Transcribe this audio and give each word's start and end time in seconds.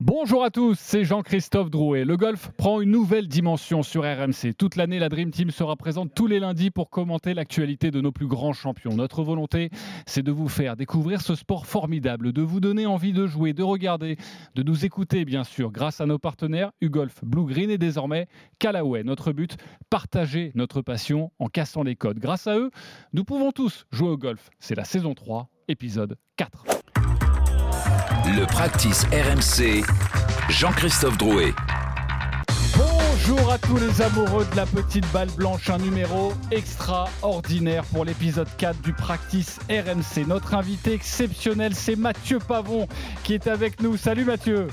Bonjour 0.00 0.44
à 0.44 0.50
tous, 0.50 0.78
c'est 0.78 1.02
Jean-Christophe 1.02 1.70
Drouet. 1.70 2.04
Le 2.04 2.16
golf 2.16 2.52
prend 2.56 2.80
une 2.80 2.92
nouvelle 2.92 3.26
dimension 3.26 3.82
sur 3.82 4.04
RMC. 4.04 4.54
Toute 4.56 4.76
l'année, 4.76 5.00
la 5.00 5.08
Dream 5.08 5.32
Team 5.32 5.50
sera 5.50 5.74
présente 5.74 6.14
tous 6.14 6.28
les 6.28 6.38
lundis 6.38 6.70
pour 6.70 6.88
commenter 6.88 7.34
l'actualité 7.34 7.90
de 7.90 8.00
nos 8.00 8.12
plus 8.12 8.28
grands 8.28 8.52
champions. 8.52 8.94
Notre 8.94 9.24
volonté, 9.24 9.70
c'est 10.06 10.22
de 10.22 10.30
vous 10.30 10.46
faire 10.46 10.76
découvrir 10.76 11.20
ce 11.20 11.34
sport 11.34 11.66
formidable, 11.66 12.32
de 12.32 12.42
vous 12.42 12.60
donner 12.60 12.86
envie 12.86 13.12
de 13.12 13.26
jouer, 13.26 13.54
de 13.54 13.64
regarder, 13.64 14.18
de 14.54 14.62
nous 14.62 14.84
écouter 14.84 15.24
bien 15.24 15.42
sûr, 15.42 15.72
grâce 15.72 16.00
à 16.00 16.06
nos 16.06 16.20
partenaires 16.20 16.70
UGolf, 16.80 17.24
Blue 17.24 17.46
Green 17.46 17.68
et 17.68 17.76
désormais 17.76 18.28
Callaway. 18.60 19.02
Notre 19.02 19.32
but, 19.32 19.56
partager 19.90 20.52
notre 20.54 20.80
passion 20.80 21.32
en 21.40 21.48
cassant 21.48 21.82
les 21.82 21.96
codes. 21.96 22.20
Grâce 22.20 22.46
à 22.46 22.56
eux, 22.56 22.70
nous 23.12 23.24
pouvons 23.24 23.50
tous 23.50 23.84
jouer 23.90 24.10
au 24.10 24.16
golf. 24.16 24.48
C'est 24.60 24.76
la 24.76 24.84
saison 24.84 25.14
3, 25.14 25.48
épisode 25.66 26.16
4. 26.36 26.77
Le 28.10 28.46
practice 28.46 29.04
RMC, 29.12 29.84
Jean-Christophe 30.48 31.18
Drouet. 31.18 31.52
Bonjour 32.76 33.52
à 33.52 33.58
tous 33.58 33.76
les 33.76 34.00
amoureux 34.00 34.46
de 34.50 34.56
la 34.56 34.64
petite 34.64 35.10
balle 35.12 35.30
blanche, 35.36 35.68
un 35.68 35.76
numéro 35.76 36.32
extraordinaire 36.50 37.84
pour 37.84 38.06
l'épisode 38.06 38.48
4 38.56 38.80
du 38.80 38.94
Practice 38.94 39.58
RMC. 39.68 40.26
Notre 40.26 40.54
invité 40.54 40.94
exceptionnel, 40.94 41.74
c'est 41.74 41.96
Mathieu 41.96 42.38
Pavon 42.38 42.88
qui 43.24 43.34
est 43.34 43.46
avec 43.46 43.82
nous. 43.82 43.98
Salut 43.98 44.24
Mathieu. 44.24 44.68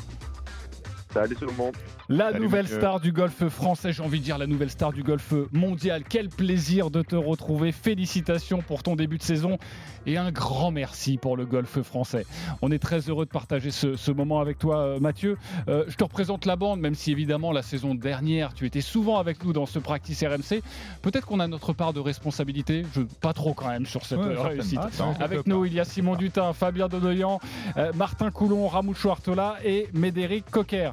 Salut 1.14 1.36
tout 1.36 1.48
le 1.48 1.54
monde. 1.54 1.76
La 2.08 2.32
nouvelle 2.32 2.68
star 2.68 3.00
du 3.00 3.12
golf 3.12 3.48
français, 3.48 3.92
j'ai 3.92 4.04
envie 4.04 4.20
de 4.20 4.24
dire 4.24 4.38
la 4.38 4.46
nouvelle 4.46 4.70
star 4.70 4.94
du 4.94 5.02
golf 5.02 5.34
mondial. 5.52 6.04
Quel 6.08 6.30
plaisir 6.30 6.92
de 6.92 7.02
te 7.02 7.16
retrouver. 7.16 7.72
Félicitations 7.72 8.62
pour 8.62 8.84
ton 8.84 8.96
début 8.96 9.18
de 9.18 9.24
saison 9.24 9.58
et 10.06 10.18
un 10.18 10.32
grand 10.32 10.70
merci 10.70 11.18
pour 11.18 11.36
le 11.36 11.46
golf 11.46 11.82
français. 11.82 12.28
On 12.62 12.72
est 12.72 12.78
très 12.78 13.10
heureux 13.10 13.26
de 13.26 13.32
partager 13.32 13.72
ce, 13.72 14.12
moment 14.12 14.40
avec 14.40 14.60
toi, 14.60 14.78
euh, 14.78 15.00
Mathieu. 15.00 15.38
Euh, 15.68 15.84
je 15.88 15.96
te 15.96 16.04
représente 16.04 16.46
la 16.46 16.56
bande, 16.56 16.80
même 16.80 16.94
si 16.94 17.12
évidemment 17.12 17.52
la 17.52 17.64
saison 17.64 17.96
dernière, 17.96 18.54
tu 18.54 18.68
étais 18.68 18.82
souvent 18.82 19.18
avec 19.18 19.44
nous 19.44 19.52
dans 19.52 19.66
ce 19.66 19.80
practice 19.80 20.24
RMC. 20.24 20.62
Peut-être 21.02 21.26
qu'on 21.26 21.40
a 21.40 21.48
notre 21.48 21.74
part 21.74 21.92
de 21.92 22.00
responsabilité, 22.00 22.86
je, 22.94 23.02
pas 23.02 23.34
trop 23.34 23.56
quand 23.56 23.70
même 23.70 23.88
sur 23.88 24.06
cette 24.06 24.20
réussite. 24.20 24.80
avec 25.20 25.48
nous, 25.48 25.66
il 25.66 25.74
y 25.74 25.80
a 25.80 25.86
Simon 25.86 26.16
Dutin, 26.16 26.54
Fabien 26.54 26.88
Dodoyan, 26.88 27.40
euh, 27.78 27.92
Martin 27.96 28.30
Coulon, 28.30 28.68
Ramoucho 28.68 29.10
Artola 29.10 29.56
et 29.66 29.88
Médéric 29.94 30.46
Coquer. 30.52 30.92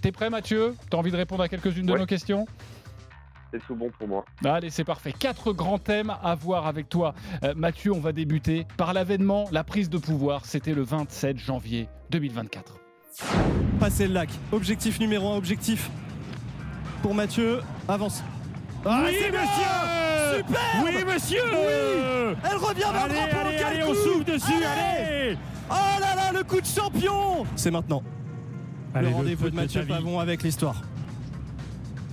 T'es 0.00 0.12
prêt, 0.12 0.30
Mathieu? 0.30 0.51
Tu 0.52 0.96
as 0.96 0.98
envie 0.98 1.10
de 1.10 1.16
répondre 1.16 1.42
à 1.42 1.48
quelques-unes 1.48 1.86
de 1.86 1.96
nos 1.96 2.06
questions? 2.06 2.46
C'est 3.52 3.60
tout 3.66 3.74
bon 3.74 3.90
pour 3.98 4.08
moi. 4.08 4.24
Allez, 4.44 4.70
c'est 4.70 4.84
parfait. 4.84 5.12
Quatre 5.12 5.52
grands 5.52 5.78
thèmes 5.78 6.14
à 6.22 6.34
voir 6.34 6.66
avec 6.66 6.88
toi. 6.88 7.14
Euh, 7.44 7.52
Mathieu, 7.54 7.92
on 7.92 8.00
va 8.00 8.12
débuter 8.12 8.66
par 8.78 8.94
l'avènement, 8.94 9.44
la 9.52 9.62
prise 9.62 9.90
de 9.90 9.98
pouvoir. 9.98 10.46
C'était 10.46 10.72
le 10.72 10.82
27 10.82 11.38
janvier 11.38 11.88
2024. 12.10 12.78
Passer 13.78 14.06
le 14.08 14.14
lac. 14.14 14.30
Objectif 14.52 14.98
numéro 15.00 15.32
un, 15.32 15.36
objectif 15.36 15.90
pour 17.02 17.14
Mathieu. 17.14 17.60
Avance. 17.88 18.22
Ah, 18.86 19.02
oui, 19.04 19.16
monsieur 19.30 20.38
Super 20.38 20.60
Oui, 20.84 21.04
monsieur 21.04 21.42
oui 21.52 22.36
Elle 22.50 22.56
revient 22.56 22.80
vers 22.80 23.02
allez, 23.04 23.14
le 23.14 23.20
drapeau 23.20 23.48
allez, 23.48 23.58
allez, 23.58 23.82
on 23.84 23.94
souffle 23.94 24.24
dessus, 24.24 24.64
allez, 24.64 25.36
Oh 25.70 26.00
là 26.00 26.16
là, 26.16 26.32
le 26.32 26.42
coup 26.42 26.60
de 26.60 26.66
champion 26.66 27.46
C'est 27.54 27.70
maintenant 27.70 28.02
le 29.00 29.08
rendez-vous 29.08 29.50
de 29.50 29.54
Mathieu 29.56 29.84
Pavon 29.86 30.20
avec 30.20 30.42
l'histoire. 30.42 30.82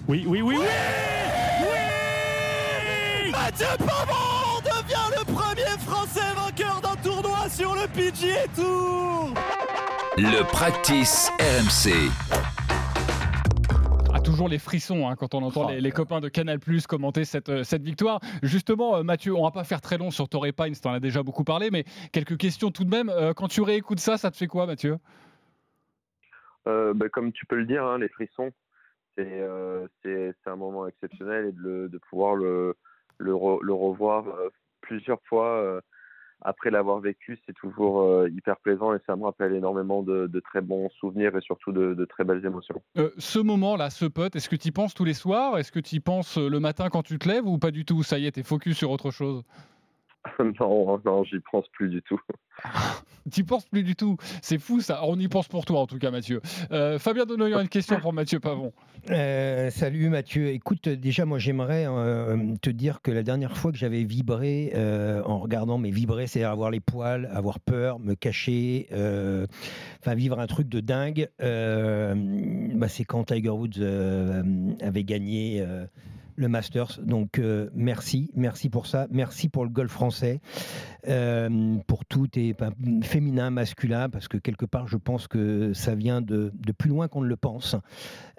Oui, 0.08 0.24
oui, 0.26 0.42
oui, 0.42 0.56
oui, 0.58 0.66
oui 1.62 3.32
Mathieu 3.32 3.68
Pavon 3.78 4.62
devient 4.64 5.18
le 5.18 5.26
premier 5.34 5.78
Français 5.80 6.34
vainqueur 6.36 6.82
d'un 6.82 6.96
tournoi 7.02 7.50
sur 7.50 7.76
le 7.76 7.88
PGA 7.88 8.48
Tour 8.56 9.34
Le 10.18 10.44
practice 10.44 11.30
RMC 11.40 12.10
ah, 14.12 14.22
toujours 14.22 14.50
les 14.50 14.58
frissons 14.58 15.08
hein, 15.08 15.16
quand 15.16 15.36
on 15.36 15.44
entend 15.44 15.68
oh, 15.70 15.72
les, 15.72 15.92
copains 15.92 16.20
de 16.20 16.30
Canal 16.30 16.60
Plus 16.60 16.88
commenter 16.88 17.26
cette, 17.26 17.50
euh, 17.50 17.64
cette 17.64 17.84
victoire. 17.84 18.20
Justement, 18.42 18.98
euh, 18.98 19.04
Mathieu, 19.04 19.36
on 19.36 19.44
va 19.44 19.52
pas 19.52 19.64
faire 19.64 19.82
très 19.82 19.98
long 20.00 20.10
sur 20.10 20.28
Torrey 20.28 20.52
Pines, 20.52 20.74
tu 20.74 20.88
en 20.88 20.94
as 20.94 21.00
déjà 21.00 21.22
beaucoup 21.22 21.44
parlé, 21.44 21.70
mais 21.70 21.86
quelques 22.12 22.36
questions 22.36 22.72
tout 22.72 22.84
de 22.84 22.90
même. 22.90 23.10
Euh, 23.10 23.34
quand 23.34 23.48
tu 23.48 23.62
réécoutes 23.62 24.00
ça, 24.00 24.18
ça 24.18 24.32
te 24.32 24.36
fait 24.36 24.48
quoi, 24.48 24.66
Mathieu? 24.66 24.98
Euh, 26.68 26.94
bah, 26.94 27.10
comme 27.10 27.32
tu 27.32 27.46
peux 27.46 27.56
le 27.56 27.66
dire, 27.66 27.84
hein, 27.86 27.98
les 27.98 28.10
frissons, 28.10 28.52
euh, 29.20 29.88
c'est 30.04 30.34
un 30.46 30.56
moment 30.56 30.88
exceptionnel 30.88 31.48
et 31.48 31.52
de, 31.52 32.00
pouvoir 32.10 32.36
le, 32.36 32.76
revoir 33.20 34.28
euh, 34.28 34.50
plusieurs 34.82 35.22
fois 35.24 35.82
après 36.42 36.72
l'avoir 36.72 37.00
vécu, 37.02 37.38
c'est 37.46 37.54
toujours 37.54 38.26
hyper 38.30 38.58
plaisant 38.62 38.94
et 38.94 39.00
ça 39.06 39.18
me 39.18 39.26
rappelle 39.26 39.54
énormément 39.54 40.04
de, 40.04 40.40
très 40.40 40.62
bons 40.62 40.90
souvenirs 41.00 41.36
et 41.36 41.42
surtout 41.42 41.74
de, 41.74 42.06
très 42.06 42.24
belles 42.24 42.46
émotions. 42.46 42.82
ce 43.18 43.40
moment-là, 43.40 43.90
ce 43.90 44.06
pote, 44.06 44.38
est-ce 44.38 44.48
que 44.48 44.56
tu 44.56 44.70
y 44.70 44.72
penses 44.72 44.94
tous 44.94 45.04
les 45.04 45.14
soirs? 45.14 45.58
Est-ce 45.58 45.74
que 45.74 45.82
tu 45.82 45.96
y 45.96 46.00
penses 46.00 46.38
le 46.38 46.60
matin 46.62 46.88
quand 46.90 47.04
tu 47.04 47.20
te 47.20 47.28
lèves 47.28 47.46
ou 47.46 47.58
pas 47.58 47.72
du 47.72 47.84
tout? 47.84 48.04
Ça 48.04 48.20
y 48.20 48.26
est, 48.26 48.32
tu 48.32 48.40
es 48.40 48.44
focus 48.44 48.78
sur 48.78 48.92
autre 48.92 49.12
chose? 49.12 49.44
non, 50.60 51.00
non, 51.06 51.24
j'y 51.24 51.40
pense 51.52 51.68
plus 51.70 51.90
du 51.90 52.02
tout. 52.02 52.20
Tu 53.32 53.44
penses 53.44 53.66
plus 53.66 53.84
du 53.84 53.96
tout. 53.96 54.18
C'est 54.42 54.58
fou 54.58 54.82
ça. 54.82 55.02
On 55.04 55.20
y 55.20 55.28
pense 55.28 55.48
pour 55.48 55.66
toi 55.66 55.82
en 55.82 55.88
tout 55.88 56.00
cas, 56.00 56.10
Mathieu. 56.10 56.42
Euh, 56.72 56.98
Fabien 56.98 57.26
Donoyan, 57.26 57.60
une 57.60 57.70
question 57.70 58.00
pour 58.00 58.12
Mathieu 58.12 58.40
Pavon. 58.40 58.74
Euh, 59.12 59.70
salut 59.70 60.10
Mathieu. 60.10 60.48
Écoute, 60.48 60.90
déjà 60.90 61.26
moi 61.26 61.38
j'aimerais 61.38 61.86
euh, 61.88 62.56
te 62.62 62.72
dire 62.72 63.02
que 63.02 63.12
la 63.12 63.22
dernière 63.22 63.56
fois 63.56 63.72
que 63.72 63.78
j'avais 63.78 64.04
vibré 64.04 64.74
en 65.26 65.38
regardant, 65.38 65.78
mais 65.78 65.92
vibrer, 65.92 66.26
c'est 66.26 66.44
avoir 66.44 66.72
les 66.72 66.80
poils, 66.80 67.30
avoir 67.32 67.60
peur, 67.60 68.00
me 68.00 68.16
cacher, 68.16 68.88
enfin 70.00 70.16
vivre 70.16 70.40
un 70.40 70.48
truc 70.48 70.68
de 70.70 70.80
dingue. 70.80 71.30
Bah, 71.40 72.88
c'est 72.88 73.04
quand 73.04 73.26
Tiger 73.26 73.50
Woods 73.50 73.82
avait 74.82 75.04
gagné 75.04 75.64
le 76.40 76.48
Masters. 76.48 77.00
Donc 77.04 77.38
euh, 77.38 77.70
merci, 77.76 78.32
merci 78.34 78.70
pour 78.70 78.88
ça, 78.88 79.08
merci 79.12 79.50
pour 79.50 79.66
le 79.66 79.70
golf 79.70 79.92
français, 79.92 80.40
euh, 81.08 81.76
pour 81.86 82.06
tout 82.06 82.28
et 82.36 82.56
féminin, 83.04 83.50
masculin, 83.52 84.10
parce 84.10 84.28
que 84.28 84.38
quelque 84.38 84.66
part 84.66 84.88
je 84.88 84.98
pense 84.98 85.28
que 85.28 85.74
ça 85.74 85.96
vient 85.96 86.22
de, 86.22 86.52
plus 86.78 86.90
loin 86.90 87.08
qu'on 87.08 87.22
ne 87.22 87.28
le 87.28 87.36
pense. 87.36 87.76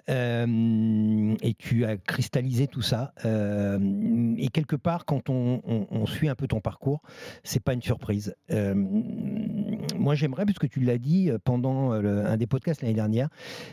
Euh, 0.09 1.35
et 1.43 1.53
tu 1.53 1.85
as 1.85 1.95
cristallisé 1.95 2.65
tout 2.65 2.81
ça. 2.81 3.13
et 3.23 4.47
quelque 4.47 4.75
part, 4.75 5.05
quand 5.05 5.29
on, 5.29 6.05
suit 6.07 6.27
un 6.27 6.35
peu 6.35 6.47
ton 6.47 6.59
parcours, 6.59 7.03
c'est 7.43 7.63
pas 7.63 7.73
une 7.73 7.83
surprise. 7.83 8.35
moi, 8.49 10.15
j'aimerais, 10.15 10.45
puisque 10.45 10.69
tu 10.69 10.79
l'as 10.79 10.97
dit 10.97 11.29
pendant 11.43 11.91
un 11.91 12.37
des 12.37 12.47
podcasts 12.47 12.81
l'année 12.81 12.95
dernière, 12.95 13.29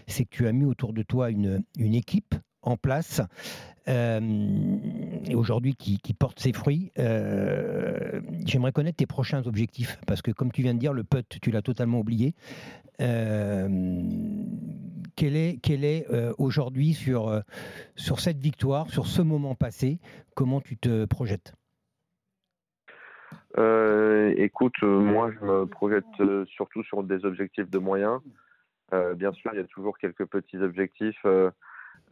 c'est 0.06 0.27
que 0.27 0.37
tu 0.37 0.47
as 0.47 0.53
mis 0.53 0.66
autour 0.66 0.93
de 0.93 1.03
toi 1.03 1.31
une, 1.31 1.62
une 1.78 1.95
équipe 1.95 2.34
en 2.68 2.76
place 2.76 3.22
euh, 3.88 4.20
et 5.26 5.34
aujourd'hui 5.34 5.74
qui, 5.74 5.98
porte 6.14 6.38
ses 6.40 6.52
fruits. 6.52 6.92
Euh, 6.98 8.20
j'aimerais 8.44 8.72
connaître 8.72 8.96
tes 8.96 9.06
prochains 9.06 9.46
objectifs 9.46 9.98
parce 10.06 10.20
que, 10.20 10.30
comme 10.30 10.52
tu 10.52 10.62
viens 10.62 10.74
de 10.74 10.78
dire, 10.78 10.92
le 10.92 11.04
putt, 11.04 11.38
tu 11.40 11.50
l'as 11.50 11.62
totalement 11.62 12.00
oublié. 12.00 12.34
Euh, 13.00 13.68
quel 15.16 15.36
est, 15.36 15.58
quel 15.62 15.84
est 15.84 16.06
aujourd'hui 16.38 16.92
sur, 16.92 17.42
sur 17.96 18.20
cette 18.20 18.38
victoire, 18.38 18.88
sur 18.90 19.06
ce 19.06 19.22
moment 19.22 19.54
passé, 19.54 19.98
comment 20.34 20.60
tu 20.60 20.76
te 20.76 21.04
projettes? 21.06 21.54
Écoute, 24.36 24.80
moi 24.82 25.32
je 25.32 25.44
me 25.44 25.66
projette 25.66 26.04
surtout 26.46 26.84
sur 26.84 27.02
des 27.02 27.24
objectifs 27.24 27.68
de 27.68 27.78
moyens. 27.78 28.20
bien 29.16 29.32
sûr, 29.32 29.50
il 29.54 29.56
y 29.56 29.62
a 29.62 29.64
toujours 29.64 29.98
quelques 29.98 30.26
petits 30.26 30.58
objectifs 30.58 31.24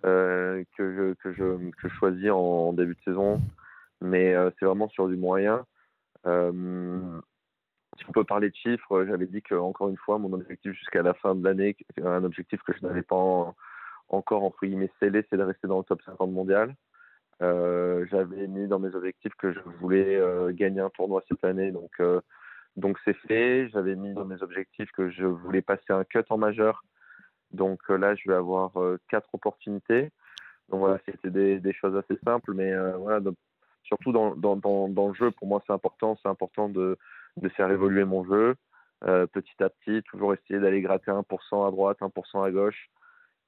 que, 0.06 0.64
je, 0.78 1.14
que, 1.14 1.32
je, 1.32 1.70
que, 1.70 1.88
je, 1.88 1.94
choisis 1.94 2.30
en, 2.30 2.72
début 2.72 2.94
de 2.94 3.00
saison, 3.04 3.40
mais 4.00 4.34
euh, 4.34 4.50
c'est 4.58 4.66
vraiment 4.66 4.88
sur 4.88 5.08
du 5.08 5.16
moyen. 5.16 5.64
Euh, 6.26 7.00
si 7.98 8.04
on 8.08 8.12
peut 8.12 8.24
parler 8.24 8.50
de 8.50 8.54
chiffres, 8.54 9.04
j'avais 9.06 9.26
dit 9.26 9.42
que 9.42 9.54
encore 9.54 9.88
une 9.88 9.96
fois, 9.96 10.18
mon 10.18 10.32
objectif 10.32 10.72
jusqu'à 10.72 11.02
la 11.02 11.14
fin 11.14 11.34
de 11.34 11.44
l'année, 11.44 11.76
un 12.02 12.24
objectif 12.24 12.62
que 12.62 12.72
je 12.74 12.86
n'avais 12.86 13.02
pas 13.02 13.16
encore 14.08 14.44
entre 14.44 14.66
guillemets 14.66 14.90
scellé, 15.00 15.24
c'est 15.28 15.36
de 15.36 15.42
rester 15.42 15.66
dans 15.66 15.78
le 15.78 15.84
top 15.84 16.02
50 16.02 16.30
mondial. 16.30 16.74
j'avais 17.40 18.46
mis 18.48 18.68
dans 18.68 18.78
mes 18.78 18.94
objectifs 18.94 19.34
que 19.38 19.52
je 19.52 19.60
voulais 19.80 20.20
gagner 20.52 20.80
un 20.80 20.90
tournoi 20.90 21.22
cette 21.28 21.44
année, 21.44 21.72
donc 21.72 22.00
donc 22.76 22.98
c'est 23.04 23.16
fait. 23.26 23.68
J'avais 23.70 23.96
mis 23.96 24.12
dans 24.12 24.26
mes 24.26 24.42
objectifs 24.42 24.90
que 24.92 25.10
je 25.10 25.24
voulais 25.24 25.62
passer 25.62 25.90
un 25.90 26.04
cut 26.04 26.24
en 26.28 26.38
majeur 26.38 26.84
donc 27.52 27.80
euh, 27.90 27.96
là, 27.96 28.14
je 28.14 28.28
vais 28.28 28.36
avoir 28.36 28.76
euh, 28.80 28.98
quatre 29.08 29.28
opportunités. 29.32 30.10
Donc 30.68 30.80
voilà, 30.80 30.98
c'était 31.06 31.30
des, 31.30 31.72
choses 31.72 31.96
assez 31.96 32.18
simples, 32.24 32.52
mais 32.52 32.72
euh, 32.72 32.96
voilà, 32.96 33.20
surtout 33.84 34.12
dans, 34.12 34.34
dans, 34.34 34.56
dans, 34.56 35.08
le 35.08 35.14
jeu, 35.14 35.30
pour 35.30 35.46
moi, 35.46 35.62
c'est 35.66 35.72
important. 35.72 36.18
C'est 36.22 36.28
important 36.28 36.68
de, 36.68 36.98
de, 37.36 37.48
faire 37.50 37.70
évoluer 37.70 38.04
mon 38.04 38.24
jeu 38.24 38.56
petit 39.02 39.62
à 39.62 39.68
petit, 39.68 40.02
toujours 40.04 40.32
essayer 40.32 40.58
d'aller 40.58 40.80
gratter 40.80 41.10
1% 41.10 41.68
à 41.68 41.70
droite, 41.70 41.98
1% 42.00 42.44
à 42.44 42.50
gauche. 42.50 42.88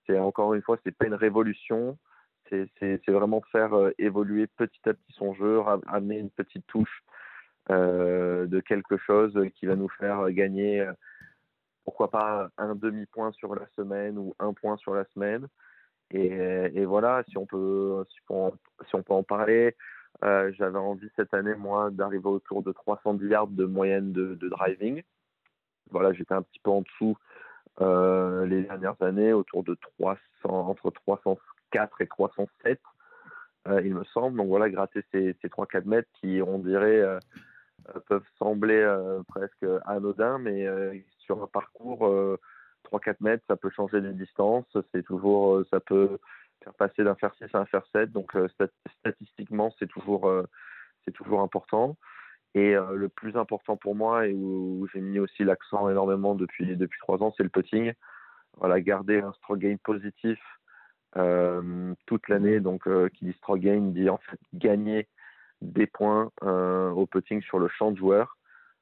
C'est 0.07 0.19
encore 0.19 0.53
une 0.55 0.63
fois, 0.63 0.77
c'est 0.85 0.97
pas 0.97 1.07
une 1.07 1.15
révolution. 1.15 1.99
C'est 2.51 3.09
vraiment 3.09 3.43
faire 3.51 3.73
évoluer 3.99 4.47
petit 4.47 4.81
à 4.85 4.93
petit 4.93 5.13
son 5.15 5.35
jeu, 5.35 5.61
amener 5.87 6.19
une 6.19 6.31
petite 6.31 6.67
touche 6.67 7.03
de 7.71 8.61
quelque 8.61 8.99
chose 8.99 9.41
qui 9.55 9.67
va 9.67 9.75
nous 9.75 9.89
faire 9.89 10.31
gagner 10.31 10.87
pourquoi 11.89 12.11
pas 12.11 12.51
un 12.59 12.75
demi-point 12.75 13.33
sur 13.33 13.55
la 13.55 13.67
semaine 13.75 14.19
ou 14.19 14.35
un 14.41 14.53
point 14.53 14.77
sur 14.77 14.95
la 14.95 15.07
semaine. 15.15 15.49
Et, 16.11 16.85
voilà, 16.85 17.25
si 17.31 17.39
on 17.39 17.47
peut, 17.47 18.05
si 18.13 18.21
on, 18.29 19.03
peut 19.03 19.15
en 19.15 19.23
parler, 19.23 19.75
euh, 20.23 20.53
j'avais 20.59 20.79
envie 20.79 21.09
cette 21.17 21.33
année, 21.33 21.55
moi, 21.55 21.89
d'arriver 21.91 22.27
autour 22.29 22.63
de 22.63 22.73
310 22.73 23.27
yards 23.29 23.47
de 23.47 23.65
moyenne 23.65 24.13
de, 24.13 24.35
driving. 24.35 25.03
Voilà, 25.91 26.13
j'étais 26.13 26.35
un 26.35 26.43
petit 26.43 26.61
peu 26.63 26.71
en 26.71 26.83
dessous 26.83 27.17
euh, 27.81 28.45
les 28.45 28.65
dernières 28.65 29.01
années, 29.01 29.33
autour 29.33 29.65
de 29.65 29.75
300, 29.99 30.19
entre 30.45 30.91
304 30.91 32.03
et 32.03 32.07
307, 32.07 32.83
euh, 33.67 33.81
il 33.83 33.95
me 33.95 34.05
semble. 34.05 34.37
Donc 34.37 34.49
voilà, 34.49 34.69
gratter 34.69 35.03
ces, 35.11 35.35
ces 35.41 35.49
3-4 35.49 35.87
mètres 35.87 36.11
qui, 36.21 36.43
on 36.47 36.59
dirait, 36.59 37.03
peuvent 38.09 38.29
sembler 38.39 38.87
presque 39.27 39.65
anodins, 39.87 40.37
mais 40.37 40.67
sur 41.29 41.43
un 41.43 41.47
parcours 41.47 42.11
3-4 42.91 43.17
mètres, 43.21 43.45
ça 43.47 43.57
peut 43.57 43.71
changer 43.71 44.01
de 44.01 44.13
distance. 44.13 44.65
C'est 44.93 45.05
toujours, 45.05 45.63
ça 45.71 45.81
peut 45.81 46.19
faire 46.63 46.75
passer 46.75 47.05
d'un 47.05 47.15
fer 47.15 47.33
6 47.39 47.55
à 47.55 47.59
un 47.59 47.67
fer 47.67 47.83
7. 47.93 48.13
Donc 48.13 48.35
euh, 48.37 48.49
statistiquement, 49.01 49.75
c'est 49.79 49.87
toujours, 49.89 50.29
euh, 50.29 50.45
c'est 51.05 51.13
toujours 51.13 51.41
important. 51.41 51.97
Et 52.55 52.75
euh, 52.75 52.95
le 52.95 53.09
plus 53.09 53.37
important 53.37 53.77
pour 53.77 53.95
moi, 53.95 54.27
et 54.27 54.33
où, 54.33 54.89
j'ai 54.93 55.01
mis 55.01 55.19
aussi 55.19 55.45
l'accent 55.45 55.89
énormément 55.89 56.35
depuis, 56.35 56.77
depuis 56.77 56.99
3 57.01 57.23
ans, 57.23 57.35
c'est 57.37 57.43
le 57.43 57.51
putting. 57.51 57.93
Voilà, 58.57 58.81
garder 58.81 59.21
un 59.21 59.33
stroke 59.35 59.61
gain 59.61 59.77
positif 59.83 60.39
toute 62.07 62.29
l'année. 62.29 62.61
Donc, 62.61 62.89
qui 63.15 63.25
dit 63.25 63.33
stroke 63.35 63.61
gain 63.61 63.81
dit 63.81 64.09
en 64.09 64.19
fait 64.19 64.39
gagner 64.53 65.09
des 65.61 65.87
points 65.87 66.31
au 66.43 67.07
putting 67.07 67.43
sur 67.43 67.59
le 67.59 67.69
champ 67.69 67.93
de 67.93 67.97
joueur. 67.97 68.38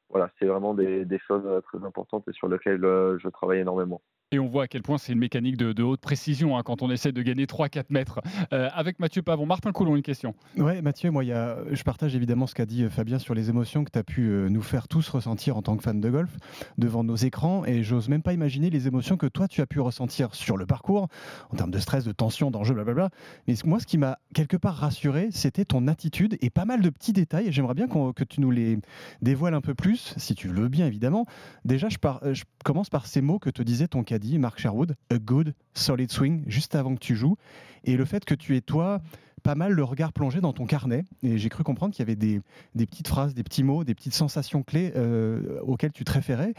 Voilà, 0.09 0.31
c'est 0.39 0.47
vraiment 0.47 0.75
des, 0.75 1.05
des, 1.05 1.19
choses 1.19 1.63
très 1.65 1.85
importantes 1.85 2.27
et 2.29 2.33
sur 2.33 2.49
lesquelles 2.49 2.81
je 2.83 3.29
travaille 3.29 3.59
énormément. 3.59 4.03
Et 4.33 4.41
on 4.41 4.49
voit 4.49 4.65
à 4.65 4.67
quel 4.67 4.83
point 4.83 4.99
c'est 4.99 5.13
une 5.13 5.21
mécanique 5.21 5.57
de, 5.57 5.83
haute 5.85 6.01
précision 6.01 6.59
hein, 6.59 6.63
quand 6.65 6.83
on 6.83 6.91
essaie 6.91 7.13
de 7.13 7.23
gagner 7.23 7.47
3-4 7.47 7.85
mètres. 7.91 8.21
Euh, 8.53 8.69
avec 8.75 8.99
Mathieu 8.99 9.23
Pavon, 9.23 9.47
Martin 9.47 9.71
Coulon, 9.71 9.95
une 9.95 10.03
question. 10.03 10.35
Ouais, 10.57 10.83
Mathieu, 10.83 11.13
moi, 11.13 11.23
y 11.23 11.31
a, 11.31 11.59
je 11.71 11.81
partage 11.85 12.17
évidemment 12.17 12.49
ce 12.49 12.55
qu'a 12.57 12.67
dit 12.67 12.83
euh, 12.83 12.91
Fabien 12.91 13.21
sur 13.21 13.35
les 13.35 13.51
émotions 13.51 13.85
que 13.85 13.91
tu 13.93 13.99
as 14.01 14.03
pu 14.03 14.23
euh, 14.23 14.49
nous 14.49 14.63
faire 14.63 14.89
tous 14.89 15.09
ressentir 15.11 15.57
en 15.57 15.63
tant 15.63 15.77
que 15.77 15.85
fan 15.85 16.01
de 16.01 16.11
golf 16.11 16.37
devant 16.77 17.05
nos 17.05 17.15
écrans. 17.15 17.65
Et 17.67 17.85
j'ose 17.85 18.09
même 18.09 18.23
pas 18.23 18.33
imaginer 18.33 18.69
les 18.69 18.89
émotions 18.89 19.17
que 19.17 19.27
toi, 19.27 19.47
tu 19.47 19.61
as 19.61 19.67
pu 19.67 19.79
ressentir 19.79 20.35
sur 20.35 20.57
le 20.57 20.67
parcours, 20.67 21.07
en 21.51 21.57
termes 21.57 21.71
de 21.71 21.79
stress, 21.79 22.03
de 22.03 22.11
tension, 22.11 22.51
d'enjeu, 22.51 22.75
blablabla. 22.75 23.11
Mais 23.47 23.55
moi, 23.65 23.79
ce 23.79 23.87
qui 23.87 23.97
m'a 23.97 24.19
quelque 24.35 24.57
part 24.57 24.75
rassuré, 24.75 25.29
c'était 25.31 25.65
ton 25.65 25.87
attitude 25.87 26.37
et 26.41 26.51
pas 26.51 26.65
mal 26.65 26.83
de 26.83 26.91
petits 26.91 27.13
détails. 27.13 27.47
Et 27.47 27.53
j'aimerais 27.53 27.75
bien 27.75 27.87
que 27.87 28.25
tu 28.25 28.41
nous 28.41 28.51
les 28.51 28.81
dévoiles 29.23 29.55
un 29.55 29.61
peu 29.61 29.77
plus, 29.77 30.15
si 30.17 30.35
tu 30.35 30.49
le 30.49 30.63
veux 30.63 30.69
bien, 30.69 30.89
évidemment. 30.89 31.27
Déjà, 31.65 31.89
je, 31.89 31.99
je 32.33 32.43
commence 32.65 32.91
par 32.91 33.07
ces 33.07 33.21
mots 33.21 33.39
que 33.39 33.51
te 33.51 33.63
disait 33.63 33.87
ton 33.87 34.03
dit 34.19 34.39
Mark 34.39 34.59
Sherwood, 34.59 34.97
a 35.11 35.19
good 35.19 35.55
solid 35.75 36.11
swing, 36.11 36.45
juste 36.47 36.75
avant 36.75 36.95
que 36.95 37.01
tu 37.01 37.17
joues. 37.17 37.37
Et 37.85 37.97
le 37.97 38.05
fait 38.05 38.25
que 38.25 38.35
tu 38.35 38.57
aies, 38.57 38.61
toi, 38.61 39.01
pas 39.47 39.55
mal 39.55 39.73
le 39.73 39.85
regard 39.85 40.13
plongé 40.13 40.41
dans 40.41 40.53
ton 40.53 40.67
carnet. 40.67 41.05
Et 41.23 41.39
j'ai 41.39 41.49
cru 41.49 41.63
comprendre 41.63 41.95
qu'il 41.95 42.05
y 42.05 42.09
avait 42.11 42.17
des, 42.17 42.41
petites 42.75 43.07
phrases, 43.07 43.33
des 43.33 43.45
petits 43.45 43.63
mots, 43.63 43.85
des 43.85 43.95
petites 43.95 44.13
sensations 44.13 44.65
clés 44.65 44.93
euh, 44.97 45.61
auxquelles 45.61 45.93
tu 45.93 46.05
te 46.05 46.11
référais. 46.11 46.53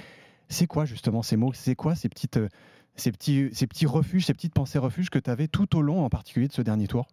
C'est 0.47 0.67
quoi 0.67 0.85
justement 0.85 1.21
ces 1.21 1.35
mots? 1.35 1.51
C'est 1.53 1.75
quoi 1.75 1.95
ces, 1.95 2.07
petites, 2.07 2.37
euh, 2.37 2.47
ces, 2.95 3.11
petits, 3.11 3.49
ces 3.51 3.67
petits 3.67 3.85
refuges, 3.85 4.25
ces 4.25 4.33
petites 4.33 4.53
pensées 4.53 4.79
refuges 4.79 5.09
que 5.09 5.19
tu 5.19 5.29
avais 5.29 5.49
tout 5.49 5.77
au 5.77 5.81
long, 5.81 6.05
en 6.05 6.09
particulier 6.09 6.47
de 6.47 6.53
ce 6.53 6.61
dernier 6.61 6.87
tour? 6.87 7.07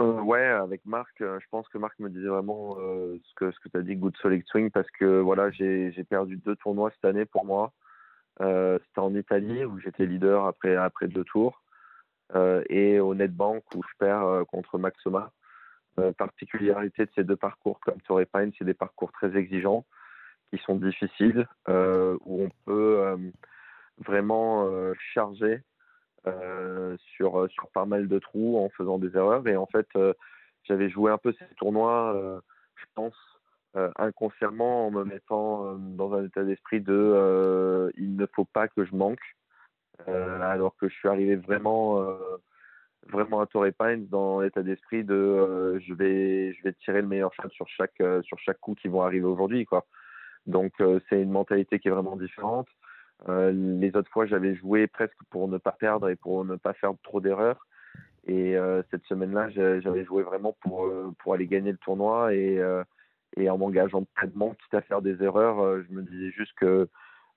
Euh, 0.00 0.20
ouais, 0.22 0.44
avec 0.44 0.84
Marc, 0.84 1.14
je 1.20 1.46
pense 1.52 1.68
que 1.68 1.78
Marc 1.78 1.96
me 2.00 2.10
disait 2.10 2.26
vraiment 2.26 2.74
ce 2.74 3.34
que, 3.36 3.52
ce 3.52 3.60
que 3.60 3.68
tu 3.68 3.76
as 3.76 3.82
dit, 3.82 3.94
good 3.94 4.16
solid 4.20 4.42
swing, 4.46 4.70
parce 4.70 4.90
que 4.98 5.20
voilà, 5.20 5.52
j'ai 5.52 5.92
perdu 6.10 6.38
deux 6.38 6.56
tournois 6.56 6.90
cette 6.90 7.04
année 7.04 7.24
pour 7.24 7.44
moi. 7.44 7.72
Euh, 8.40 8.78
c'était 8.86 9.00
en 9.00 9.14
Italie 9.14 9.64
où 9.64 9.78
j'étais 9.78 10.06
leader 10.06 10.46
après, 10.46 10.76
après 10.76 11.08
deux 11.08 11.24
tours. 11.24 11.62
Euh, 12.34 12.64
et 12.68 13.00
au 13.00 13.14
Netbank 13.14 13.62
où 13.74 13.82
je 13.82 13.96
perds 13.98 14.24
euh, 14.24 14.44
contre 14.44 14.78
Maxoma. 14.78 15.30
particularité 16.18 17.04
de 17.04 17.10
ces 17.14 17.24
deux 17.24 17.36
parcours 17.36 17.78
comme 17.80 18.00
Torrey 18.02 18.26
Pine, 18.26 18.52
c'est 18.58 18.64
des 18.64 18.74
parcours 18.74 19.12
très 19.12 19.36
exigeants 19.36 19.84
qui 20.50 20.58
sont 20.58 20.76
difficiles, 20.76 21.46
où 21.68 22.42
on 22.44 22.50
peut 22.64 23.16
vraiment 23.98 24.68
charger 25.12 25.62
sur, 27.14 27.48
sur 27.50 27.68
pas 27.70 27.84
mal 27.86 28.08
de 28.08 28.18
trous 28.18 28.58
en 28.58 28.68
faisant 28.70 28.98
des 28.98 29.16
erreurs. 29.16 29.46
Et 29.46 29.56
en 29.56 29.66
fait, 29.66 29.88
j'avais 30.64 30.90
joué 30.90 31.12
un 31.12 31.18
peu 31.18 31.32
ces 31.38 31.46
tournois, 31.56 32.42
je 32.74 32.84
pense, 32.94 33.16
euh, 33.76 33.90
inconsciemment 33.96 34.86
en 34.86 34.90
me 34.92 35.02
mettant 35.02 35.66
euh, 35.66 35.74
dans 35.78 36.14
un 36.14 36.24
état 36.24 36.44
d'esprit 36.44 36.80
de 36.80 36.92
euh, 36.92 37.90
il 37.96 38.14
ne 38.14 38.24
faut 38.26 38.44
pas 38.44 38.68
que 38.68 38.84
je 38.84 38.94
manque 38.94 39.36
alors 40.06 40.76
que 40.76 40.88
je 40.88 40.94
suis 40.94 41.08
arrivé 41.08 41.36
vraiment 41.36 42.04
vraiment 43.08 43.40
à 43.40 43.46
Torrey 43.46 43.70
Pines 43.70 44.08
dans 44.08 44.40
l'état 44.40 44.62
d'esprit 44.62 45.04
de 45.04 45.78
je 45.78 45.94
vais 45.94 46.52
je 46.52 46.62
vais 46.64 46.72
tirer 46.72 47.00
le 47.00 47.06
meilleur 47.06 47.32
shot 47.32 47.48
sur 47.50 47.68
chaque 47.68 48.02
sur 48.22 48.38
chaque 48.40 48.58
coup 48.58 48.74
qui 48.74 48.88
vont 48.88 49.02
arriver 49.02 49.24
aujourd'hui 49.24 49.64
quoi. 49.64 49.86
Donc 50.46 50.72
c'est 51.08 51.22
une 51.22 51.30
mentalité 51.30 51.78
qui 51.78 51.86
est 51.86 51.92
vraiment 51.92 52.16
différente. 52.16 52.66
Les 53.28 53.92
autres 53.94 54.10
fois 54.10 54.26
j'avais 54.26 54.56
joué 54.56 54.88
presque 54.88 55.22
pour 55.30 55.46
ne 55.46 55.58
pas 55.58 55.72
perdre 55.72 56.08
et 56.08 56.16
pour 56.16 56.44
ne 56.44 56.56
pas 56.56 56.72
faire 56.72 56.92
trop 57.04 57.20
d'erreurs. 57.20 57.64
Et 58.26 58.56
cette 58.90 59.04
semaine 59.04 59.32
là 59.32 59.48
j'avais 59.48 60.04
joué 60.04 60.24
vraiment 60.24 60.56
pour 60.60 60.90
pour 61.20 61.34
aller 61.34 61.46
gagner 61.46 61.70
le 61.70 61.78
tournoi 61.78 62.34
et 62.34 62.60
et 63.36 63.50
en 63.50 63.58
m'engageant 63.58 64.04
pleinement, 64.14 64.54
quitte 64.54 64.74
à 64.74 64.82
faire 64.82 65.02
des 65.02 65.22
erreurs, 65.22 65.60
euh, 65.60 65.84
je 65.88 65.94
me 65.94 66.02
disais 66.02 66.30
juste 66.30 66.52
que 66.56 66.88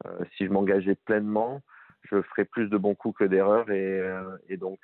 euh, 0.06 0.26
si 0.36 0.46
je 0.46 0.52
m'engageais 0.52 0.96
pleinement, 0.96 1.62
je 2.04 2.22
ferais 2.22 2.46
plus 2.46 2.70
de 2.70 2.78
bons 2.78 2.96
coups 2.96 3.18
que 3.18 3.24
d'erreurs. 3.24 3.70
Et, 3.72 4.00
euh, 4.00 4.38
et, 4.48 4.58
donc, 4.58 4.80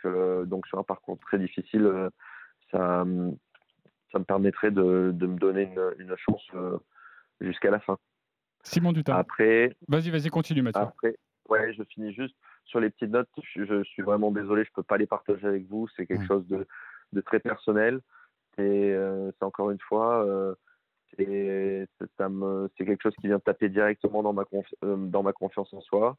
donc, 0.45 0.65
sur 0.67 0.79
un 0.79 0.83
parcours 0.83 1.19
très 1.19 1.37
difficile, 1.37 2.09
ça, 2.71 3.05
ça 4.11 4.19
me 4.19 4.23
permettrait 4.23 4.71
de, 4.71 5.11
de 5.13 5.27
me 5.27 5.37
donner 5.37 5.63
une, 5.63 5.93
une 5.99 6.15
chance 6.17 6.43
jusqu'à 7.39 7.69
la 7.69 7.79
fin. 7.79 7.97
Simon 8.63 8.91
Dutin. 8.91 9.15
Après. 9.15 9.75
Vas-y, 9.87 10.09
vas-y, 10.09 10.29
continue, 10.29 10.63
Mathieu. 10.63 10.81
Après, 10.81 11.15
ouais, 11.49 11.73
je 11.73 11.83
finis 11.83 12.13
juste 12.13 12.35
sur 12.65 12.79
les 12.79 12.89
petites 12.89 13.11
notes. 13.11 13.29
Je, 13.55 13.83
suis 13.83 14.01
vraiment 14.01 14.31
désolé, 14.31 14.63
je 14.65 14.71
peux 14.73 14.83
pas 14.83 14.97
les 14.97 15.07
partager 15.07 15.45
avec 15.45 15.67
vous. 15.67 15.87
C'est 15.95 16.07
quelque 16.07 16.25
chose 16.25 16.47
de, 16.47 16.65
de, 17.13 17.21
très 17.21 17.39
personnel. 17.39 18.01
Et 18.57 18.95
c'est 19.37 19.45
encore 19.45 19.69
une 19.69 19.79
fois, 19.79 20.55
c'est 21.17 21.87
c'est 22.07 22.85
quelque 22.85 23.01
chose 23.01 23.15
qui 23.21 23.27
vient 23.27 23.39
taper 23.39 23.69
directement 23.69 24.23
dans 24.23 24.33
ma 24.33 24.43
euh, 24.83 24.95
dans 24.97 25.23
ma 25.23 25.33
confiance 25.33 25.73
en 25.73 25.81
soi. 25.81 26.17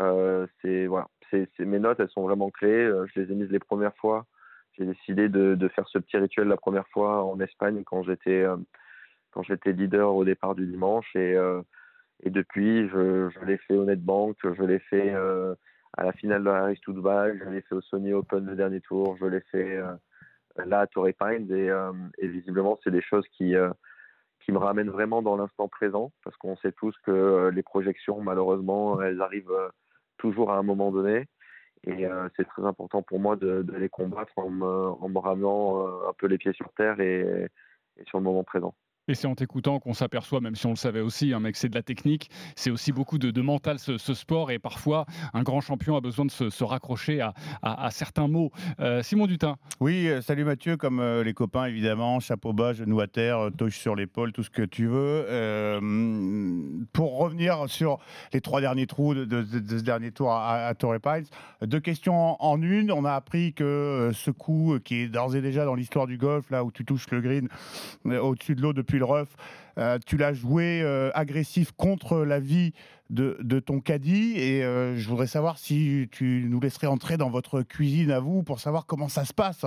Euh, 0.00 0.46
c'est 0.60 0.86
voilà, 0.86 1.08
c'est 1.30 1.48
mes 1.60 1.78
notes, 1.78 2.00
elles 2.00 2.10
sont 2.10 2.22
vraiment 2.22 2.50
clés. 2.50 2.68
Euh, 2.68 3.06
je 3.14 3.20
les 3.20 3.32
ai 3.32 3.34
mises 3.34 3.50
les 3.50 3.58
premières 3.58 3.96
fois. 3.96 4.26
J'ai 4.78 4.84
décidé 4.84 5.28
de, 5.30 5.54
de, 5.54 5.68
faire 5.68 5.88
ce 5.88 5.98
petit 5.98 6.18
rituel 6.18 6.48
la 6.48 6.58
première 6.58 6.86
fois 6.88 7.24
en 7.24 7.40
Espagne 7.40 7.82
quand 7.84 8.02
j'étais 8.02 8.44
quand 9.30 9.42
j'étais 9.42 9.72
leader 9.72 10.14
au 10.14 10.24
départ 10.24 10.54
du 10.54 10.66
dimanche 10.66 11.14
et 11.16 11.34
et 12.22 12.30
depuis 12.30 12.88
je, 12.88 13.44
l'ai 13.44 13.58
fait 13.58 13.74
au 13.74 13.84
Netbank, 13.84 14.36
je 14.42 14.62
l'ai 14.62 14.78
fait 14.80 15.14
à 15.14 16.04
la 16.04 16.12
finale 16.12 16.44
de 16.44 16.50
la 16.50 16.64
Harris 16.64 16.80
Dubaï, 16.86 17.38
je 17.42 17.48
l'ai 17.48 17.62
fait 17.62 17.74
au 17.74 17.80
Sony 17.80 18.12
Open 18.12 18.44
le 18.44 18.54
dernier 18.54 18.82
tour, 18.82 19.16
je 19.18 19.24
l'ai 19.24 19.40
fait 19.50 19.80
là 20.58 20.80
à 20.80 20.86
Torrey 20.86 21.14
Pines 21.18 21.50
et 22.18 22.28
visiblement 22.28 22.78
c'est 22.84 22.90
des 22.90 23.02
choses 23.02 23.26
qui 23.28 23.54
qui 24.46 24.52
me 24.52 24.58
ramène 24.58 24.90
vraiment 24.90 25.22
dans 25.22 25.36
l'instant 25.36 25.66
présent, 25.66 26.12
parce 26.22 26.36
qu'on 26.36 26.56
sait 26.58 26.70
tous 26.70 26.94
que 27.02 27.10
euh, 27.10 27.50
les 27.50 27.64
projections, 27.64 28.20
malheureusement, 28.20 29.02
elles 29.02 29.20
arrivent 29.20 29.50
euh, 29.50 29.68
toujours 30.18 30.52
à 30.52 30.56
un 30.56 30.62
moment 30.62 30.92
donné. 30.92 31.26
Et 31.84 32.06
euh, 32.06 32.28
c'est 32.36 32.46
très 32.46 32.64
important 32.64 33.02
pour 33.02 33.18
moi 33.18 33.34
de, 33.34 33.66
les 33.76 33.88
combattre 33.88 34.32
en 34.36 34.48
me, 34.48 34.64
en 34.64 35.08
me 35.08 35.18
ramenant 35.18 36.08
un 36.08 36.12
peu 36.16 36.28
les 36.28 36.38
pieds 36.38 36.52
sur 36.52 36.72
terre 36.74 37.00
et 37.00 37.48
sur 38.06 38.18
le 38.18 38.24
moment 38.24 38.44
présent. 38.44 38.74
Et 39.08 39.14
c'est 39.14 39.28
en 39.28 39.36
t'écoutant 39.36 39.78
qu'on 39.78 39.94
s'aperçoit, 39.94 40.40
même 40.40 40.56
si 40.56 40.66
on 40.66 40.70
le 40.70 40.76
savait 40.76 41.00
aussi, 41.00 41.32
hein, 41.32 41.40
que 41.40 41.56
c'est 41.56 41.68
de 41.68 41.76
la 41.76 41.84
technique, 41.84 42.28
c'est 42.56 42.70
aussi 42.70 42.90
beaucoup 42.90 43.18
de, 43.18 43.40
mental 43.40 43.78
ce, 43.78 43.96
sport. 44.14 44.50
Et 44.50 44.58
parfois, 44.58 45.06
un 45.32 45.44
grand 45.44 45.60
champion 45.60 45.96
a 45.96 46.00
besoin 46.00 46.24
de 46.24 46.30
se, 46.32 46.64
raccrocher 46.64 47.20
à, 47.62 47.90
certains 47.92 48.26
mots. 48.26 48.50
Euh, 48.80 49.04
Simon 49.04 49.28
Dutin. 49.28 49.58
Oui, 49.78 50.08
euh, 50.08 50.22
salut 50.22 50.42
Mathieu, 50.42 50.76
comme 50.76 50.98
euh, 50.98 51.22
les 51.22 51.34
copains 51.34 51.66
évidemment, 51.66 52.18
chapeau 52.18 52.52
bas, 52.52 52.72
genou 52.72 52.98
à 52.98 53.06
terre, 53.06 53.50
touche 53.56 53.78
sur 53.78 53.94
l'épaule, 53.94 54.32
tout 54.32 54.42
ce 54.42 54.50
que 54.50 54.62
tu 54.62 54.88
veux. 54.88 55.78
pour 56.92 57.18
revenir 57.18 57.68
sur 57.68 58.00
les 58.32 58.40
trois 58.40 58.60
derniers 58.60 58.88
trous 58.88 59.14
de, 59.14 59.44
ce 59.44 59.82
dernier 59.84 60.10
tour 60.10 60.32
à, 60.32 60.74
Torrey 60.74 60.98
Pines, 60.98 61.26
deux 61.62 61.78
questions 61.78 62.42
en, 62.42 62.60
une. 62.60 62.90
On 62.90 63.04
a 63.04 63.12
appris 63.12 63.52
que 63.52 64.10
ce 64.12 64.32
coup 64.32 64.78
qui 64.82 64.96
est 64.96 65.08
d'ores 65.08 65.36
et 65.36 65.42
déjà 65.42 65.64
dans 65.64 65.76
l'histoire 65.76 66.08
du 66.08 66.18
golf, 66.18 66.50
là 66.50 66.64
où 66.64 66.72
tu 66.72 66.84
touches 66.84 67.08
le 67.12 67.20
green 67.20 67.48
au-dessus 68.04 68.56
de 68.56 68.62
l'eau 68.62 68.72
depuis 68.72 68.95
le 68.98 69.04
rough, 69.04 69.28
Euh, 69.78 69.98
tu 70.04 70.16
l'as 70.16 70.32
joué 70.32 70.80
euh, 70.82 71.10
agressif 71.14 71.72
contre 71.72 72.18
la 72.18 72.40
vie 72.40 72.72
de, 73.08 73.60
ton 73.60 73.78
caddie 73.78 74.32
et 74.36 74.64
euh, 74.64 74.96
je 74.96 75.08
voudrais 75.08 75.28
savoir 75.28 75.58
si 75.58 76.08
tu 76.10 76.44
nous 76.50 76.58
laisserais 76.58 76.88
entrer 76.88 77.16
dans 77.16 77.30
votre 77.30 77.62
cuisine 77.62 78.10
à 78.10 78.18
vous 78.18 78.42
pour 78.42 78.58
savoir 78.58 78.84
comment 78.84 79.08
ça 79.08 79.24
se 79.24 79.32
passe. 79.32 79.64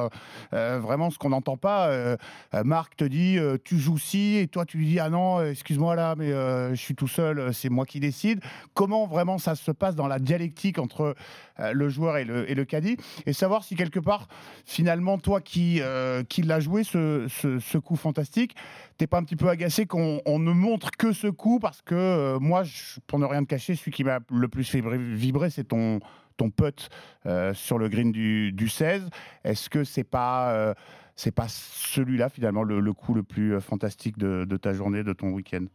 Vraiment, 0.51 1.09
ce 1.09 1.17
qu'on 1.17 1.29
n'entend 1.29 1.55
pas, 1.55 2.17
Marc 2.65 2.97
te 2.97 3.05
dit 3.05 3.37
tu 3.63 3.79
joues 3.79 3.97
ci 3.97 4.35
et 4.35 4.47
toi 4.47 4.65
tu 4.65 4.77
lui 4.77 4.87
dis 4.87 4.99
ah 4.99 5.09
non, 5.09 5.41
excuse-moi 5.41 5.95
là, 5.95 6.15
mais 6.17 6.31
je 6.31 6.75
suis 6.75 6.95
tout 6.95 7.07
seul, 7.07 7.53
c'est 7.53 7.69
moi 7.69 7.85
qui 7.85 8.01
décide. 8.01 8.41
Comment 8.73 9.07
vraiment 9.07 9.37
ça 9.37 9.55
se 9.55 9.71
passe 9.71 9.95
dans 9.95 10.07
la 10.07 10.19
dialectique 10.19 10.77
entre 10.77 11.15
le 11.57 11.89
joueur 11.89 12.17
et 12.17 12.25
le, 12.25 12.49
et 12.51 12.65
caddie? 12.65 12.97
Et 13.25 13.31
savoir 13.31 13.63
si 13.63 13.75
quelque 13.75 13.99
part, 13.99 14.27
finalement, 14.65 15.17
toi 15.17 15.39
qui, 15.39 15.81
qui 16.27 16.41
l'as 16.41 16.59
joué 16.59 16.83
ce, 16.83 17.77
coup 17.77 17.95
fantastique, 17.95 18.53
t'es 18.97 19.07
pas 19.07 19.17
un 19.17 19.23
petit 19.23 19.37
peu 19.37 19.47
agacé 19.47 19.85
on 20.25 20.39
ne 20.39 20.51
montre 20.51 20.91
que 20.91 21.12
ce 21.12 21.27
coup 21.27 21.60
parce 21.60 21.82
que 21.82 21.96
euh, 21.96 22.39
moi, 22.39 22.63
pour 23.08 23.20
ne 23.20 23.25
rien 23.25 23.44
te 23.44 23.50
cacher, 23.50 23.75
celui 23.75 23.91
qui 23.91 24.03
m'a 24.03 24.20
le 24.32 24.48
plus 24.48 24.63
fait 24.70 24.82
vibrer- 24.82 25.50
c'est 25.50 25.65
ton 25.65 26.00
ton 26.38 26.50
putt 26.50 26.89
euh, 27.25 27.53
sur 27.53 27.77
le 27.77 27.89
green 27.89 28.12
du, 28.13 28.53
du 28.53 28.70
16. 28.70 29.10
Est-ce 29.44 29.70
que 29.70 29.84
c'est 29.84 30.06
pas 30.06 30.53
euh, 30.53 30.74
c'est 31.15 31.36
pas 31.36 31.48
celui-là 31.50 32.29
finalement 32.29 32.63
le, 32.63 32.94
coup 32.94 33.13
le 33.13 33.24
plus 33.24 33.60
fantastique 33.60 34.18
de, 34.18 34.46
ta 34.58 34.74
journée, 34.74 35.03
de 35.03 35.12
ton 35.12 35.32
week-end? 35.32 35.65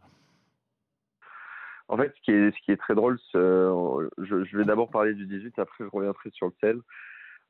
En 1.87 1.97
fait, 1.97 2.11
ce 2.17 2.21
qui 2.23 2.31
est, 2.31 2.49
ce 2.49 2.65
qui 2.65 2.71
est 2.71 2.77
très 2.77 2.95
drôle, 2.95 3.19
je, 3.35 4.09
je 4.17 4.57
vais 4.57 4.65
d'abord 4.65 4.89
parler 4.89 5.13
du 5.13 5.27
18, 5.27 5.59
après 5.59 5.83
je 5.83 5.89
reviendrai 5.95 6.31
sur 6.31 6.47
le 6.47 6.53
16. 6.61 6.77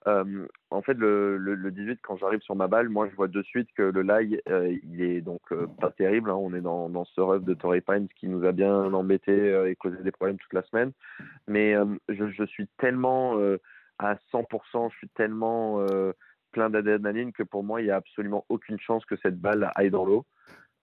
Euh, 0.08 0.48
en 0.70 0.82
fait, 0.82 0.94
le, 0.94 1.38
le, 1.38 1.56
le 1.56 1.72
18, 1.72 2.00
quand 2.04 2.16
j'arrive 2.18 2.42
sur 2.42 2.56
ma 2.56 2.68
balle, 2.68 2.90
moi 2.90 3.08
je 3.10 3.16
vois 3.16 3.28
de 3.28 3.42
suite 3.42 3.70
que 3.76 3.82
le 3.82 4.02
lie, 4.04 4.40
euh, 4.50 4.76
il 4.84 5.02
est 5.02 5.22
donc 5.22 5.42
euh, 5.52 5.66
pas 5.82 5.90
terrible. 5.92 6.30
hein. 6.30 6.36
On 6.36 6.54
est 6.54 6.62
dans, 6.62 7.06
ce 7.06 7.22
rough 7.22 7.44
de 7.44 7.54
Torrey 7.54 7.82
Pines 7.82 8.08
qui 8.20 8.28
nous 8.28 8.46
a 8.46 8.52
bien 8.52 8.94
embêté 8.94 9.32
euh, 9.32 9.70
et 9.70 9.76
causé 9.76 9.98
des 10.04 10.12
problèmes 10.12 10.38
toute 10.38 10.54
la 10.54 10.64
semaine. 10.64 10.92
Mais 11.48 11.76
je, 12.10 12.46
suis 12.46 12.68
tellement 12.78 13.38
à 14.00 14.16
100%, 14.32 14.92
je 14.92 14.98
suis 14.98 15.10
tellement 15.10 15.86
plein 16.52 16.70
d'adrénaline 16.70 17.32
que 17.34 17.44
pour 17.44 17.64
moi, 17.64 17.82
il 17.82 17.86
n'y 17.86 17.92
a 17.92 17.96
absolument 17.96 18.46
aucune 18.50 18.80
chance 18.80 19.06
que 19.06 19.16
cette 19.18 19.40
balle 19.40 19.72
aille 19.76 19.90
dans 19.92 20.06
l'eau. 20.06 20.26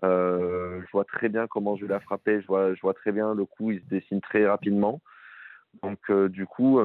Je 0.03 0.91
vois 0.93 1.05
très 1.05 1.29
bien 1.29 1.47
comment 1.47 1.77
je 1.77 1.87
vais 1.87 1.93
la 1.93 2.01
frapper, 2.01 2.41
je 2.41 2.47
vois, 2.47 2.75
je 2.75 2.81
vois 2.81 2.95
très 2.95 3.13
bien 3.13 3.35
le 3.35 3.45
coup, 3.45 3.71
il 3.71 3.81
se 3.81 3.87
dessine 3.87 4.21
très 4.21 4.47
rapidement. 4.47 5.01
Donc, 5.83 6.11
du 6.29 6.47
coup, 6.47 6.81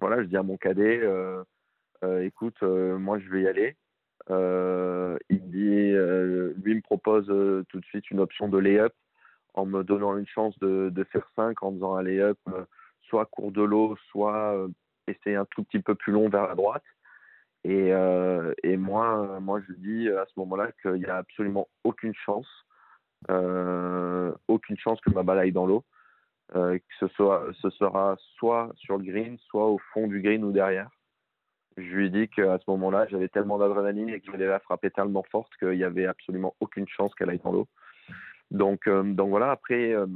voilà, 0.00 0.22
je 0.22 0.28
dis 0.28 0.36
à 0.36 0.42
mon 0.42 0.56
cadet, 0.56 1.00
euh, 1.02 1.42
euh, 2.04 2.22
écoute, 2.22 2.56
euh, 2.62 2.98
moi 2.98 3.18
je 3.18 3.28
vais 3.30 3.42
y 3.42 3.48
aller. 3.48 3.76
Il 4.28 4.34
me 5.42 6.54
lui 6.62 6.74
me 6.74 6.82
propose 6.82 7.26
tout 7.68 7.80
de 7.80 7.84
suite 7.86 8.10
une 8.10 8.20
option 8.20 8.48
de 8.48 8.58
lay-up 8.58 8.92
en 9.54 9.64
me 9.66 9.82
donnant 9.84 10.16
une 10.16 10.26
chance 10.26 10.58
de, 10.58 11.06
faire 11.10 11.26
5 11.36 11.62
en 11.62 11.72
faisant 11.72 11.94
un 11.94 12.02
lay-up 12.02 12.38
soit 13.02 13.26
court 13.26 13.52
de 13.52 13.62
l'eau, 13.62 13.96
soit 14.10 14.68
essayer 15.06 15.36
un 15.36 15.44
tout 15.46 15.62
petit 15.62 15.78
peu 15.78 15.94
plus 15.94 16.12
long 16.12 16.28
vers 16.28 16.48
la 16.48 16.54
droite. 16.54 16.82
Et, 17.64 17.92
moi, 18.76 19.38
moi, 19.40 19.60
je 19.66 19.72
dis 19.74 20.08
à 20.10 20.26
ce 20.26 20.32
moment-là 20.40 20.72
qu'il 20.82 20.94
n'y 20.94 21.06
a 21.06 21.16
absolument 21.16 21.68
aucune 21.84 22.14
chance, 22.14 22.48
aucune 23.28 24.76
chance 24.76 25.00
que 25.00 25.10
ma 25.10 25.22
balle 25.22 25.38
aille 25.38 25.52
dans 25.52 25.66
l'eau, 25.66 25.84
que 26.52 26.80
ce, 27.00 27.08
soit, 27.08 27.46
ce 27.60 27.70
sera 27.70 28.16
soit 28.36 28.72
sur 28.76 28.98
le 28.98 29.04
green, 29.04 29.36
soit 29.48 29.66
au 29.66 29.78
fond 29.92 30.06
du 30.06 30.20
green 30.20 30.44
ou 30.44 30.52
derrière. 30.52 30.88
Je 31.76 31.82
lui 31.82 32.06
ai 32.06 32.10
dit 32.10 32.28
qu'à 32.28 32.58
ce 32.58 32.70
moment-là, 32.70 33.06
j'avais 33.08 33.28
tellement 33.28 33.58
d'adrénaline 33.58 34.08
et 34.08 34.20
que 34.20 34.26
je 34.26 34.30
voulais 34.30 34.46
la 34.46 34.60
frapper 34.60 34.90
tellement 34.90 35.24
forte 35.30 35.52
qu'il 35.58 35.76
n'y 35.76 35.84
avait 35.84 36.06
absolument 36.06 36.54
aucune 36.60 36.88
chance 36.88 37.14
qu'elle 37.14 37.28
aille 37.28 37.40
dans 37.44 37.52
l'eau. 37.52 37.68
Donc, 38.50 38.86
euh, 38.86 39.02
donc 39.02 39.28
voilà, 39.28 39.50
après, 39.50 39.92
euh, 39.92 40.06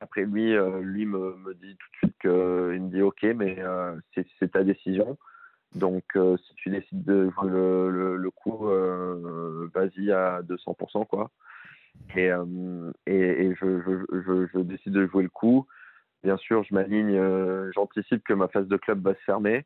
après 0.00 0.24
lui, 0.24 0.56
euh, 0.56 0.80
lui 0.80 1.04
me, 1.04 1.36
me 1.36 1.54
dit 1.54 1.76
tout 1.76 1.88
de 1.92 1.96
suite 1.96 2.18
qu'il 2.20 2.30
me 2.30 2.90
dit 2.90 3.02
OK, 3.02 3.22
mais 3.22 3.56
euh, 3.58 3.96
c'est 4.40 4.52
ta 4.52 4.64
décision. 4.64 5.18
Donc, 5.74 6.04
euh, 6.16 6.36
si 6.38 6.54
tu 6.54 6.70
décides 6.70 7.04
de 7.04 7.30
jouer 7.30 7.50
le, 7.50 8.16
le, 8.16 8.30
coup, 8.30 8.68
euh, 8.68 9.68
vas-y 9.74 10.10
à 10.10 10.40
200%, 10.42 11.06
quoi. 11.06 11.30
Et, 12.16 12.30
euh, 12.30 12.92
et, 13.06 13.46
et 13.46 13.54
je, 13.54 14.58
décide 14.60 14.92
de 14.92 15.06
jouer 15.06 15.22
le 15.22 15.28
coup. 15.28 15.66
Bien 16.24 16.36
sûr, 16.36 16.64
je 16.64 16.74
m'aligne, 16.74 17.16
euh, 17.16 17.70
j'anticipe 17.74 18.24
que 18.24 18.32
ma 18.32 18.48
phase 18.48 18.66
de 18.66 18.76
club 18.76 19.02
va 19.02 19.14
se 19.14 19.20
fermer 19.20 19.64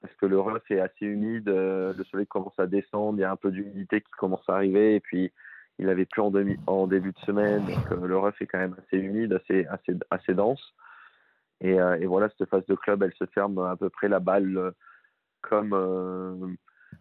parce 0.00 0.14
que 0.14 0.26
le 0.26 0.38
rough 0.40 0.62
est 0.70 0.80
assez 0.80 1.04
humide, 1.04 1.48
euh, 1.48 1.92
le 1.96 2.04
soleil 2.04 2.26
commence 2.26 2.58
à 2.58 2.66
descendre, 2.66 3.18
il 3.18 3.22
y 3.22 3.24
a 3.24 3.30
un 3.30 3.36
peu 3.36 3.50
d'humidité 3.50 4.00
qui 4.00 4.10
commence 4.12 4.48
à 4.48 4.54
arriver, 4.54 4.94
et 4.94 5.00
puis 5.00 5.32
il 5.78 5.88
avait 5.88 6.06
plus 6.06 6.22
en, 6.22 6.30
début 6.30 7.12
de 7.12 7.18
semaine, 7.26 7.66
donc 7.66 7.90
le 7.90 8.16
rough 8.16 8.40
est 8.40 8.46
quand 8.46 8.58
même 8.58 8.76
assez 8.78 8.98
humide, 8.98 9.32
assez, 9.32 9.66
assez, 10.10 10.34
dense. 10.34 10.74
Et, 11.60 11.76
voilà, 12.06 12.28
cette 12.38 12.48
phase 12.48 12.64
de 12.66 12.74
club, 12.76 13.02
elle 13.02 13.12
se 13.14 13.26
ferme 13.26 13.58
à 13.58 13.76
peu 13.76 13.90
près 13.90 14.08
la 14.08 14.20
balle 14.20 14.72
comme, 15.42 16.56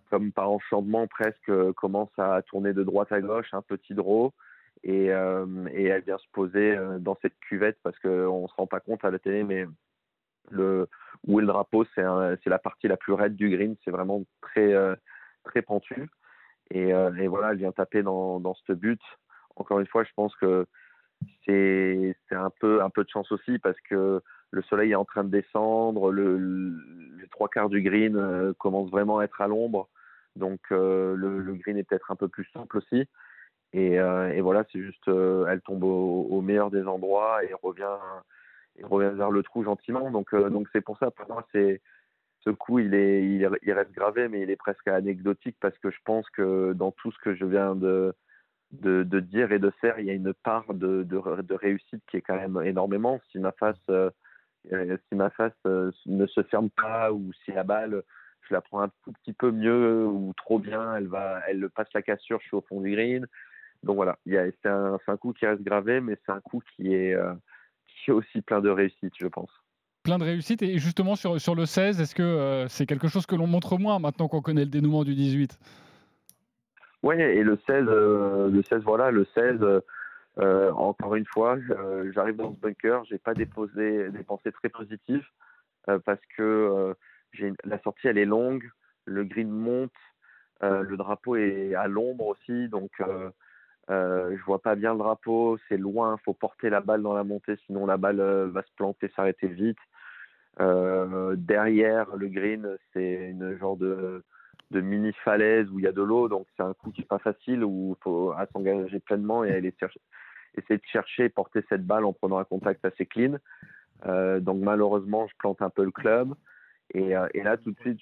comme 0.09 0.31
par 0.31 0.49
enchantement 0.49 1.07
presque, 1.07 1.51
commence 1.73 2.11
à 2.17 2.41
tourner 2.41 2.73
de 2.73 2.83
droite 2.83 3.11
à 3.11 3.21
gauche, 3.21 3.53
un 3.53 3.61
petit 3.61 3.93
draw, 3.93 4.33
et, 4.83 5.11
euh, 5.11 5.45
et 5.73 5.85
elle 5.85 6.03
vient 6.03 6.17
se 6.17 6.27
poser 6.31 6.77
euh, 6.77 6.99
dans 6.99 7.17
cette 7.21 7.37
cuvette 7.39 7.77
parce 7.83 7.97
qu'on 7.99 8.43
ne 8.43 8.47
se 8.47 8.53
rend 8.55 8.67
pas 8.67 8.79
compte 8.79 9.03
à 9.03 9.11
la 9.11 9.19
télé, 9.19 9.43
mais 9.43 9.65
où 10.51 11.39
est 11.39 11.41
le 11.41 11.47
drapeau, 11.47 11.85
c'est 11.93 12.01
la 12.45 12.59
partie 12.59 12.87
la 12.87 12.97
plus 12.97 13.13
raide 13.13 13.35
du 13.35 13.49
green, 13.49 13.75
c'est 13.83 13.91
vraiment 13.91 14.23
très, 14.41 14.73
euh, 14.73 14.95
très 15.43 15.61
pentu. 15.61 16.09
Et, 16.71 16.93
voilà, 17.27 17.51
elle 17.51 17.57
vient 17.57 17.71
taper 17.71 18.03
dans, 18.03 18.53
ce 18.67 18.73
but. 18.73 19.01
Encore 19.55 19.79
une 19.79 19.87
fois, 19.87 20.03
je 20.03 20.11
pense 20.15 20.35
que 20.35 20.65
c'est 21.45 22.15
un 22.31 22.51
peu, 22.59 22.81
un 22.81 22.89
peu 22.89 23.03
de 23.03 23.09
chance 23.09 23.31
aussi 23.31 23.59
parce 23.59 23.79
que 23.81 24.21
le 24.51 24.61
soleil 24.63 24.91
est 24.91 24.95
en 24.95 25.05
train 25.05 25.23
de 25.23 25.29
descendre, 25.29 26.11
le, 26.11 26.37
le- 26.37 27.17
les 27.19 27.27
trois 27.27 27.49
quarts 27.49 27.69
du 27.69 27.81
green 27.81 28.53
commencent 28.57 28.91
vraiment 28.91 29.19
à 29.19 29.25
être 29.25 29.41
à 29.41 29.47
l'ombre, 29.47 29.89
donc 30.35 30.61
le, 30.69 31.15
le 31.15 31.53
green 31.55 31.77
est 31.77 31.83
peut-être 31.83 32.11
un 32.11 32.15
peu 32.15 32.27
plus 32.27 32.45
simple 32.53 32.77
aussi. 32.77 33.07
Et, 33.73 33.99
euh, 33.99 34.33
et 34.33 34.41
voilà, 34.41 34.63
c'est 34.71 34.81
juste, 34.81 35.07
euh, 35.07 35.45
elle 35.47 35.61
tombe 35.61 35.83
au, 35.83 36.41
meilleur 36.41 36.71
des 36.71 36.85
endroits 36.85 37.43
et 37.43 37.53
revient, 37.61 37.97
et 38.77 38.83
revient 38.83 39.15
vers 39.15 39.31
le 39.31 39.43
trou 39.43 39.63
gentiment. 39.63 40.09
Donc, 40.11 40.33
euh, 40.33 40.49
donc 40.49 40.67
c'est 40.73 40.81
pour 40.81 40.97
ça, 40.97 41.11
pour 41.11 41.27
moi, 41.29 41.45
c'est 41.51 41.81
ce 42.41 42.49
coup, 42.49 42.79
il 42.79 42.93
est, 42.95 43.23
il, 43.25 43.43
est- 43.43 43.59
il 43.63 43.73
reste 43.73 43.91
gravé, 43.91 44.27
mais 44.27 44.41
il 44.41 44.49
est 44.49 44.55
presque 44.55 44.87
anecdotique 44.87 45.57
parce 45.59 45.77
que 45.79 45.91
je 45.91 45.99
pense 46.05 46.27
que 46.31 46.73
dans 46.73 46.91
tout 46.91 47.11
ce 47.11 47.19
que 47.19 47.35
je 47.35 47.45
viens 47.45 47.75
de, 47.75 48.13
de, 48.71 49.19
dire 49.19 49.51
et 49.51 49.59
de 49.59 49.69
faire, 49.81 49.99
il 49.99 50.05
y 50.07 50.09
a 50.09 50.13
une 50.13 50.33
part 50.33 50.73
de, 50.73 51.03
de, 51.03 51.53
réussite 51.53 52.03
qui 52.09 52.17
est 52.17 52.21
quand 52.21 52.37
même 52.37 52.59
énormément. 52.65 53.19
Si 53.31 53.39
ma 53.39 53.51
face, 53.51 53.77
si 54.65 55.15
ma 55.15 55.29
face 55.31 55.53
ne 55.65 56.25
se 56.27 56.43
ferme 56.43 56.69
pas 56.69 57.11
ou 57.11 57.31
si 57.43 57.51
la 57.51 57.63
balle, 57.63 58.03
je 58.47 58.53
la 58.53 58.61
prends 58.61 58.81
un 58.81 58.89
tout 59.03 59.11
petit 59.23 59.33
peu 59.33 59.51
mieux 59.51 60.05
ou 60.05 60.33
trop 60.37 60.59
bien, 60.59 60.95
elle 60.95 61.07
va, 61.07 61.41
elle 61.47 61.69
passe 61.69 61.91
la 61.93 62.01
cassure, 62.01 62.39
je 62.41 62.47
suis 62.47 62.55
au 62.55 62.61
fond 62.61 62.81
du 62.81 62.91
green. 62.91 63.27
Donc 63.83 63.95
voilà, 63.95 64.17
c'est 64.25 64.65
un, 64.65 65.17
coup 65.19 65.33
qui 65.33 65.45
reste 65.45 65.63
gravé, 65.63 66.01
mais 66.01 66.17
c'est 66.25 66.31
un 66.31 66.41
coup 66.41 66.61
qui 66.75 66.93
est, 66.93 67.13
euh, 67.13 67.33
qui 67.85 68.11
est 68.11 68.13
aussi 68.13 68.41
plein 68.41 68.61
de 68.61 68.69
réussite, 68.69 69.13
je 69.17 69.27
pense. 69.27 69.51
Plein 70.03 70.17
de 70.17 70.23
réussite. 70.23 70.61
Et 70.61 70.77
justement, 70.79 71.15
sur, 71.15 71.39
sur 71.39 71.55
le 71.55 71.65
16, 71.65 72.01
est-ce 72.01 72.15
que 72.15 72.23
euh, 72.23 72.67
c'est 72.67 72.85
quelque 72.85 73.07
chose 73.07 73.25
que 73.25 73.35
l'on 73.35 73.47
montre 73.47 73.77
moins 73.77 73.99
maintenant 73.99 74.27
qu'on 74.27 74.41
connaît 74.41 74.65
le 74.65 74.69
dénouement 74.69 75.03
du 75.03 75.15
18 75.15 75.57
Ouais, 77.01 77.37
et 77.37 77.43
le 77.43 77.57
16, 77.65 77.85
euh, 77.87 78.49
le 78.49 78.61
16, 78.61 78.83
voilà, 78.83 79.09
le 79.11 79.25
16, 79.33 79.61
euh, 79.61 79.79
euh, 80.39 80.71
encore 80.71 81.15
une 81.15 81.25
fois, 81.25 81.57
j'arrive 82.13 82.35
dans 82.35 82.53
ce 82.53 82.59
bunker, 82.59 83.03
j'ai 83.05 83.17
pas 83.17 83.33
déposé 83.33 84.09
des 84.09 84.23
pensées 84.23 84.51
très 84.51 84.69
positives 84.69 85.25
parce 86.05 86.21
que 86.37 86.95
la 87.63 87.81
sortie 87.81 88.07
elle 88.07 88.17
est 88.17 88.25
longue, 88.25 88.69
le 89.05 89.23
green 89.23 89.49
monte, 89.49 89.91
le 90.61 90.95
drapeau 90.95 91.35
est 91.35 91.73
à 91.73 91.87
l'ombre 91.87 92.27
aussi, 92.27 92.69
donc 92.69 92.91
euh, 93.89 94.37
je 94.37 94.43
vois 94.43 94.61
pas 94.61 94.75
bien 94.75 94.93
le 94.93 94.99
drapeau, 94.99 95.57
c'est 95.67 95.77
loin, 95.77 96.17
faut 96.23 96.33
porter 96.33 96.69
la 96.69 96.81
balle 96.81 97.01
dans 97.01 97.13
la 97.13 97.23
montée, 97.23 97.55
sinon 97.65 97.85
la 97.87 97.97
balle 97.97 98.19
euh, 98.19 98.47
va 98.47 98.61
se 98.61 98.71
planter, 98.75 99.11
s'arrêter 99.15 99.47
vite. 99.47 99.79
Euh, 100.59 101.35
derrière 101.35 102.15
le 102.15 102.27
green, 102.27 102.77
c'est 102.93 103.29
une 103.29 103.57
genre 103.57 103.77
de 103.77 104.23
mini 104.71 105.11
falaise 105.23 105.69
où 105.71 105.79
il 105.79 105.85
y 105.85 105.87
a 105.87 105.91
de 105.91 106.03
l'eau, 106.03 106.27
donc 106.27 106.45
c'est 106.55 106.63
un 106.63 106.73
coup 106.73 106.91
qui 106.91 107.01
est 107.01 107.05
pas 107.05 107.19
facile 107.19 107.63
où 107.63 107.95
il 107.97 108.03
faut 108.03 108.33
s'engager 108.53 108.99
pleinement 108.99 109.43
et 109.43 109.51
aller 109.51 109.73
essayer 110.55 110.77
de 110.77 110.85
chercher 110.85 111.25
et 111.25 111.29
porter 111.29 111.63
cette 111.69 111.85
balle 111.85 112.05
en 112.05 112.13
prenant 112.13 112.37
un 112.37 112.43
contact 112.43 112.85
assez 112.85 113.05
clean. 113.05 113.37
Euh, 114.05 114.39
donc 114.39 114.61
malheureusement, 114.61 115.27
je 115.27 115.35
plante 115.37 115.61
un 115.61 115.69
peu 115.69 115.83
le 115.83 115.91
club 115.91 116.35
et, 116.93 117.09
là 117.09 117.57
tout 117.57 117.71
de 117.71 117.79
suite, 117.79 118.01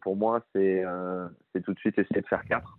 pour 0.00 0.16
moi, 0.16 0.42
c'est 0.54 0.84
tout 1.64 1.74
de 1.74 1.78
suite 1.78 1.98
essayer 1.98 2.22
de 2.22 2.26
faire 2.26 2.44
4 2.44 2.78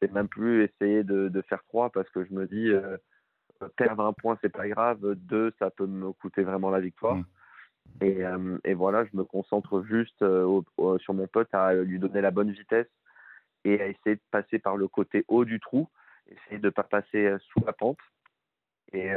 C'est 0.00 0.12
même 0.12 0.28
plus 0.28 0.64
essayer 0.64 1.02
de, 1.04 1.28
de 1.28 1.42
faire 1.42 1.62
3 1.64 1.90
parce 1.90 2.08
que 2.10 2.24
je 2.24 2.32
me 2.32 2.46
dis 2.46 2.68
euh, 2.70 2.96
perdre 3.76 4.04
un 4.04 4.12
point, 4.12 4.36
c'est 4.42 4.48
pas 4.52 4.68
grave. 4.68 5.14
Deux, 5.14 5.52
ça 5.58 5.70
peut 5.70 5.86
me 5.86 6.12
coûter 6.12 6.42
vraiment 6.42 6.70
la 6.70 6.80
victoire. 6.80 7.16
Mm. 7.16 7.24
Et, 8.00 8.24
euh, 8.24 8.58
et 8.64 8.74
voilà, 8.74 9.04
je 9.04 9.16
me 9.16 9.24
concentre 9.24 9.82
juste 9.84 10.22
euh, 10.22 10.42
au- 10.44 10.64
au- 10.78 10.98
sur 10.98 11.14
mon 11.14 11.26
pote 11.26 11.52
à 11.54 11.74
lui 11.74 11.98
donner 11.98 12.20
la 12.20 12.30
bonne 12.30 12.50
vitesse 12.50 12.88
et 13.64 13.80
à 13.80 13.86
essayer 13.86 14.16
de 14.16 14.20
passer 14.30 14.58
par 14.58 14.76
le 14.76 14.88
côté 14.88 15.24
haut 15.28 15.44
du 15.44 15.60
trou. 15.60 15.88
essayer 16.26 16.58
de 16.58 16.66
ne 16.66 16.70
pas 16.70 16.82
passer 16.84 17.34
sous 17.40 17.60
la 17.66 17.72
pente. 17.74 17.98
Et, 18.92 19.12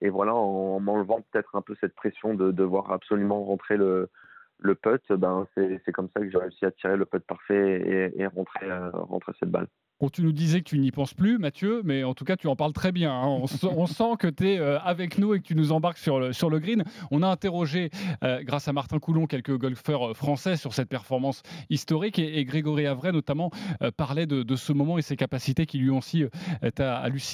et 0.00 0.08
voilà, 0.08 0.34
en, 0.34 0.80
m'enlevant 0.80 1.22
peut-être 1.30 1.54
un 1.56 1.62
peu 1.62 1.76
cette 1.80 1.94
pression 1.94 2.34
de 2.34 2.50
devoir 2.50 2.90
absolument 2.90 3.44
rentrer 3.44 3.76
le, 3.76 4.10
le 4.58 4.74
putt, 4.74 5.02
ben 5.12 5.46
c'est 5.56 5.92
comme 5.92 6.08
ça 6.10 6.20
que 6.20 6.30
j'ai 6.30 6.38
réussi 6.38 6.64
à 6.64 6.70
tirer 6.72 6.96
le 6.96 7.04
putt 7.06 7.24
parfait 7.24 8.10
et, 8.16 8.20
et 8.20 8.26
rentrer, 8.26 8.66
rentrer 8.92 9.32
cette 9.38 9.50
balle. 9.50 9.68
Bon, 10.00 10.08
tu 10.08 10.22
nous 10.22 10.32
disais 10.32 10.58
que 10.58 10.64
tu 10.64 10.78
n'y 10.80 10.90
penses 10.90 11.14
plus, 11.14 11.38
Mathieu, 11.38 11.80
mais 11.84 12.02
en 12.02 12.14
tout 12.14 12.24
cas, 12.24 12.36
tu 12.36 12.48
en 12.48 12.56
parles 12.56 12.72
très 12.72 12.90
bien. 12.90 13.12
Hein. 13.12 13.38
On, 13.62 13.86
sent 13.86 14.16
que 14.18 14.26
tu 14.26 14.50
es 14.50 14.58
euh, 14.58 14.80
avec 14.80 15.18
nous 15.18 15.34
et 15.34 15.38
que 15.38 15.44
tu 15.44 15.54
nous 15.54 15.70
embarques 15.70 15.98
sur 15.98 16.18
le, 16.18 16.32
sur 16.32 16.50
le 16.50 16.58
green. 16.58 16.82
On 17.12 17.22
a 17.22 17.28
interrogé, 17.28 17.90
euh, 18.24 18.42
grâce 18.42 18.66
à 18.66 18.72
Martin 18.72 18.98
Coulon, 18.98 19.26
quelques 19.26 19.56
golfeurs 19.56 20.10
euh, 20.10 20.14
français 20.14 20.56
sur 20.56 20.74
cette 20.74 20.88
performance 20.88 21.42
historique 21.70 22.18
et, 22.18 22.44
Grégory 22.44 22.86
Avray, 22.86 23.12
notamment, 23.12 23.50
parlait 23.96 24.26
de, 24.26 24.56
ce 24.56 24.72
moment 24.72 24.98
et 24.98 25.02
ses 25.02 25.16
capacités 25.16 25.64
qui 25.64 25.78
lui 25.78 25.90
ont 25.90 25.98
aussi 25.98 26.24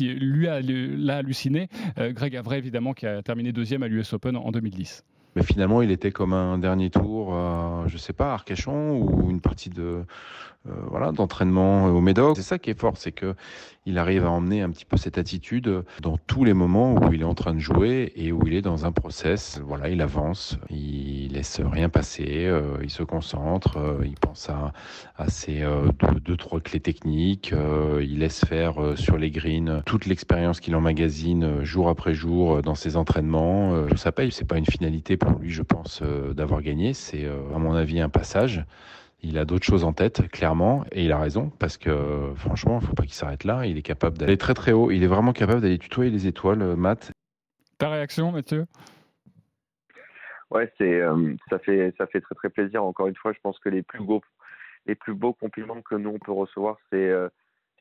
lui 0.02 0.48
a, 0.48 0.60
l'a 0.60 1.16
halluciné. 1.16 1.68
Greg 1.98 2.36
Avray, 2.36 2.58
évidemment, 2.58 2.92
qui 2.92 3.06
a 3.06 3.22
terminé 3.22 3.52
deuxième 3.52 3.82
à 3.82 3.88
l'US 3.88 4.12
Open 4.12 4.36
en 4.36 4.50
2010. 4.50 5.04
Mais 5.36 5.42
finalement, 5.42 5.82
il 5.82 5.90
était 5.90 6.10
comme 6.10 6.32
un 6.32 6.58
dernier 6.58 6.90
tour, 6.90 7.34
je 7.86 7.92
je 7.92 7.98
sais 7.98 8.12
pas, 8.12 8.32
Arcachon 8.32 8.98
ou 8.98 9.30
une 9.30 9.40
partie 9.40 9.70
de 9.70 10.04
voilà, 10.64 11.10
d'entraînement 11.12 11.86
au 11.86 12.00
Médoc. 12.00 12.36
C'est 12.36 12.42
ça 12.42 12.58
qui 12.58 12.70
est 12.70 12.78
fort, 12.78 12.96
c'est 12.96 13.12
que 13.12 13.34
il 13.86 13.96
arrive 13.96 14.26
à 14.26 14.30
emmener 14.30 14.60
un 14.60 14.68
petit 14.68 14.84
peu 14.84 14.98
cette 14.98 15.16
attitude 15.16 15.84
dans 16.02 16.18
tous 16.18 16.44
les 16.44 16.52
moments 16.52 16.94
où 16.94 17.12
il 17.14 17.22
est 17.22 17.24
en 17.24 17.34
train 17.34 17.54
de 17.54 17.58
jouer 17.60 18.12
et 18.14 18.30
où 18.30 18.46
il 18.46 18.52
est 18.52 18.60
dans 18.60 18.84
un 18.84 18.92
process. 18.92 19.58
Voilà, 19.64 19.88
il 19.88 20.02
avance, 20.02 20.58
il 20.68 21.32
laisse 21.32 21.60
rien 21.60 21.88
passer, 21.88 22.44
euh, 22.46 22.76
il 22.82 22.90
se 22.90 23.02
concentre, 23.02 23.78
euh, 23.78 24.04
il 24.04 24.16
pense 24.16 24.50
à, 24.50 25.28
ses 25.28 25.64
deux, 26.24 26.36
trois 26.36 26.60
clés 26.60 26.80
techniques, 26.80 27.54
il 28.00 28.18
laisse 28.18 28.44
faire 28.44 28.96
sur 28.96 29.16
les 29.16 29.30
greens 29.30 29.82
toute 29.84 30.06
l'expérience 30.06 30.60
qu'il 30.60 30.74
emmagasine 30.74 31.62
jour 31.62 31.88
après 31.88 32.14
jour 32.14 32.62
dans 32.62 32.74
ses 32.74 32.96
entraînements. 32.96 33.86
ça 33.96 34.12
paye, 34.12 34.32
c'est 34.32 34.46
pas 34.46 34.56
une 34.56 34.66
finalité 34.66 35.16
pour 35.16 35.38
lui, 35.38 35.50
je 35.50 35.62
pense, 35.62 36.02
d'avoir 36.34 36.62
gagné. 36.62 36.94
C'est 36.94 37.26
à 37.26 37.58
mon 37.58 37.74
avis 37.74 38.00
un 38.00 38.08
passage. 38.08 38.64
Il 39.22 39.38
a 39.38 39.44
d'autres 39.44 39.66
choses 39.66 39.84
en 39.84 39.92
tête, 39.92 40.28
clairement, 40.30 40.84
et 40.92 41.04
il 41.04 41.12
a 41.12 41.18
raison, 41.18 41.50
parce 41.58 41.76
que 41.76 42.32
franchement, 42.36 42.78
il 42.80 42.82
ne 42.82 42.88
faut 42.88 42.94
pas 42.94 43.02
qu'il 43.02 43.12
s'arrête 43.12 43.44
là. 43.44 43.66
Il 43.66 43.76
est 43.76 43.82
capable 43.82 44.16
d'aller 44.16 44.38
très 44.38 44.54
très 44.54 44.72
haut. 44.72 44.90
Il 44.90 45.02
est 45.02 45.08
vraiment 45.08 45.32
capable 45.32 45.60
d'aller 45.60 45.78
tutoyer 45.78 46.10
les 46.10 46.26
étoiles, 46.26 46.62
euh, 46.62 46.76
Matt. 46.76 47.12
Ta 47.78 47.90
réaction, 47.90 48.32
Mathieu? 48.32 48.66
Ouais, 50.50 50.72
c'est 50.78 51.00
euh, 51.00 51.34
ça 51.48 51.58
fait 51.58 51.94
ça 51.96 52.06
fait 52.06 52.20
très 52.20 52.34
très 52.34 52.50
plaisir. 52.50 52.82
Encore 52.82 53.06
une 53.06 53.14
fois, 53.14 53.32
je 53.32 53.38
pense 53.40 53.58
que 53.58 53.68
les 53.68 53.82
plus 53.82 54.04
beaux 54.04 54.22
les 54.86 54.94
plus 54.94 55.14
beaux 55.14 55.32
compliments 55.32 55.80
que 55.82 55.94
nous 55.94 56.10
on 56.10 56.18
peut 56.18 56.32
recevoir, 56.32 56.78
c'est 56.90 57.08
euh, 57.08 57.28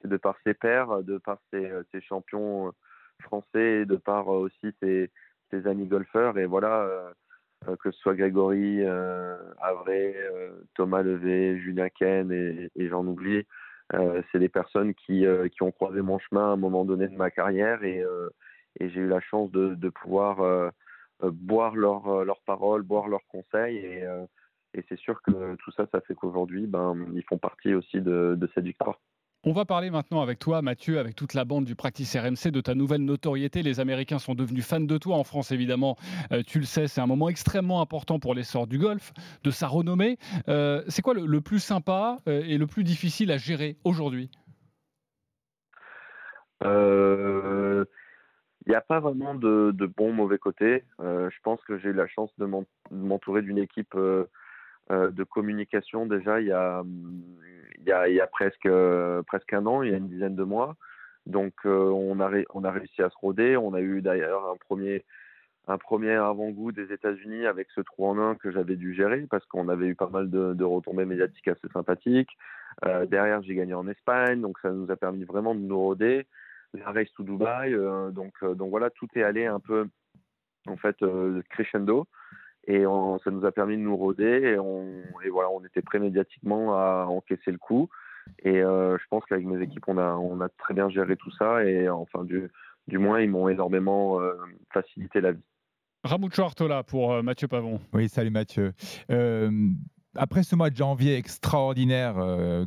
de 0.04 0.18
par 0.18 0.36
ses 0.46 0.54
pairs, 0.54 1.04
de 1.04 1.18
par 1.18 1.40
ses, 1.52 1.72
ses 1.92 2.02
champions 2.02 2.72
français, 3.22 3.86
de 3.86 3.96
par 3.96 4.28
aussi 4.28 4.74
ses, 4.82 5.10
ses, 5.52 5.68
amis 5.68 5.88
golfeurs. 5.88 6.38
Et 6.38 6.46
voilà 6.46 6.82
euh, 6.82 7.12
que 7.80 7.92
ce 7.92 8.00
soit 8.00 8.16
Grégory, 8.16 8.84
euh, 8.84 9.38
Avray, 9.60 10.16
euh, 10.16 10.52
Thomas 10.76 11.02
Levé, 11.02 11.60
Julien 11.60 11.90
Ken 11.90 12.32
et, 12.32 12.70
j'en 12.88 13.06
oublie. 13.06 13.46
c'est 14.32 14.40
des 14.40 14.50
personnes 14.50 14.94
qui, 14.94 15.26
qui 15.52 15.64
ont 15.64 15.72
croisé 15.72 16.02
mon 16.02 16.20
chemin 16.20 16.50
à 16.50 16.54
un 16.54 16.58
moment 16.58 16.86
donné 16.86 17.08
de 17.08 17.16
ma 17.16 17.32
carrière 17.32 17.84
et, 17.84 18.04
et 18.80 18.90
j'ai 18.90 19.02
eu 19.02 19.08
la 19.08 19.20
chance 19.20 19.52
de, 19.52 19.76
de 19.76 19.90
pouvoir 19.90 20.72
boire 21.22 21.76
leurs 21.76 22.24
leur 22.24 22.40
paroles, 22.42 22.84
boire 22.84 23.08
leurs 23.08 23.26
conseils 23.28 23.78
et, 23.78 24.04
et 24.76 24.86
c'est 24.88 25.00
sûr 25.00 25.22
que 25.24 25.56
tout 25.56 25.72
ça, 25.72 25.88
ça 25.92 26.02
fait 26.02 26.14
qu'aujourd'hui, 26.14 26.68
ben, 26.68 27.08
ils 27.14 27.24
font 27.24 27.40
partie 27.40 27.74
aussi 27.74 28.00
de, 28.00 28.36
de 28.38 28.50
cette 28.54 28.66
victoire. 28.66 29.00
On 29.46 29.54
va 29.54 29.64
parler 29.64 29.90
maintenant 29.90 30.22
avec 30.22 30.38
toi, 30.38 30.62
Mathieu, 30.62 31.00
avec 31.00 31.16
toute 31.16 31.34
la 31.34 31.46
bande 31.46 31.64
du 31.64 31.74
Practice 31.74 32.14
RMC, 32.14 32.52
de 32.52 32.60
ta 32.60 32.76
nouvelle 32.76 33.06
notoriété. 33.06 33.64
Les 33.64 33.80
Américains 33.80 34.20
sont 34.20 34.36
devenus 34.36 34.68
fans 34.68 34.82
de 34.82 34.98
toi 34.98 35.16
en 35.16 35.24
France, 35.24 35.54
évidemment. 35.54 35.96
Euh, 36.34 36.44
tu 36.46 36.60
le 36.60 36.66
sais, 36.66 36.90
c'est 36.90 37.00
un 37.00 37.08
moment 37.08 37.30
extrêmement 37.30 37.80
important 37.80 38.20
pour 38.20 38.36
l'essor 38.36 38.68
du 38.68 38.78
golf, 38.78 39.14
de 39.46 39.50
sa 39.50 39.68
renommée. 39.68 40.18
Euh, 40.50 40.84
c'est 40.90 41.02
quoi 41.02 41.14
le, 41.14 41.40
plus 41.40 41.60
sympa 41.60 42.20
euh, 42.28 42.44
et 42.46 42.58
le 42.58 42.68
plus 42.68 42.84
difficile 42.84 43.32
à 43.32 43.38
gérer 43.38 43.78
aujourd'hui? 43.86 44.30
Il 46.62 47.86
n'y 48.68 48.76
a 48.76 48.82
pas 48.82 49.00
vraiment 49.00 49.36
de, 49.36 49.72
de 49.74 49.86
bon 49.86 50.12
mauvais 50.12 50.38
côté. 50.38 50.84
je 51.00 51.40
pense 51.44 51.64
que 51.64 51.78
j'ai 51.78 51.90
eu 51.90 51.94
la 51.94 52.08
chance 52.08 52.30
de 52.38 52.46
m'entourer 52.92 53.42
d'une 53.42 53.58
équipe 53.58 53.96
de 54.90 55.24
communication 55.24 56.06
déjà 56.06 56.42
il 56.42 56.48
y 56.48 56.52
a 56.52 56.84
il 57.80 57.88
y 57.88 57.92
a, 57.92 58.08
il 58.08 58.16
y 58.16 58.22
a 58.22 58.28
presque, 58.28 58.66
euh, 58.66 59.24
presque 59.24 59.54
un 59.54 59.66
an, 59.66 59.84
il 59.84 59.92
y 59.92 59.94
a 59.94 59.98
une 59.98 60.10
dizaine 60.10 60.36
de 60.36 60.44
mois. 60.44 60.76
Donc 61.26 61.54
euh, 61.66 61.90
on, 61.90 62.20
a 62.20 62.30
on 62.54 62.64
a 62.64 62.72
réussi 62.72 63.02
à 63.02 63.10
se 63.10 63.18
roder. 63.18 63.58
On 63.58 63.74
a 63.74 63.82
eu 63.82 64.02
d'ailleurs 64.02 64.50
un 64.50 64.58
premier, 64.58 65.06
un 65.68 65.78
premier 65.78 66.14
avant-goût 66.14 66.72
des 66.72 66.92
États-Unis 66.92 67.46
avec 67.46 67.68
ce 67.74 67.82
trou 67.82 68.08
en 68.08 68.20
un 68.20 68.36
que 68.36 68.52
j'avais 68.52 68.76
dû 68.76 68.94
gérer 68.94 69.26
parce 69.30 69.46
qu'on 69.46 69.70
avait 69.70 69.88
eu 69.88 69.96
pas 69.96 70.10
mal 70.10 70.30
de, 70.30 70.64
retombées 70.64 71.06
médiatiques 71.06 71.48
assez 71.48 71.68
sympathiques. 71.74 72.32
Euh, 72.86 73.06
derrière, 73.06 73.42
j'ai 73.44 73.56
gagné 73.56 73.74
en 73.74 73.88
Espagne, 73.88 74.42
donc 74.42 74.60
ça 74.60 74.72
nous 74.72 74.90
a 74.92 74.96
permis 74.96 75.24
vraiment 75.24 75.56
de 75.56 75.62
nous 75.62 75.80
roder. 75.80 76.28
La 76.74 76.92
race 76.92 77.12
to 77.16 77.24
Dubaï, 77.24 77.74
donc, 78.12 78.34
donc 78.44 78.70
voilà, 78.70 78.92
tout 78.92 79.08
est 79.16 79.24
allé 79.24 79.48
un 79.48 79.60
peu 79.60 79.88
en 80.68 80.78
fait 80.78 80.98
crescendo. 81.50 82.06
Et 82.70 82.84
ça 83.24 83.32
nous 83.32 83.46
a 83.46 83.52
permis 83.52 83.78
de 83.78 83.82
nous 83.82 83.98
roder 83.98 84.54
et, 84.54 84.60
on, 84.60 84.86
et 85.26 85.30
voilà, 85.30 85.50
on 85.50 85.66
était 85.66 85.82
prêt 85.82 85.98
médiatiquement 85.98 86.76
à 86.76 87.08
encaisser 87.08 87.52
le 87.52 87.58
coup. 87.58 87.90
Et 88.44 88.62
euh, 88.62 88.96
je 89.00 89.04
pense 89.10 89.24
qu'avec 89.26 89.44
mes 89.48 89.60
équipes, 89.64 89.86
on 89.88 89.98
a, 89.98 90.14
on 90.14 90.40
a 90.40 90.50
très 90.50 90.76
bien 90.76 90.88
géré 90.88 91.16
tout 91.16 91.32
ça 91.32 91.66
et 91.66 91.90
enfin, 91.90 92.24
du, 92.24 92.48
du 92.88 93.00
moins, 93.00 93.22
ils 93.22 93.30
m'ont 93.30 93.50
énormément 93.50 94.22
euh, 94.22 94.34
facilité 94.72 95.20
la 95.20 95.32
vie. 95.32 95.44
Ramucho 96.04 96.44
Artola 96.44 96.84
pour 96.84 97.12
euh, 97.12 97.24
Mathieu 97.24 97.48
Pavon. 97.48 97.80
Oui, 97.92 98.08
salut 98.08 98.30
Mathieu. 98.30 98.74
après 100.16 100.44
ce 100.44 100.56
mois 100.56 100.70
de 100.70 100.76
janvier 100.76 101.16
extraordinaire 101.16 102.16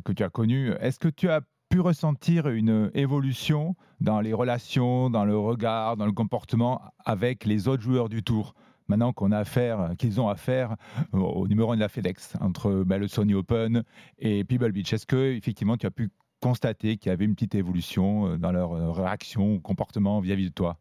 que 0.03 0.11
tu 0.11 0.21
as 0.21 0.29
connu, 0.29 0.71
est-ce 0.81 0.99
que 0.99 1.07
tu 1.07 1.29
as 1.29 1.39
pu 1.69 1.79
ressentir 1.79 2.49
une 2.49 2.91
évolution 2.93 3.75
dans 4.01 4.19
les 4.19 4.33
relations, 4.33 5.09
dans 5.09 5.23
le 5.23 5.37
regard, 5.37 5.95
dans 5.95 6.05
le 6.05 6.11
comportement 6.11 6.81
avec 7.05 7.45
les 7.45 7.69
autres 7.69 7.83
joueurs 7.83 8.09
du 8.09 8.21
tour? 8.21 8.53
Maintenant 8.93 9.11
qu'on 9.11 9.31
a 9.31 9.39
affaire, 9.39 9.89
qu'ils 9.97 10.21
ont 10.21 10.29
affaire 10.29 10.75
au 11.13 11.47
numéro 11.47 11.71
1 11.71 11.77
de 11.77 11.81
la 11.81 11.89
FedEx 11.89 12.35
entre 12.41 12.83
bah, 12.83 12.99
le 12.99 13.07
Sony 13.07 13.33
Open 13.33 13.83
et 14.19 14.43
Pebble 14.43 14.71
Beach. 14.71 14.93
Est-ce 14.93 15.07
que 15.07 15.33
effectivement 15.33 15.77
tu 15.77 15.87
as 15.87 15.91
pu 15.91 16.09
constater 16.39 16.97
qu'il 16.97 17.09
y 17.09 17.13
avait 17.13 17.25
une 17.25 17.33
petite 17.33 17.55
évolution 17.55 18.27
euh, 18.27 18.37
dans 18.37 18.51
leur 18.51 18.73
euh, 18.73 18.91
réaction, 18.91 19.59
comportement 19.59 20.19
vis-à-vis 20.19 20.49
de 20.49 20.53
toi? 20.53 20.77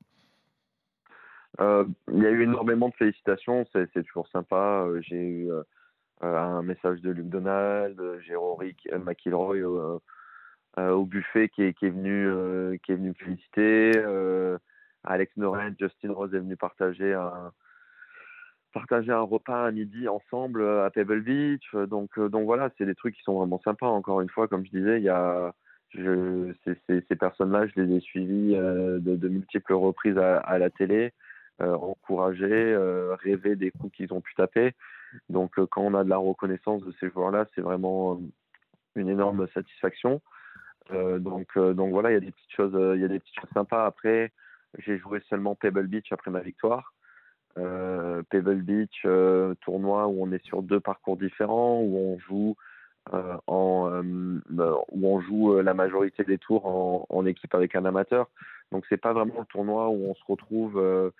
Euh, 1.60 1.86
Il 2.12 2.22
y 2.22 2.26
a 2.26 2.30
eu 2.30 2.42
énormément 2.42 2.90
de 2.90 2.94
félicitations, 2.94 3.64
c'est 3.72 4.04
toujours 4.04 4.28
sympa. 4.28 4.86
J'ai 5.00 5.16
eu 5.16 5.50
un 6.20 6.62
message 6.62 7.00
de 7.00 7.10
Luc 7.10 7.28
Donald, 7.30 7.98
j'ai 8.26 8.34
Rory 8.34 8.76
McIlroy 8.92 9.56
au 10.76 11.04
buffet 11.06 11.48
qui 11.48 11.62
est, 11.62 11.80
venu 11.82 12.78
qui 12.80 12.92
est 12.92 12.96
venu 12.96 13.14
féliciter. 13.14 13.92
Alex 15.04 15.36
Noren, 15.36 15.74
Justin 15.78 16.12
Rose 16.12 16.34
est 16.34 16.38
venu 16.38 16.56
partager 16.56 17.12
un, 17.12 17.52
partager 18.72 19.12
un 19.12 19.20
repas 19.20 19.66
à 19.66 19.70
midi 19.70 20.08
ensemble 20.08 20.62
euh, 20.62 20.84
à 20.84 20.90
Pebble 20.90 21.22
Beach. 21.22 21.62
Euh, 21.74 21.86
donc, 21.86 22.18
euh, 22.18 22.28
donc 22.28 22.44
voilà, 22.44 22.70
c'est 22.76 22.86
des 22.86 22.94
trucs 22.94 23.14
qui 23.14 23.22
sont 23.22 23.38
vraiment 23.38 23.60
sympas. 23.64 23.86
Encore 23.86 24.20
une 24.20 24.28
fois, 24.28 24.48
comme 24.48 24.64
je 24.64 24.70
disais, 24.70 24.98
il 24.98 25.04
y 25.04 25.08
a 25.08 25.52
je, 25.90 26.52
ces, 26.64 27.04
ces, 27.06 27.16
personnes-là, 27.16 27.66
je 27.66 27.80
les 27.80 27.96
ai 27.96 28.00
suivies 28.00 28.54
de, 28.54 29.28
multiples 29.28 29.74
reprises 29.74 30.16
à, 30.16 30.58
la 30.58 30.70
télé, 30.70 31.12
euh, 31.60 31.74
encouragées, 31.74 32.74
rêver 33.22 33.56
des 33.56 33.70
coups 33.72 33.94
qu'ils 33.94 34.14
ont 34.14 34.22
pu 34.22 34.34
taper. 34.34 34.72
Donc 35.28 35.62
quand 35.66 35.82
on 35.82 35.92
a 35.94 36.02
de 36.02 36.08
la 36.08 36.16
reconnaissance 36.16 36.82
de 36.82 36.94
ces 36.98 37.10
joueurs-là, 37.10 37.44
c'est 37.54 37.60
vraiment 37.60 38.18
une 38.96 39.10
énorme 39.10 39.46
satisfaction. 39.52 40.22
donc, 40.90 41.58
donc 41.58 41.90
voilà, 41.90 42.10
il 42.10 42.14
y 42.14 42.16
a 42.16 42.20
des 42.20 42.32
petites 42.32 42.56
choses, 42.56 42.94
il 42.94 43.02
y 43.02 43.04
a 43.04 43.08
des 43.08 43.18
petites 43.18 43.38
choses 43.38 43.50
sympas. 43.52 43.84
Après, 43.84 44.32
j'ai 44.78 44.96
joué 44.96 45.20
seulement 45.28 45.54
Pebble 45.54 45.88
Beach 45.88 46.10
après 46.10 46.30
ma 46.30 46.40
victoire. 46.40 46.94
Euh, 47.58 48.22
Pebble 48.30 48.62
Beach, 48.62 49.02
euh, 49.04 49.54
tournoi 49.60 50.06
où 50.06 50.22
on 50.22 50.32
est 50.32 50.44
sur 50.44 50.62
deux 50.62 50.80
parcours 50.80 51.16
différents, 51.16 51.80
où 51.80 51.96
on 51.96 52.18
joue 52.18 52.56
euh, 53.12 53.36
en, 53.46 54.02
où 54.92 55.06
on 55.06 55.20
joue 55.20 55.60
la 55.60 55.74
majorité 55.74 56.24
des 56.24 56.38
tours 56.38 57.06
en, 57.10 57.26
équipe 57.26 57.54
avec 57.54 57.74
un 57.74 57.84
amateur. 57.84 58.28
Donc 58.70 58.84
c'est 58.88 58.96
pas 58.96 59.12
vraiment 59.12 59.40
le 59.40 59.46
tournoi 59.46 59.88
où 59.90 60.06
on 60.08 60.14
se 60.14 60.24
retrouve 60.26 61.12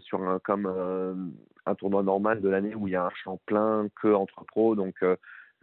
sur 0.00 0.22
un 0.22 0.38
comme 0.40 0.66
un 1.66 1.74
tournoi 1.76 2.02
normal 2.02 2.40
de 2.40 2.48
l'année 2.48 2.74
où 2.74 2.88
il 2.88 2.92
y 2.92 2.96
a 2.96 3.04
un 3.04 3.10
champ 3.10 3.40
plein 3.46 3.88
que 4.02 4.12
entre 4.12 4.44
pros. 4.44 4.74
Donc 4.74 5.02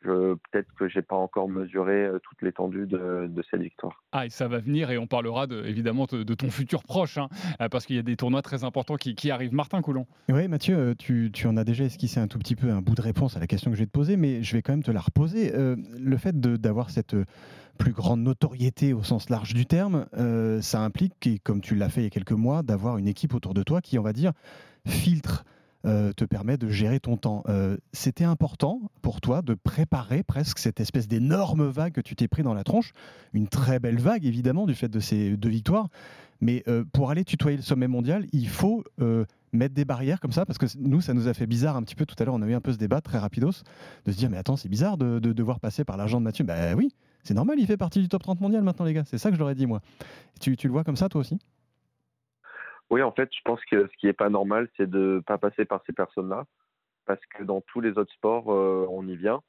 peut-être 0.04 0.74
que 0.78 0.88
j'ai 0.88 1.02
pas 1.02 1.16
encore 1.16 1.48
mesuré 1.50 2.06
euh, 2.06 2.20
toute 2.20 2.42
l'étendue 2.42 2.86
de, 2.86 3.28
de, 3.28 3.44
cette 3.50 3.62
victoire. 3.62 4.04
Ah, 4.12 4.26
et 4.26 4.30
ça 4.30 4.48
va 4.48 4.60
venir 4.60 4.92
et 4.92 4.98
on 4.98 5.08
parlera 5.08 5.48
de, 5.48 5.64
évidemment 5.66 6.06
de, 6.06 6.34
ton 6.34 6.50
futur 6.50 6.84
proche, 6.84 7.18
hein, 7.18 7.30
euh, 7.62 7.70
parce 7.70 7.86
qu'il 7.86 7.96
y 7.96 8.00
a 8.00 8.04
des 8.04 8.16
tournois 8.16 8.42
très 8.42 8.64
importants 8.64 8.96
qui, 8.96 9.16
qui 9.16 9.32
arrivent. 9.32 9.54
Martin 9.54 9.82
Coulon. 9.82 10.08
Oui, 10.30 10.48
Mathieu, 10.48 10.78
euh, 10.78 10.96
tu, 10.98 11.30
tu, 11.32 11.48
en 11.48 11.58
as 11.58 11.64
déjà 11.64 11.84
esquissé 11.84 12.20
un 12.20 12.28
tout 12.28 12.40
petit 12.40 12.56
peu 12.56 12.72
un 12.72 12.82
bout 12.82 12.96
de 12.96 13.02
réponse 13.02 13.38
à 13.38 13.40
la 13.40 13.48
question 13.48 13.72
que 13.72 13.78
je 13.78 13.82
vais 13.82 13.88
te 13.88 13.92
poser, 13.92 14.18
mais 14.18 14.44
je 14.44 14.56
vais 14.56 14.62
quand 14.62 14.74
même 14.74 14.84
te 14.84 14.92
la 14.92 15.02
reposer. 15.02 15.52
le 15.54 16.18
fait 16.18 16.40
d'avoir 16.40 16.90
cette 16.90 17.16
plus 17.78 17.94
grande 17.94 18.22
notoriété 18.22 18.94
au 18.94 19.04
sens 19.04 19.30
large 19.30 19.54
du 19.54 19.66
terme, 19.66 20.06
ça 20.62 20.82
implique, 20.82 21.42
comme 21.44 21.62
tu 21.62 21.76
l'as 21.76 21.90
fait 21.90 22.02
il 22.02 22.04
y 22.06 22.08
a 22.08 22.10
quelques 22.10 22.32
mois, 22.32 22.64
d'avoir 22.64 22.98
une 22.98 23.08
équipe 23.08 23.34
autour 23.34 23.54
de 23.54 23.64
toi 23.64 23.82
qui, 23.82 23.98
on 24.00 24.04
va 24.04 24.14
dire, 24.14 24.32
filtre 24.86 25.46
euh, 25.86 26.14
te 26.14 26.26
permet 26.26 26.58
de 26.58 26.70
gérer 26.70 27.00
ton 27.00 27.18
temps. 27.18 27.44
Euh, 27.50 27.78
c'était 27.92 28.24
important 28.24 28.82
pour 29.02 29.20
toi 29.20 29.42
de 29.42 29.56
préparer 29.56 30.22
presque 30.22 30.60
cette 30.60 30.80
espèce 30.80 31.08
d'énorme 31.08 31.68
vague 31.68 31.94
que 31.94 32.02
tu 32.02 32.16
t'es 32.16 32.28
pris 32.28 32.44
dans 32.44 32.54
la 32.54 32.64
tronche, 32.64 32.94
une 33.34 33.48
très 33.48 33.80
belle 33.80 34.00
vague 34.00 34.26
évidemment 34.26 34.68
du 34.68 34.76
fait 34.76 34.90
de 34.90 35.00
ces 35.00 35.38
deux 35.38 35.50
victoires, 35.50 35.88
mais 36.40 36.64
euh, 36.68 36.84
pour 36.94 37.10
aller 37.10 37.26
tutoyer 37.26 37.58
le 37.58 37.64
sommet 37.64 37.88
mondial, 37.88 38.28
il 38.32 38.48
faut 38.48 38.84
mettre 39.54 39.74
des 39.74 39.86
barrières 39.86 40.20
comme 40.20 40.32
ça, 40.32 40.46
parce 40.46 40.58
que 40.58 40.66
nous, 40.78 41.02
ça 41.02 41.14
nous 41.14 41.28
a 41.28 41.34
fait 41.34 41.48
bizarre 41.48 41.76
un 41.76 41.84
petit 41.84 41.96
peu 41.96 42.06
tout 42.06 42.16
à 42.20 42.26
l'heure, 42.26 42.36
on 42.36 42.42
a 42.42 42.48
eu 42.48 42.54
un 42.54 42.62
peu 42.62 42.72
ce 42.72 42.78
débat 42.78 43.02
très 43.02 43.18
rapidos, 43.18 43.64
de 44.06 44.12
se 44.12 44.18
dire, 44.18 44.30
mais 44.30 44.38
attends, 44.38 44.56
c'est 44.56 44.70
bizarre 44.70 44.98
de, 44.98 45.20
devoir 45.20 45.60
passer 45.60 45.84
par 45.84 45.98
l'argent 45.98 46.20
de 46.20 46.24
Mathieu. 46.24 46.46
Ben 46.46 46.76
oui, 46.76 46.94
c'est 47.24 47.34
normal, 47.34 47.58
il 47.60 47.66
fait 47.66 47.78
partie 47.78 48.00
du 48.00 48.08
top 48.08 48.24
30 48.24 48.40
mondial 48.40 48.64
maintenant, 48.64 48.86
les 48.86 48.94
gars. 48.94 49.04
C'est 49.06 49.18
ça 49.18 49.30
que 49.30 49.36
je 49.36 49.40
leur 49.40 49.50
ai 49.50 49.56
dit, 49.56 49.66
moi. 49.66 49.82
Tu, 50.40 50.56
tu 50.56 50.68
le 50.68 50.74
vois 50.74 50.84
comme 50.84 50.96
ça, 50.96 51.10
toi 51.10 51.22
aussi? 51.22 51.40
Oui, 52.92 53.02
en 53.02 53.14
fait, 53.14 53.30
je 53.34 53.40
pense 53.46 53.64
que 53.72 53.88
ce 53.88 53.98
qui 53.98 54.08
n'est 54.08 54.14
pas 54.14 54.30
normal, 54.30 54.68
c'est 54.76 54.90
de 54.90 55.16
ne 55.16 55.20
pas 55.22 55.38
passer 55.38 55.64
par 55.64 55.82
ces 55.86 55.94
personnes-là. 55.94 56.46
Parce 57.06 57.26
que 57.28 57.44
dans 57.44 57.62
tous 57.62 57.80
les 57.80 57.98
autres 57.98 58.14
sports, 58.14 58.54
euh, 58.54 58.86
on 58.90 59.08
y 59.08 59.16
vient. 59.16 59.42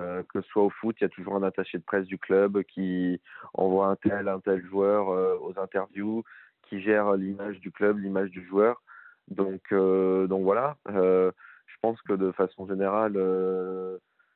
Euh, 0.00 0.24
que 0.24 0.42
ce 0.42 0.48
soit 0.48 0.64
au 0.64 0.70
foot, 0.70 0.96
il 1.00 1.04
y 1.04 1.06
a 1.06 1.08
toujours 1.08 1.36
un 1.36 1.44
attaché 1.44 1.78
de 1.78 1.84
presse 1.84 2.06
du 2.06 2.18
club 2.18 2.64
qui 2.64 3.20
envoie 3.54 3.86
un 3.86 3.94
tel, 3.94 4.26
un 4.26 4.40
tel 4.40 4.60
joueur 4.66 5.08
euh, 5.10 5.36
aux 5.40 5.56
interviews, 5.60 6.24
qui 6.62 6.80
gère 6.82 7.12
l'image 7.12 7.60
du 7.60 7.70
club, 7.70 7.98
l'image 7.98 8.30
du 8.30 8.44
joueur. 8.44 8.82
Donc, 9.28 9.72
donc 9.72 10.42
voilà, 10.42 10.76
je 10.86 11.76
pense 11.80 12.00
que 12.02 12.12
de 12.12 12.30
façon 12.32 12.66
générale, 12.66 13.14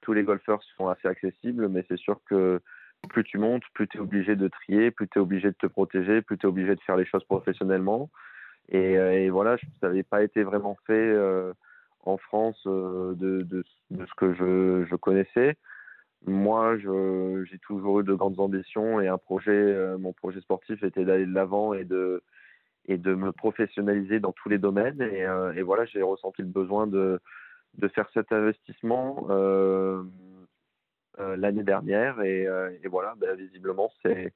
tous 0.01 0.12
les 0.14 0.22
golfeurs 0.22 0.62
sont 0.77 0.88
assez 0.88 1.09
accessibles, 1.09 1.68
mais 1.68 1.85
c'est 1.88 1.98
sûr 1.98 2.20
que 2.24 2.61
plus 3.08 3.24
tu 3.24 3.38
montes, 3.38 3.62
plus 3.74 3.88
tu 3.88 3.98
es 3.98 4.00
obligé 4.00 4.37
de 4.37 4.48
trier, 4.48 4.90
plus 4.90 5.08
tu 5.08 5.18
es 5.18 5.22
obligé 5.22 5.48
de 5.48 5.56
te 5.56 5.66
protéger, 5.66 6.22
plus 6.22 6.38
tu 6.38 6.46
es 6.46 6.48
obligé 6.48 6.74
de 6.74 6.80
faire 6.80 6.96
les 6.96 7.06
choses 7.06 7.24
professionnellement. 7.24 8.11
Et, 8.68 8.98
euh, 8.98 9.28
voilà, 9.30 9.56
ça 9.80 9.88
n'avait 9.88 10.02
pas 10.02 10.22
été 10.22 10.42
vraiment 10.42 10.76
fait 10.87 10.92
euh, 10.92 11.52
en 12.04 12.18
France 12.18 12.62
euh, 12.66 13.14
de, 13.14 13.64
ce 13.90 14.14
que 14.16 14.34
je, 14.34 14.94
connaissais. 14.96 15.56
Moi, 16.26 16.76
j'ai 16.78 17.58
toujours 17.61 18.00
eu 18.00 18.04
de 18.04 18.14
grandes 18.14 18.40
ambitions 18.40 19.00
et 19.00 19.08
un 19.08 19.18
projet, 19.18 19.96
mon 19.98 20.12
projet 20.12 20.40
sportif 20.40 20.82
était 20.82 21.04
d'aller 21.04 21.26
de 21.26 21.32
l'avant 21.32 21.74
et 21.74 21.84
de, 21.84 22.22
et 22.87 22.98
me 22.98 23.30
professionnaliser 23.30 24.18
dans 24.18 24.32
tous 24.32 24.48
les 24.48 24.58
domaines. 24.58 25.00
Et, 25.00 25.26
et 25.54 25.62
voilà, 25.62 25.84
j'ai 25.84 26.02
ressenti 26.02 26.42
le 26.42 26.48
besoin 26.48 26.88
de, 26.88 27.20
faire 27.94 28.08
cet 28.12 28.32
investissement 28.32 29.28
l'année 31.37 31.62
dernière. 31.62 32.20
Et, 32.22 32.46
euh, 32.46 32.70
voilà, 32.87 33.14
ben, 33.16 33.37
visiblement, 33.37 33.90
c'est 34.02 34.33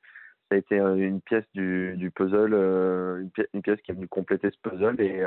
ça 0.51 0.57
a 0.57 0.59
été 0.59 0.77
une 0.77 1.23
pièce 1.23 1.47
du, 1.55 2.13
puzzle, 2.15 2.53
euh, 2.53 3.25
une, 3.55 3.63
pièce, 3.63 3.81
qui 3.81 3.91
est 3.91 3.95
venue 3.95 4.09
compléter 4.09 4.51
ce 4.51 4.59
puzzle 4.69 5.01
et, 5.01 5.25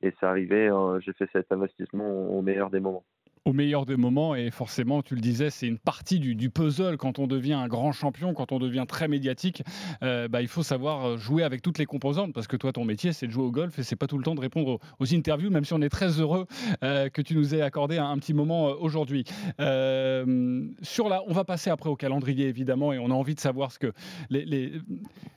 et 0.00 0.14
c'est 0.18 0.26
arrivé, 0.26 0.70
j'ai 1.00 1.12
fait 1.12 1.28
cet 1.32 1.52
investissement 1.52 2.08
au 2.30 2.40
meilleur 2.40 2.70
des 2.70 2.80
moments 2.80 3.04
au 3.44 3.52
meilleur 3.52 3.86
des 3.86 3.96
moments. 3.96 4.34
Et 4.34 4.50
forcément, 4.50 5.02
tu 5.02 5.14
le 5.14 5.20
disais, 5.20 5.50
c'est 5.50 5.66
une 5.66 5.78
partie 5.78 6.18
du, 6.18 6.50
puzzle 6.50 6.96
quand 6.96 7.18
on 7.18 7.26
devient 7.26 7.54
un 7.54 7.68
grand 7.68 7.92
champion, 7.92 8.34
quand 8.34 8.52
on 8.52 8.58
devient 8.58 8.84
très 8.86 9.08
médiatique. 9.08 9.62
Euh, 10.02 10.28
bah, 10.28 10.42
il 10.42 10.48
faut 10.48 10.62
savoir 10.62 11.04
euh, 11.06 11.16
jouer 11.16 11.42
avec 11.42 11.62
toutes 11.62 11.78
les 11.78 11.86
composantes 11.86 12.32
parce 12.32 12.46
que 12.46 12.56
toi, 12.56 12.72
ton 12.72 12.84
métier, 12.84 13.12
c'est 13.12 13.26
de 13.26 13.32
jouer 13.32 13.44
au 13.44 13.50
golf 13.50 13.78
et 13.78 13.82
c'est 13.82 13.96
pas 13.96 14.06
tout 14.06 14.18
le 14.18 14.24
temps 14.24 14.34
de 14.34 14.40
répondre 14.40 14.78
aux, 14.98 15.14
interviews, 15.14 15.50
même 15.50 15.64
si 15.64 15.72
on 15.74 15.82
est 15.82 15.88
très 15.88 16.20
heureux 16.20 16.46
euh, 16.82 17.08
que 17.08 17.22
tu 17.22 17.34
nous 17.34 17.54
aies 17.54 17.62
accordé 17.62 17.98
un, 17.98 18.16
petit 18.18 18.34
moment 18.34 18.68
aujourd'hui. 18.80 19.24
sur 19.58 21.04
on 21.04 21.32
va 21.32 21.44
passer 21.44 21.70
après 21.70 21.90
au 21.90 21.96
calendrier 21.96 22.48
évidemment 22.48 22.92
et 22.92 22.98
on 22.98 23.10
a 23.10 23.14
envie 23.14 23.34
de 23.34 23.40
savoir 23.40 23.70
ce 23.70 23.78
que 23.78 23.92
les, 24.30 24.72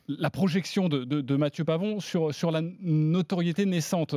la 0.07 0.29
projection 0.29 0.87
de, 0.87 1.35
Mathieu 1.35 1.65
Pavon 1.65 1.99
sur, 1.99 2.33
sur 2.33 2.51
la 2.51 2.61
notoriété 2.81 3.65
naissante. 3.65 4.15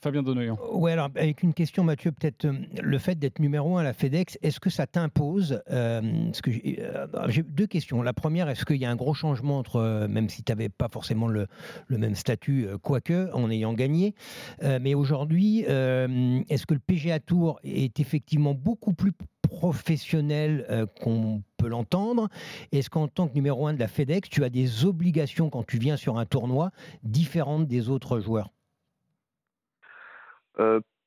Fabien 0.00 0.22
Donoyan. 0.22 0.58
Oui, 0.72 0.90
alors 0.92 1.10
avec 1.14 1.42
une 1.42 1.52
question, 1.52 1.84
Mathieu, 1.84 2.12
peut-être 2.12 2.46
le 2.82 2.98
fait 3.02 3.18
d'être 3.18 3.40
numéro 3.40 3.76
un 3.76 3.80
à 3.80 3.84
la 3.84 3.92
FedEx, 3.92 4.38
est-ce 4.42 4.60
que 4.60 4.70
ça 4.70 4.86
t'impose 4.86 5.62
euh, 5.70 6.30
euh, 6.48 7.06
J'ai 7.28 7.42
deux 7.42 7.66
questions. 7.66 8.00
La 8.00 8.14
première, 8.14 8.48
est-ce 8.48 8.64
qu'il 8.64 8.76
y 8.76 8.86
a 8.86 8.90
un 8.90 8.96
gros 8.96 9.12
changement 9.12 9.58
entre, 9.58 9.76
euh, 9.76 10.08
même 10.08 10.28
si 10.28 10.42
tu 10.42 10.52
n'avais 10.52 10.68
pas 10.68 10.88
forcément 10.88 11.26
le, 11.26 11.48
même 11.90 12.14
statut, 12.14 12.68
quoique, 12.82 13.30
en 13.34 13.50
ayant 13.50 13.74
gagné, 13.74 14.14
mais 14.62 14.94
aujourd'hui, 14.94 15.60
est-ce 15.60 16.66
que 16.66 16.74
le 16.74 16.80
PGA 16.80 17.20
Tour 17.20 17.60
est 17.64 18.00
effectivement 18.00 18.54
beaucoup 18.54 18.92
plus 18.92 19.12
professionnel 19.42 20.88
qu'on 21.00 21.42
peut 21.56 21.68
l'entendre? 21.68 22.28
Est-ce 22.70 22.88
qu'en 22.88 23.08
tant 23.08 23.28
que 23.28 23.34
numéro 23.34 23.66
un 23.66 23.74
de 23.74 23.78
la 23.78 23.88
FedEx, 23.88 24.28
tu 24.28 24.44
as 24.44 24.50
des 24.50 24.84
obligations 24.84 25.50
quand 25.50 25.64
tu 25.64 25.78
viens 25.78 25.96
sur 25.96 26.18
un 26.18 26.26
tournoi 26.26 26.70
différentes 27.02 27.66
des 27.66 27.88
autres 27.88 28.20
joueurs? 28.20 28.50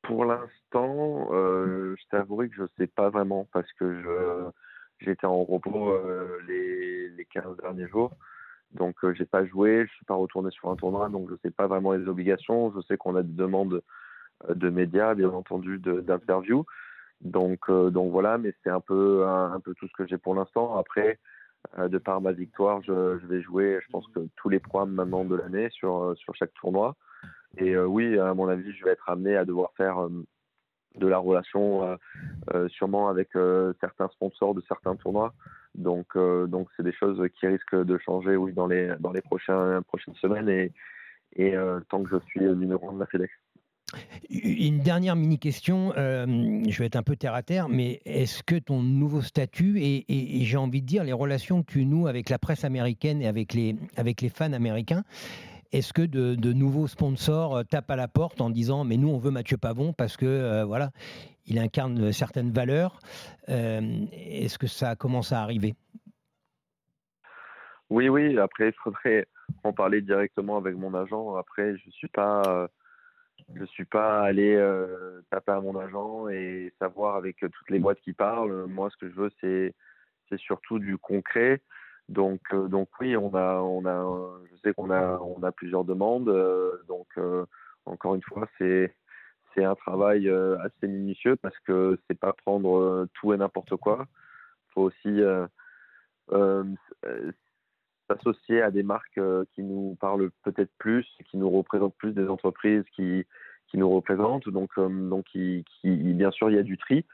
Pour 0.07 0.25
l'instant, 0.25 1.29
euh, 1.31 1.95
je 1.97 2.07
t'avouerai 2.09 2.49
que 2.49 2.55
je 2.55 2.61
ne 2.63 2.67
sais 2.77 2.87
pas 2.87 3.09
vraiment 3.09 3.47
parce 3.51 3.71
que 3.73 4.01
je 4.01 4.49
j'étais 4.99 5.25
en 5.25 5.43
repos 5.43 5.89
euh, 5.89 6.39
les, 6.47 7.09
les 7.09 7.25
15 7.25 7.57
derniers 7.57 7.87
jours. 7.87 8.11
Donc 8.71 8.95
euh, 9.03 9.13
j'ai 9.13 9.25
pas 9.25 9.45
joué, 9.45 9.85
je 9.87 9.93
suis 9.93 10.05
pas 10.05 10.15
retourné 10.15 10.51
sur 10.51 10.69
un 10.69 10.75
tournoi, 10.75 11.09
donc 11.09 11.29
je 11.29 11.35
sais 11.43 11.51
pas 11.51 11.67
vraiment 11.67 11.93
les 11.93 12.07
obligations. 12.07 12.71
Je 12.75 12.81
sais 12.81 12.97
qu'on 12.97 13.15
a 13.15 13.23
des 13.23 13.33
demandes 13.33 13.81
de 14.47 14.69
médias, 14.69 15.15
bien 15.15 15.29
entendu, 15.29 15.79
d'interviews. 15.79 16.65
Donc 17.21 17.71
donc 17.71 18.11
voilà, 18.11 18.37
mais 18.37 18.53
c'est 18.63 18.69
un 18.69 18.81
peu 18.81 19.25
tout 19.77 19.87
ce 19.87 19.93
que 19.93 20.05
j'ai 20.07 20.17
pour 20.17 20.35
l'instant. 20.35 20.77
Après, 20.77 21.19
de 21.77 21.97
par 21.97 22.21
ma 22.21 22.31
victoire, 22.31 22.81
je, 22.83 23.25
vais 23.25 23.41
jouer, 23.41 23.79
je 23.83 23.89
pense 23.91 24.07
que 24.13 24.19
tous 24.35 24.49
les 24.49 24.59
programmes 24.59 24.91
maintenant 24.91 25.25
de 25.25 25.35
l'année 25.35 25.69
sur 25.71 26.15
chaque 26.33 26.53
tournoi. 26.53 26.95
Et 27.57 27.77
oui, 27.77 28.17
à 28.19 28.33
mon 28.33 28.47
avis, 28.47 28.71
je 28.73 28.85
vais 28.85 28.91
être 28.91 29.09
amené 29.09 29.35
à 29.35 29.45
devoir 29.45 29.71
faire 29.77 30.07
de 30.97 31.07
la 31.07 31.17
relation 31.17 31.83
euh, 31.83 31.95
euh, 32.53 32.69
sûrement 32.69 33.09
avec 33.09 33.29
euh, 33.35 33.73
certains 33.79 34.07
sponsors 34.09 34.53
de 34.55 34.63
certains 34.67 34.95
tournois. 34.95 35.33
Donc, 35.75 36.17
donc 36.17 36.69
c'est 36.77 36.83
des 36.83 36.93
choses 36.93 37.21
qui 37.37 37.47
risquent 37.47 37.75
de 37.75 37.97
changer, 37.97 38.37
oui, 38.37 38.53
dans 38.53 38.65
les 38.65 38.93
dans 39.01 39.11
les 39.11 39.21
prochains, 39.21 39.81
prochaines 39.81 40.15
semaines 40.15 40.47
et, 40.47 40.71
et 41.35 41.53
tant 41.89 42.01
que 42.01 42.09
je 42.09 42.25
suis 42.27 42.39
numéro 42.39 42.91
1 42.91 42.93
de 42.93 42.99
la 42.99 43.05
FedEx. 43.07 43.33
Une 44.29 44.79
dernière 44.79 45.17
mini 45.17 45.37
question, 45.37 45.91
je 45.97 46.79
vais 46.79 46.85
être 46.85 46.95
un 46.95 47.03
peu 47.03 47.17
terre 47.17 47.33
à 47.33 47.43
terre, 47.43 47.67
mais 47.67 47.99
est-ce 48.05 48.41
que 48.41 48.55
ton 48.55 48.81
nouveau 48.81 49.21
statut 49.21 49.81
et, 49.81 50.05
et 50.07 50.45
j'ai 50.45 50.55
envie 50.55 50.81
de 50.81 50.87
dire 50.87 51.03
les 51.03 51.11
relations 51.11 51.61
que 51.61 51.73
tu 51.73 51.85
noues 51.85 52.07
avec 52.07 52.29
la 52.29 52.39
presse 52.39 52.63
américaine 52.63 53.21
et 53.21 53.27
avec 53.27 53.53
les, 53.53 53.75
avec 53.97 54.21
les 54.21 54.29
fans 54.29 54.53
américains, 54.53 55.03
est-ce 55.75 55.91
que 55.91 56.03
de, 56.03 56.53
nouveaux 56.53 56.87
sponsors 56.87 57.57
euh, 57.57 57.63
tapent 57.63 57.91
à 57.91 57.97
la 57.97 58.07
porte 58.07 58.39
en 58.39 58.49
disant 58.49 58.85
mais 58.85 58.95
nous 58.95 59.09
on 59.09 59.17
veut 59.17 59.31
Mathieu 59.31 59.57
Pavon 59.57 59.91
parce 59.91 60.15
que 60.15 60.25
euh, 60.25 60.63
voilà 60.63 60.91
il 61.47 61.59
incarne 61.59 62.13
certaines 62.13 62.51
valeurs 62.51 62.97
euh, 63.49 64.05
Est-ce 64.13 64.57
que 64.57 64.67
ça 64.67 64.95
commence 64.95 65.33
à 65.33 65.41
arriver? 65.41 65.75
Oui, 67.91 68.09
oui. 68.09 68.39
Après, 68.39 68.69
il 68.69 68.73
faudrait 68.83 69.27
en 69.63 69.71
parler 69.71 70.01
directement 70.01 70.57
avec 70.57 70.75
mon 70.75 70.95
agent. 70.95 71.35
Après, 71.35 71.77
je 71.77 71.91
suis 71.91 72.09
suis 73.67 73.85
pas 73.85 74.21
allé 74.23 74.57
taper 75.29 75.51
à 75.51 75.61
mon 75.61 75.77
agent 75.77 76.29
et 76.29 76.73
savoir 76.79 77.15
avec 77.15 77.37
toutes 77.37 77.69
les 77.69 77.77
boîtes 77.77 77.99
qui 77.99 78.13
parlent. 78.13 78.65
Moi, 78.65 78.89
ce 78.89 78.97
que 78.97 79.11
je 79.11 79.15
veux, 79.15 79.31
c'est, 79.39 79.75
c'est 80.29 80.39
surtout 80.39 80.79
du 80.79 80.97
concret. 80.97 81.61
Donc, 82.09 82.41
euh, 82.53 82.67
donc 82.67 82.89
oui, 82.99 83.17
on 83.17 83.33
a, 83.33 83.55
on 83.61 83.85
a, 83.85 84.39
je 84.51 84.57
sais 84.61 84.73
qu'on 84.73 84.91
a, 84.91 85.17
on 85.19 85.41
a 85.43 85.51
plusieurs 85.51 85.83
demandes. 85.83 86.29
Euh, 86.29 86.83
donc, 86.87 87.07
euh, 87.17 87.45
encore 87.85 88.15
une 88.15 88.21
fois, 88.21 88.47
c'est, 88.57 88.95
c'est 89.53 89.63
un 89.63 89.75
travail 89.75 90.29
assez 90.29 90.87
minutieux 90.87 91.35
parce 91.37 91.57
que 91.59 91.97
c'est 92.07 92.19
pas 92.19 92.33
prendre 92.33 93.07
tout 93.13 93.33
et 93.33 93.37
n'importe 93.37 93.75
quoi. 93.77 94.05
Il 94.09 94.73
faut 94.73 94.81
aussi 94.81 95.21
s'associer 98.09 98.61
à 98.61 98.71
des 98.71 98.83
marques 98.83 99.19
qui 99.53 99.63
nous 99.63 99.95
parlent 100.01 100.29
peut-être 100.43 100.71
plus, 100.77 101.07
qui 101.29 101.37
nous 101.37 101.49
représentent 101.49 101.95
plus, 101.95 102.11
des 102.11 102.27
entreprises 102.27 102.83
qui, 102.95 103.25
qui 103.67 103.77
nous 103.77 103.89
représentent. 103.89 104.49
Donc, 104.49 104.71
donc 104.77 105.25
qui, 105.25 105.63
qui, 105.79 105.95
bien 106.13 106.31
sûr, 106.31 106.49
il 106.49 106.57
y 106.57 106.59
a 106.59 106.63
du 106.63 106.77
tri. 106.77 107.05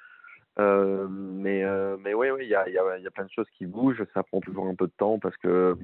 Euh, 0.62 1.08
mais 1.10 1.64
euh, 1.64 1.98
mais 2.00 2.14
oui, 2.14 2.28
il 2.42 2.48
y, 2.48 2.56
a, 2.56 2.70
y, 2.70 2.74
y, 2.74 2.78
a, 2.78 3.12
plein 3.12 3.26
de 3.26 3.32
choses 3.32 3.50
qui 3.58 3.66
bougent. 3.66 4.04
Ça 4.14 4.24
prend 4.24 4.42
toujours 4.42 4.68
un 4.68 4.76
peu 4.76 4.88
de 4.88 4.94
temps 4.98 5.20
parce 5.20 5.36
que 5.38 5.76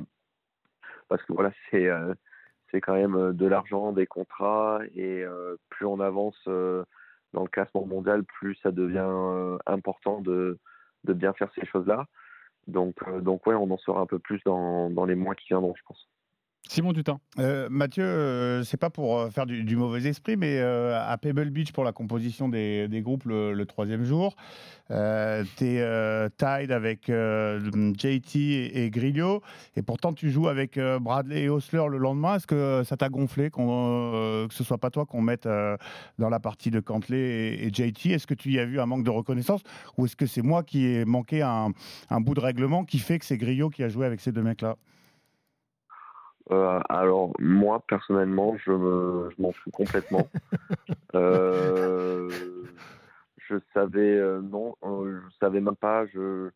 parce 1.07 1.23
que 1.23 1.33
voilà, 1.33 1.51
c'est 1.71 1.87
euh, 1.87 2.13
quand 2.81 2.93
même 2.95 3.33
de 3.33 3.47
l'argent, 3.47 3.91
des 3.91 4.05
contrats, 4.05 4.79
et 4.95 5.25
plus 5.69 5.85
on 5.87 5.99
avance 5.99 6.39
dans 6.45 7.43
le 7.43 7.47
classement 7.47 7.85
mondial, 7.85 8.23
plus 8.23 8.55
ça 8.61 8.71
devient 8.71 9.57
important 9.65 10.21
de 10.21 10.59
de 11.05 11.13
bien 11.13 11.33
faire 11.33 11.51
ces 11.55 11.65
choses-là. 11.65 12.05
Donc, 12.67 12.95
donc 13.21 13.47
ouais, 13.47 13.55
on 13.55 13.71
en 13.71 13.77
saura 13.77 14.01
un 14.01 14.05
peu 14.05 14.19
plus 14.19 14.41
dans, 14.45 14.89
dans 14.89 15.05
les 15.05 15.15
mois 15.15 15.35
qui 15.35 15.47
viendront, 15.47 15.73
je 15.75 15.83
pense. 15.87 16.07
Simon 16.77 16.93
Dutin. 16.93 17.19
Euh, 17.39 17.69
Mathieu, 17.71 18.03
euh, 18.03 18.63
c'est 18.63 18.77
pas 18.77 18.91
pour 18.91 19.17
euh, 19.17 19.31
faire 19.31 19.47
du, 19.47 19.75
mauvais 19.75 20.05
esprit, 20.05 20.37
mais 20.37 20.59
à 20.59 21.17
Pebble 21.19 21.49
Beach 21.49 21.71
pour 21.71 21.83
la 21.83 21.91
composition 21.91 22.49
des, 22.49 23.01
groupes 23.03 23.23
le, 23.25 23.65
troisième 23.65 24.03
jour, 24.03 24.35
tu 24.89 24.95
es 24.95 26.29
tied 26.37 26.71
avec 26.71 27.07
JT 27.07 28.77
et, 28.77 28.91
Grillo, 28.91 29.41
et 29.75 29.81
pourtant 29.81 30.13
tu 30.13 30.29
joues 30.29 30.49
avec 30.49 30.79
Bradley 31.01 31.45
et 31.45 31.49
Osler 31.49 31.85
le 31.89 31.97
lendemain. 31.97 32.35
Est-ce 32.35 32.45
que 32.45 32.83
ça 32.85 32.95
t'a 32.95 33.09
gonflé 33.09 33.49
que 33.49 34.47
ce 34.51 34.63
soit 34.63 34.77
pas 34.77 34.91
toi 34.91 35.07
qu'on 35.07 35.21
mette 35.21 35.49
dans 36.19 36.29
la 36.29 36.39
partie 36.39 36.69
de 36.69 36.79
Cantley 36.79 37.57
et, 37.59 37.73
JT 37.73 38.11
Est-ce 38.11 38.27
que 38.27 38.35
tu 38.35 38.51
y 38.51 38.59
as 38.59 38.65
vu 38.65 38.79
un 38.79 38.85
manque 38.85 39.03
de 39.03 39.09
reconnaissance, 39.09 39.61
ou 39.97 40.05
est-ce 40.05 40.15
que 40.15 40.27
c'est 40.27 40.43
moi 40.43 40.61
qui 40.61 40.85
ai 40.85 41.05
manqué 41.05 41.41
un, 41.41 41.71
un 42.11 42.21
bout 42.21 42.35
de 42.35 42.41
règlement 42.41 42.85
qui 42.85 42.99
fait 42.99 43.17
que 43.17 43.25
c'est 43.25 43.37
Grillo 43.37 43.71
qui 43.71 43.83
a 43.83 43.89
joué 43.89 44.05
avec 44.05 44.21
ces 44.21 44.31
deux 44.31 44.43
mecs-là? 44.43 44.77
Euh, 46.51 46.79
alors 46.89 47.33
moi 47.39 47.83
personnellement, 47.87 48.57
je 48.57 48.71
m'en 49.41 49.51
fous 49.51 49.71
complètement. 49.71 50.29
euh, 51.15 52.29
je 53.37 53.55
savais 53.73 54.17
euh, 54.17 54.41
non, 54.41 54.75
je 54.83 55.35
savais 55.39 55.59
même 55.59 55.75
pas. 55.75 56.05
Je 56.07 56.49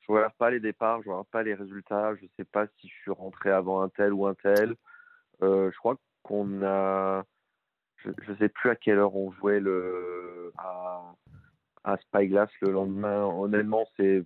je 0.00 0.12
regarde 0.12 0.34
pas 0.34 0.50
les 0.50 0.60
départs, 0.60 1.02
je 1.02 1.08
regarde 1.08 1.28
pas 1.28 1.42
les 1.42 1.54
résultats. 1.54 2.14
Je 2.16 2.26
sais 2.36 2.44
pas 2.44 2.66
si 2.78 2.88
je 2.88 2.94
suis 3.02 3.10
rentré 3.10 3.50
avant 3.50 3.82
un 3.82 3.88
tel 3.88 4.12
ou 4.12 4.26
un 4.26 4.34
tel. 4.34 4.74
je 5.40 5.76
crois 5.78 5.96
qu'on 6.22 6.62
a, 6.62 7.24
je, 7.96 8.10
je 8.26 8.34
sais 8.34 8.48
plus 8.48 8.70
à 8.70 8.76
quelle 8.76 8.98
heure 8.98 9.16
on 9.16 9.32
jouait 9.32 9.60
le 9.60 10.52
à 10.58 11.14
à 11.84 11.96
Spyglass 11.98 12.50
le 12.60 12.72
lendemain. 12.72 13.24
Honnêtement, 13.24 13.86
c'est 13.96 14.24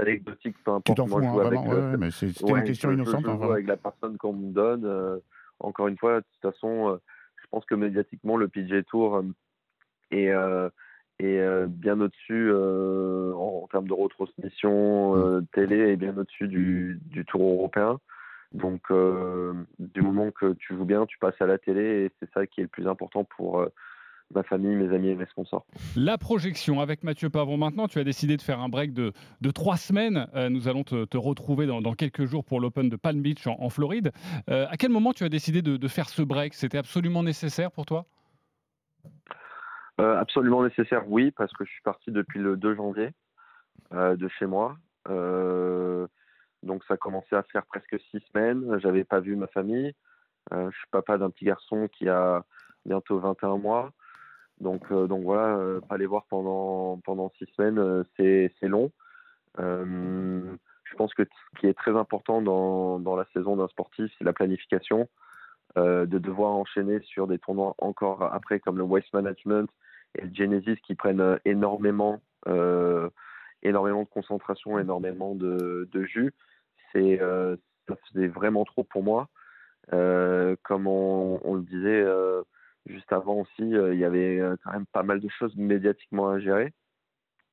anecdotique, 0.00 0.56
peu 0.64 0.70
importe. 0.72 0.86
Tu 0.86 0.94
t'en 0.94 1.06
fous, 1.06 1.18
hein, 1.18 1.46
avec, 1.46 1.60
ouais, 1.60 1.96
mais 1.98 2.10
c'était 2.10 2.48
une 2.48 2.64
question 2.64 2.92
innocente. 2.92 3.24
Je, 3.24 3.30
hein, 3.30 3.50
avec 3.50 3.66
la 3.66 3.76
personne 3.76 4.16
qu'on 4.16 4.32
me 4.32 4.52
donne. 4.52 4.84
Euh, 4.84 5.18
encore 5.58 5.88
une 5.88 5.98
fois, 5.98 6.20
de 6.20 6.26
toute 6.32 6.52
façon, 6.52 6.90
euh, 6.90 6.96
je 7.42 7.46
pense 7.50 7.64
que 7.66 7.74
médiatiquement, 7.74 8.36
le 8.36 8.48
PJ 8.48 8.84
Tour 8.86 9.16
euh, 9.16 9.22
est, 10.10 10.32
est 11.24 11.66
bien 11.66 12.00
au-dessus 12.00 12.52
en, 12.52 13.68
termes 13.70 13.88
de 13.88 13.92
retransmission 13.92 15.16
mm. 15.16 15.46
télé 15.52 15.90
et 15.90 15.96
bien 15.96 16.16
au-dessus 16.16 16.48
du, 16.48 17.00
du, 17.06 17.24
Tour 17.24 17.42
européen. 17.42 17.98
Donc, 18.52 18.82
du 19.78 20.02
moment 20.02 20.30
que 20.32 20.54
tu 20.54 20.74
joues 20.74 20.84
bien, 20.84 21.06
tu 21.06 21.18
passes 21.18 21.40
à 21.40 21.46
la 21.46 21.58
télé 21.58 22.04
et 22.04 22.10
c'est 22.18 22.30
ça 22.32 22.46
qui 22.46 22.60
est 22.60 22.64
le 22.64 22.68
plus 22.68 22.88
important 22.88 23.24
pour 23.24 23.64
ma 24.34 24.42
famille, 24.42 24.74
mes 24.76 24.94
amis 24.94 25.08
et 25.08 25.14
mes 25.14 25.26
sponsors. 25.26 25.66
La 25.96 26.18
projection 26.18 26.80
avec 26.80 27.02
Mathieu 27.02 27.30
Pavon. 27.30 27.56
Maintenant, 27.56 27.88
tu 27.88 27.98
as 27.98 28.04
décidé 28.04 28.36
de 28.36 28.42
faire 28.42 28.60
un 28.60 28.68
break 28.68 28.92
de, 28.92 29.12
de 29.40 29.50
trois 29.50 29.76
semaines. 29.76 30.28
Euh, 30.34 30.48
nous 30.48 30.68
allons 30.68 30.84
te, 30.84 31.16
retrouver 31.16 31.66
dans, 31.66 31.82
quelques 31.94 32.24
jours 32.24 32.44
pour 32.44 32.60
l'Open 32.60 32.88
de 32.88 32.96
Palm 32.96 33.20
Beach 33.20 33.46
en, 33.46 33.68
Floride. 33.68 34.12
Euh, 34.48 34.66
à 34.70 34.76
quel 34.76 34.90
moment 34.90 35.12
tu 35.12 35.24
as 35.24 35.28
décidé 35.28 35.62
de, 35.62 35.88
faire 35.88 36.08
ce 36.08 36.22
break? 36.22 36.54
C'était 36.54 36.78
absolument 36.78 37.22
nécessaire 37.22 37.70
pour 37.70 37.86
toi? 37.86 38.06
Euh, 40.00 40.16
Absolument 40.18 40.62
nécessaire, 40.62 41.02
oui, 41.08 41.30
parce 41.30 41.52
que 41.52 41.64
je 41.64 41.70
suis 41.70 41.82
parti 41.82 42.10
depuis 42.10 42.38
le 42.38 42.56
2 42.56 42.76
janvier 42.76 43.10
de 43.92 44.28
chez 44.38 44.46
moi. 44.46 44.76
donc 46.62 46.84
ça 46.86 46.96
commençait 46.96 47.34
à 47.36 47.42
faire 47.42 47.66
presque 47.66 47.98
six 48.10 48.22
semaines. 48.32 48.78
J'avais 48.78 49.04
pas 49.04 49.20
vu 49.20 49.34
ma 49.34 49.48
famille. 49.48 49.92
je 50.52 50.70
suis 50.70 50.88
papa 50.92 51.18
d'un 51.18 51.30
petit 51.30 51.44
garçon 51.44 51.88
qui 51.88 52.08
a 52.08 52.44
bientôt 52.86 53.18
21 53.18 53.58
mois. 53.58 53.90
Donc, 54.60 54.82
euh, 54.92 55.06
donc 55.06 55.24
voilà, 55.24 55.56
euh, 55.56 55.80
pas 55.80 55.96
les 55.96 56.06
voir 56.06 56.24
pendant, 56.28 56.98
pendant 57.04 57.32
six 57.38 57.46
semaines, 57.56 57.78
euh, 57.78 58.04
c'est 58.16 58.68
long. 58.68 58.90
je 59.58 60.96
pense 60.96 61.14
que 61.14 61.22
ce 61.24 61.60
qui 61.60 61.66
est 61.66 61.74
très 61.74 61.96
important 61.96 62.42
dans, 62.42 62.98
dans 62.98 63.16
la 63.16 63.24
saison 63.32 63.56
d'un 63.56 63.68
sportif, 63.68 64.10
c'est 64.18 64.24
la 64.24 64.32
planification. 64.32 65.08
de 65.76 66.18
devoir 66.18 66.52
enchaîner 66.52 67.00
sur 67.00 67.26
des 67.26 67.38
tournois 67.38 67.74
encore 67.78 68.22
après 68.22 68.60
comme 68.60 68.76
le 68.76 68.84
Waste 68.84 69.12
Management 69.14 69.70
et 70.16 70.22
le 70.22 70.34
Genesis 70.34 70.76
qui 70.84 70.94
prennent 70.96 71.38
énormément, 71.44 72.20
énormément 73.62 74.02
de 74.02 74.08
concentration, 74.08 74.78
énormément 74.78 75.34
de, 75.34 75.88
de 75.90 76.04
jus. 76.04 76.34
C'est 76.92 77.20
vraiment 78.26 78.64
trop 78.64 78.84
pour 78.84 79.04
moi. 79.04 79.28
comme 79.90 80.86
on, 80.86 81.54
le 81.54 81.62
disait 81.62 82.04
Juste 82.86 83.12
avant 83.12 83.40
aussi, 83.40 83.74
euh, 83.74 83.94
il 83.94 84.00
y 84.00 84.04
avait 84.04 84.40
euh, 84.40 84.56
quand 84.64 84.72
même 84.72 84.86
pas 84.86 85.02
mal 85.02 85.20
de 85.20 85.28
choses 85.28 85.54
médiatiquement 85.56 86.30
à 86.30 86.40
gérer. 86.40 86.72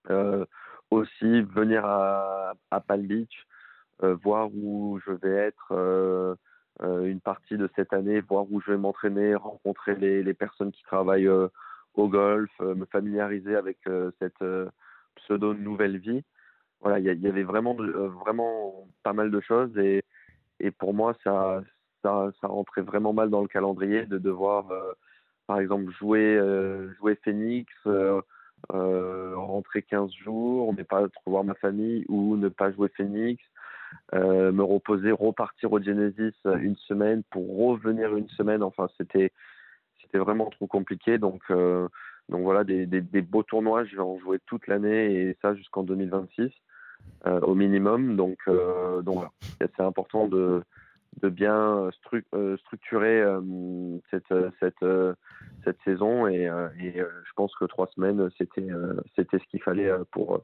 Euh, 0.10 0.46
aussi, 0.90 1.42
venir 1.42 1.86
à, 1.86 2.54
à 2.72 2.80
Palm 2.80 3.06
Beach, 3.08 3.46
voir 4.00 4.50
où 4.54 5.00
je 5.06 5.12
vais 5.12 5.36
être 5.36 6.38
une 6.82 7.20
partie 7.20 7.58
de 7.58 7.70
cette 7.76 7.92
année, 7.92 8.22
voir 8.22 8.50
où 8.50 8.62
je 8.62 8.72
vais 8.72 8.78
m'entraîner, 8.78 9.36
rencontrer 9.36 9.96
les, 9.96 10.24
les, 10.24 10.34
personnes 10.34 10.72
qui 10.72 10.84
travaillent 10.84 11.28
au 11.28 12.08
golf, 12.08 12.52
me 12.62 12.86
familiariser 12.86 13.58
avec 13.58 13.80
cette 14.20 14.44
pseudo 15.16 15.54
nouvelle 15.56 15.98
vie. 15.98 16.24
Voilà, 16.80 17.00
il 17.00 17.22
y, 17.22 17.28
avait 17.28 17.44
vraiment, 17.44 17.74
vraiment 17.74 18.88
pas 19.04 19.14
mal 19.14 19.30
de 19.30 19.42
choses 19.42 19.78
et, 19.78 20.06
et 20.62 20.72
pour 20.72 20.94
moi, 20.94 21.16
ça, 21.22 21.62
ça, 22.02 22.32
ça, 22.40 22.48
rentrait 22.48 22.84
vraiment 22.84 23.12
mal 23.12 23.30
dans 23.30 23.42
le 23.42 23.50
calendrier 23.50 24.06
de 24.06 24.20
devoir 24.20 24.72
par 25.48 25.60
exemple 25.60 25.92
jouer, 25.98 26.36
euh, 26.36 26.94
jouer 26.96 27.18
Phoenix, 27.24 27.74
euh, 27.88 28.22
euh, 28.74 29.34
rentrer 29.36 29.82
15 29.82 30.12
jours, 30.12 30.74
ne 30.74 30.84
pas 30.84 31.08
revoir 31.26 31.44
ma 31.44 31.56
famille 31.56 32.06
ou 32.10 32.36
ne 32.36 32.50
pas 32.50 32.72
jouer 32.72 32.90
Phoenix, 32.96 33.42
me 34.14 34.62
reposer, 34.62 35.12
repartir 35.12 35.72
au 35.72 35.82
Genesis 35.82 36.36
une 36.46 36.76
semaine 36.76 37.24
pour 37.32 37.70
revenir 37.70 38.16
une 38.16 38.28
semaine. 38.30 38.62
Enfin, 38.62 38.90
c'était 38.98 39.32
c'était 40.02 40.18
vraiment 40.18 40.50
trop 40.50 40.68
compliqué. 40.68 41.18
Donc 41.18 41.42
donc 41.50 42.42
voilà, 42.42 42.66
des, 42.66 42.86
des, 42.86 43.22
beaux 43.22 43.44
tournois, 43.44 43.86
je 43.86 43.96
vais 43.96 44.02
en 44.02 44.20
jouer 44.20 44.40
toute 44.46 44.68
l'année 44.68 45.14
et 45.14 45.38
ça 45.42 45.56
jusqu'en 45.56 45.84
2026 45.84 46.52
au 47.26 47.56
minimum. 47.56 48.18
Donc 48.18 48.40
donc 48.48 49.16
voilà, 49.16 49.32
c'est 49.60 49.80
important 49.80 50.28
de 50.28 50.62
de 51.22 51.30
bien 51.30 51.90
euh, 52.34 52.58
structurer 52.58 53.22
euh, 53.22 53.42
cette, 54.12 54.32
euh, 54.32 54.52
cette, 54.60 54.86
cette 55.64 55.78
saison 55.84 56.28
et, 56.28 56.48
je 56.48 57.34
pense 57.36 57.54
que 57.60 57.66
trois 57.66 57.88
semaines 57.94 58.30
c'était 58.38 58.68
c'était 59.16 59.38
ce 59.38 59.44
qu'il 59.50 59.62
fallait 59.62 59.92
pour 60.12 60.44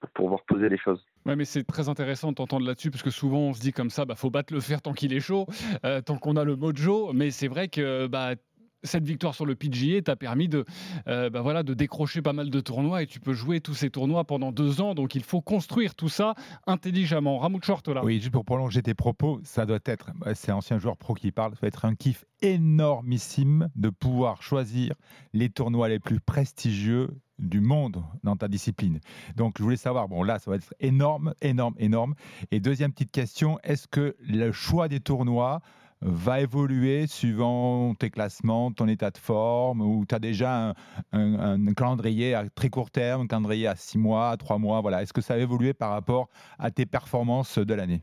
pour 0.00 0.10
pouvoir 0.10 0.44
poser 0.46 0.68
les 0.68 0.78
choses. 0.78 1.04
Ouais, 1.26 1.34
mais 1.34 1.44
c'est 1.44 1.64
très 1.64 1.88
intéressant 1.88 2.30
de 2.30 2.36
t'entendre 2.36 2.64
là-dessus 2.66 2.90
parce 2.90 3.02
que 3.02 3.10
souvent 3.10 3.38
on 3.38 3.52
se 3.52 3.60
dit 3.60 3.72
comme 3.72 3.90
ça, 3.90 4.04
bah 4.04 4.14
faut 4.14 4.30
battre 4.30 4.52
le 4.52 4.60
fer 4.60 4.80
tant 4.80 4.92
qu'il 4.92 5.12
est 5.12 5.20
chaud, 5.20 5.46
tant 5.82 6.18
qu'on 6.18 6.36
a 6.36 6.44
le 6.44 6.56
mojo. 6.56 7.12
Mais 7.12 7.30
c'est 7.30 7.48
vrai 7.48 7.68
que 7.68 8.06
bah 8.06 8.34
cette 8.82 9.04
victoire 9.04 9.34
sur 9.34 9.46
le 9.46 9.54
PGA 9.54 10.02
t'a 10.02 10.16
permis 10.16 10.48
de, 10.48 10.64
euh, 11.06 11.30
bah 11.30 11.40
voilà, 11.40 11.62
de 11.62 11.74
décrocher 11.74 12.22
pas 12.22 12.32
mal 12.32 12.50
de 12.50 12.60
tournois 12.60 13.02
et 13.02 13.06
tu 13.06 13.20
peux 13.20 13.32
jouer 13.32 13.60
tous 13.60 13.74
ces 13.74 13.90
tournois 13.90 14.24
pendant 14.24 14.52
deux 14.52 14.80
ans. 14.80 14.94
Donc 14.94 15.14
il 15.14 15.22
faut 15.22 15.40
construire 15.40 15.94
tout 15.94 16.08
ça 16.08 16.34
intelligemment. 16.66 17.38
Ramoud 17.38 17.64
Short 17.64 17.86
là. 17.88 18.04
Oui, 18.04 18.20
juste 18.20 18.32
pour 18.32 18.44
prolonger 18.44 18.82
tes 18.82 18.94
propos, 18.94 19.40
ça 19.42 19.66
doit 19.66 19.78
être, 19.84 20.10
bah, 20.16 20.34
c'est 20.34 20.52
ancien 20.52 20.78
joueur 20.78 20.96
pro 20.96 21.14
qui 21.14 21.32
parle, 21.32 21.52
ça 21.52 21.60
va 21.62 21.68
être 21.68 21.84
un 21.84 21.94
kiff 21.94 22.24
énormissime 22.42 23.68
de 23.74 23.90
pouvoir 23.90 24.42
choisir 24.42 24.94
les 25.32 25.50
tournois 25.50 25.88
les 25.88 25.98
plus 25.98 26.20
prestigieux 26.20 27.10
du 27.38 27.60
monde 27.60 28.02
dans 28.24 28.36
ta 28.36 28.48
discipline. 28.48 29.00
Donc 29.36 29.56
je 29.58 29.62
voulais 29.62 29.76
savoir, 29.76 30.08
bon 30.08 30.22
là 30.22 30.38
ça 30.38 30.50
va 30.50 30.56
être 30.56 30.74
énorme, 30.80 31.34
énorme, 31.40 31.74
énorme. 31.78 32.14
Et 32.50 32.60
deuxième 32.60 32.92
petite 32.92 33.12
question, 33.12 33.58
est-ce 33.62 33.86
que 33.88 34.16
le 34.20 34.52
choix 34.52 34.88
des 34.88 35.00
tournois 35.00 35.60
va 36.00 36.40
évoluer 36.40 37.06
suivant 37.06 37.94
tes 37.94 38.10
classements, 38.10 38.70
ton 38.72 38.86
état 38.88 39.10
de 39.10 39.18
forme, 39.18 39.80
ou 39.80 40.04
tu 40.06 40.14
as 40.14 40.18
déjà 40.18 40.74
un, 41.12 41.74
calendrier 41.74 42.34
à 42.34 42.48
très 42.48 42.70
court 42.70 42.90
terme, 42.90 43.22
un 43.22 43.26
calendrier 43.26 43.66
à 43.66 43.74
six 43.74 43.98
mois, 43.98 44.30
à 44.30 44.36
trois 44.36 44.58
mois. 44.58 44.80
Voilà. 44.80 45.02
Est-ce 45.02 45.12
que 45.12 45.20
ça 45.20 45.34
va 45.34 45.40
évoluer 45.40 45.74
par 45.74 45.90
rapport 45.90 46.28
à 46.58 46.70
tes 46.70 46.86
performances 46.86 47.58
de 47.58 47.74
l'année 47.74 48.02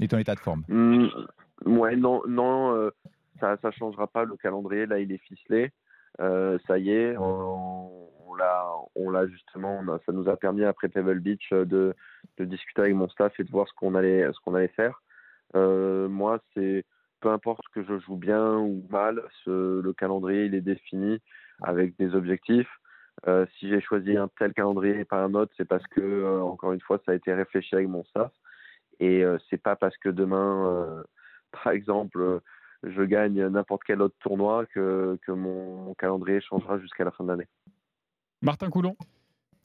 et 0.00 0.08
ton 0.08 0.18
état 0.18 0.34
de 0.34 0.40
forme? 0.40 0.64
Mmh, 0.68 1.08
Ouais, 1.66 1.96
non, 1.96 2.22
non 2.26 2.74
euh, 2.74 2.90
ça 3.38 3.56
ne 3.62 3.70
changera 3.70 4.06
pas. 4.06 4.24
Le 4.24 4.36
calendrier, 4.36 4.86
là, 4.86 4.98
il 4.98 5.12
est 5.12 5.18
ficelé. 5.18 5.72
Euh, 6.20 6.58
ça 6.66 6.78
y 6.78 6.90
est, 6.90 7.16
on, 7.16 8.08
on 8.94 9.10
l'a 9.10 9.26
justement, 9.26 9.80
ça 10.06 10.12
nous 10.12 10.28
a 10.28 10.36
permis 10.36 10.64
après 10.64 10.88
Pebble 10.88 11.20
Beach 11.20 11.50
de, 11.52 11.94
de, 12.38 12.44
discuter 12.44 12.82
avec 12.82 12.94
mon 12.94 13.08
staff 13.08 13.38
et 13.38 13.44
de 13.44 13.50
voir 13.50 13.68
ce 13.68 13.74
qu'on 13.74 13.94
allait, 13.94 14.26
ce 14.32 14.40
qu'on 14.44 14.54
allait 14.54 14.68
faire. 14.68 15.02
Euh, 15.56 16.08
moi, 16.08 16.40
c'est 16.54 16.84
peu 17.20 17.30
importe 17.30 17.64
que 17.74 17.82
je 17.82 17.98
joue 17.98 18.16
bien 18.16 18.56
ou 18.56 18.86
mal, 18.88 19.22
le 19.46 19.92
calendrier 19.92 20.46
il 20.46 20.54
est 20.54 20.62
défini 20.62 21.20
avec 21.62 21.96
des 21.98 22.14
objectifs. 22.14 22.70
Euh, 23.26 23.44
si 23.58 23.68
j'ai 23.68 23.80
choisi 23.82 24.16
un 24.16 24.28
tel 24.38 24.54
calendrier 24.54 25.00
et 25.00 25.04
pas 25.04 25.22
un 25.22 25.34
autre, 25.34 25.52
c'est 25.56 25.66
parce 25.66 25.86
que 25.88 26.00
euh, 26.00 26.40
encore 26.42 26.72
une 26.72 26.80
fois, 26.80 26.98
ça 27.04 27.12
a 27.12 27.14
été 27.14 27.34
réfléchi 27.34 27.74
avec 27.74 27.88
mon 27.88 28.04
staff 28.04 28.32
et 29.00 29.22
c'est 29.48 29.62
pas 29.62 29.76
parce 29.76 29.96
que 29.98 30.10
demain, 30.10 31.02
par 31.64 31.72
exemple, 31.72 32.40
je 32.82 33.02
gagne 33.02 33.46
n'importe 33.48 33.82
quel 33.86 34.02
autre 34.02 34.16
tournoi 34.20 34.66
que, 34.66 35.18
que 35.26 35.32
mon 35.32 35.94
calendrier 35.94 36.40
changera 36.40 36.78
jusqu'à 36.78 37.04
la 37.04 37.10
fin 37.10 37.24
de 37.24 37.30
l'année. 37.30 37.48
Martin 38.42 38.70
Coulon? 38.70 38.96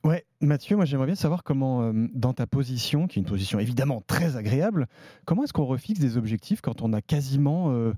Ouais, 0.06 0.24
Mathieu, 0.40 0.76
moi 0.76 0.86
j'aimerais 0.86 1.08
bien 1.08 1.16
savoir 1.16 1.44
comment, 1.44 1.82
euh, 1.82 2.08
dans 2.14 2.32
ta 2.34 2.46
position, 2.46 3.08
qui 3.08 3.18
est 3.18 3.24
une 3.24 3.28
position 3.28 3.58
évidemment 3.58 4.04
très 4.06 4.36
agréable, 4.36 4.86
comment 5.26 5.44
est-ce 5.44 5.52
qu'on 5.52 5.66
refixe 5.66 6.00
des 6.00 6.16
objectifs 6.16 6.62
quand 6.62 6.84
on 6.84 6.94
a 6.94 7.02
quasiment 7.02 7.72
euh, 7.72 7.92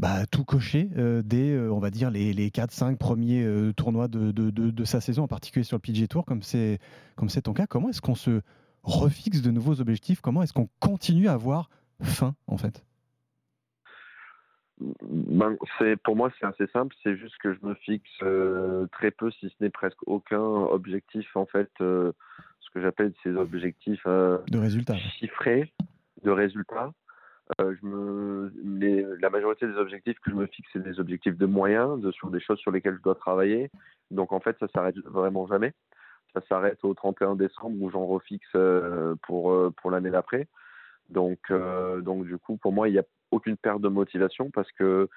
bah, 0.00 0.26
tout 0.26 0.42
coché 0.42 0.90
euh, 0.96 1.22
dès, 1.24 1.56
on 1.56 1.78
va 1.78 1.92
dire, 1.92 2.10
les, 2.10 2.32
les 2.32 2.50
4-5 2.50 2.96
premiers 2.96 3.48
tournois 3.76 4.08
de, 4.08 4.32
de- 4.32 4.84
sa 4.84 5.00
saison, 5.00 5.22
en 5.22 5.28
particulier 5.28 5.62
sur 5.62 5.76
le 5.76 5.80
PG 5.80 6.08
Tour, 6.08 6.24
comme 6.24 6.42
c'est 6.42 6.80
comme 7.14 7.28
ton 7.28 7.52
cas 7.52 7.68
Comment 7.68 7.90
est-ce 7.90 8.00
qu'on 8.00 8.16
se 8.16 8.40
refixe 8.82 9.40
de 9.40 9.52
nouveaux 9.52 9.80
objectifs? 9.80 10.20
Comment 10.20 10.42
est-ce 10.42 10.52
qu'on 10.52 10.68
continue 10.80 11.28
à 11.28 11.34
avoir 11.34 11.70
faim, 12.02 12.34
en 12.48 12.56
fait? 12.56 12.84
Ben, 14.80 15.56
c'est 15.78 15.96
pour 16.02 16.16
moi 16.16 16.30
c'est 16.38 16.46
assez 16.46 16.66
simple, 16.68 16.94
c'est 17.02 17.16
juste 17.16 17.36
que 17.38 17.54
je 17.54 17.58
me 17.62 17.74
fixe 17.74 18.10
euh, 18.22 18.86
très 18.88 19.10
peu, 19.12 19.30
si 19.30 19.48
ce 19.48 19.54
n'est 19.60 19.70
presque 19.70 19.98
aucun 20.06 20.40
objectif 20.42 21.36
en 21.36 21.46
fait, 21.46 21.70
euh, 21.80 22.12
ce 22.60 22.70
que 22.70 22.80
j'appelle 22.82 23.12
ces 23.22 23.36
objectifs 23.36 24.02
euh, 24.06 24.38
de 24.48 24.58
résultats 24.58 24.96
chiffrés 24.96 25.72
de 26.24 26.30
résultats. 26.30 26.92
Je 27.58 27.86
me, 27.86 28.50
les- 28.64 29.04
la 29.20 29.28
majorité 29.28 29.66
des 29.66 29.76
objectifs 29.76 30.18
que 30.20 30.30
je 30.30 30.34
me 30.34 30.46
fixe, 30.46 30.68
c'est 30.72 30.82
des 30.82 30.98
objectifs 30.98 31.36
de 31.36 31.44
moyens, 31.44 32.00
de, 32.00 32.10
sur 32.10 32.30
des 32.30 32.40
choses 32.40 32.58
sur 32.58 32.70
lesquelles 32.70 32.96
je 32.96 33.02
dois 33.02 33.14
travailler. 33.14 33.70
Donc 34.10 34.32
en 34.32 34.40
fait, 34.40 34.56
ça 34.58 34.66
s'arrête 34.74 34.96
vraiment 35.04 35.46
jamais. 35.46 35.74
Ça 36.32 36.40
s'arrête 36.48 36.82
au 36.82 36.94
31 36.94 37.36
décembre 37.36 37.76
où 37.80 37.90
j'en 37.90 38.06
refixe 38.06 38.56
pour, 39.22 39.72
pour 39.76 39.90
l'année 39.90 40.10
d'après. 40.10 40.48
Donc, 41.10 41.38
euh, 41.50 42.00
donc 42.00 42.24
du 42.24 42.38
coup, 42.38 42.56
pour 42.56 42.72
moi, 42.72 42.88
il 42.88 42.92
n'y 42.92 42.98
a 42.98 43.04
aucune 43.30 43.56
perte 43.56 43.80
de 43.80 43.88
motivation 43.88 44.50
parce 44.50 44.70
que 44.72 45.08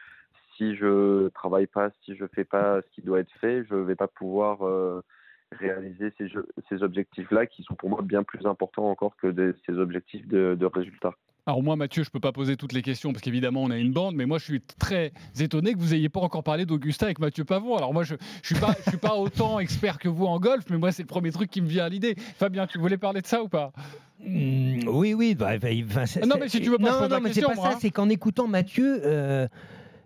si 0.56 0.76
je 0.76 1.30
travaille 1.30 1.67
pas, 1.67 1.89
si 2.04 2.15
je 2.15 2.26
fais 2.34 2.43
pas 2.43 2.82
ce 2.82 2.89
qui 2.91 3.02
doit 3.02 3.19
être 3.19 3.32
fait, 3.39 3.63
je 3.69 3.76
vais 3.76 3.95
pas 3.95 4.08
pouvoir 4.08 4.65
euh, 4.65 5.02
réaliser 5.52 6.12
ces, 6.17 6.28
ces 6.69 6.84
objectifs-là 6.84 7.45
qui 7.45 7.63
sont 7.63 7.76
pour 7.76 7.89
moi 7.89 8.02
bien 8.02 8.23
plus 8.23 8.45
importants 8.45 8.89
encore 8.89 9.15
que 9.17 9.54
ces 9.65 9.78
objectifs 9.78 10.28
de, 10.28 10.56
de 10.60 10.65
résultats. 10.65 11.15
Alors 11.48 11.64
moi, 11.64 11.78
Mathieu, 11.78 12.04
je 12.04 12.10
peux 12.10 12.20
pas 12.20 12.34
poser 12.34 12.58
toutes 12.58 12.74
les 12.74 12.82
questions 12.82 13.14
parce 13.14 13.24
qu'évidemment 13.24 13.64
on 13.64 13.72
a 13.72 13.78
une 13.78 13.94
bande, 13.94 14.16
mais 14.16 14.26
moi 14.26 14.38
je 14.38 14.44
suis 14.44 14.62
très 14.62 15.14
étonné 15.40 15.74
que 15.74 15.80
vous 15.80 15.94
ayez 15.94 16.10
pas 16.10 16.20
encore 16.20 16.44
parlé 16.44 16.66
d'Augusta 16.66 17.06
avec 17.06 17.20
Mathieu 17.20 17.46
Pavon. 17.46 17.78
Alors 17.78 17.94
moi 17.94 18.04
je, 18.04 18.16
je 18.42 18.48
suis 18.54 18.62
pas 18.62 18.76
je 18.86 18.90
suis 18.90 19.00
pas 19.00 19.16
autant 19.16 19.58
expert 19.60 19.98
que 19.98 20.10
vous 20.10 20.26
en 20.26 20.40
golf, 20.42 20.66
mais 20.70 20.78
moi 20.78 20.92
c'est 20.92 21.04
le 21.04 21.08
premier 21.08 21.32
truc 21.32 21.50
qui 21.50 21.62
me 21.62 21.68
vient 21.68 21.86
à 21.86 21.90
l'idée. 21.90 22.16
Fabien, 22.38 22.68
tu 22.68 22.78
voulais 22.80 22.98
parler 22.98 23.22
de 23.22 23.28
ça 23.28 23.42
ou 23.42 23.48
pas? 23.48 23.72
Mm, 24.26 24.90
oui, 24.90 25.14
oui. 25.14 25.36
bah, 25.36 25.52
c'est- 26.06 26.20
Ah 26.22 26.26
non, 26.26 26.36
mais 26.38 26.50
si 26.50 26.60
tu 26.60 26.70
veux 26.70 26.80
pas, 26.80 27.08
non, 27.08 27.20
mais 27.22 27.32
c'est 27.32 27.42
pas 27.42 27.56
moi, 27.56 27.70
ça. 27.70 27.76
hein. 27.76 27.80
C'est 27.80 27.92
qu'en 27.92 28.10
écoutant 28.10 28.48
Mathieu, 28.48 29.00
euh, 29.06 29.48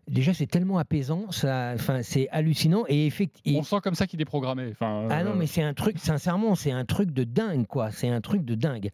déjà 0.07 0.33
c'est 0.33 0.47
tellement 0.47 0.77
apaisant, 0.77 1.31
ça, 1.31 1.71
enfin, 1.75 2.01
c'est 2.03 2.27
hallucinant 2.29 2.83
et 2.87 3.05
effectivement. 3.05 3.59
On 3.59 3.63
sent 3.63 3.77
comme 3.83 3.95
ça 3.95 4.07
qu'il 4.07 4.21
est 4.21 4.25
programmé. 4.25 4.69
Enfin, 4.71 5.07
Ah 5.09 5.23
non, 5.23 5.31
euh, 5.31 5.35
mais 5.35 5.47
c'est 5.47 5.63
un 5.63 5.73
truc, 5.73 5.97
sincèrement, 5.99 6.55
c'est 6.55 6.71
un 6.71 6.85
truc 6.85 7.11
de 7.11 7.23
dingue, 7.23 7.65
quoi. 7.67 7.91
C'est 7.91 8.09
un 8.09 8.21
truc 8.21 8.43
de 8.43 8.55
dingue. 8.55 8.91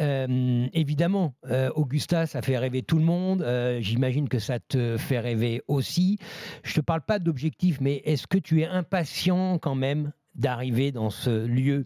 Euh, 0.00 0.66
évidemment, 0.72 1.34
euh, 1.50 1.70
Augusta, 1.74 2.26
ça 2.26 2.42
fait 2.42 2.58
rêver 2.58 2.82
tout 2.82 2.98
le 2.98 3.04
monde. 3.04 3.44
J'imagine 3.80 4.28
que 4.28 4.38
ça 4.38 4.58
te 4.58 4.96
fait 4.96 5.18
rêver 5.18 5.62
aussi. 5.68 6.18
Je 6.62 6.74
te 6.74 6.80
parle 6.80 7.02
pas 7.02 7.18
d'objectif, 7.18 7.80
mais 7.80 8.02
est-ce 8.04 8.26
que 8.26 8.38
tu 8.38 8.60
es 8.62 8.66
impatient 8.66 9.58
quand 9.58 9.74
même 9.74 10.12
d'arriver 10.34 10.92
dans 10.92 11.10
ce 11.10 11.44
lieu 11.44 11.84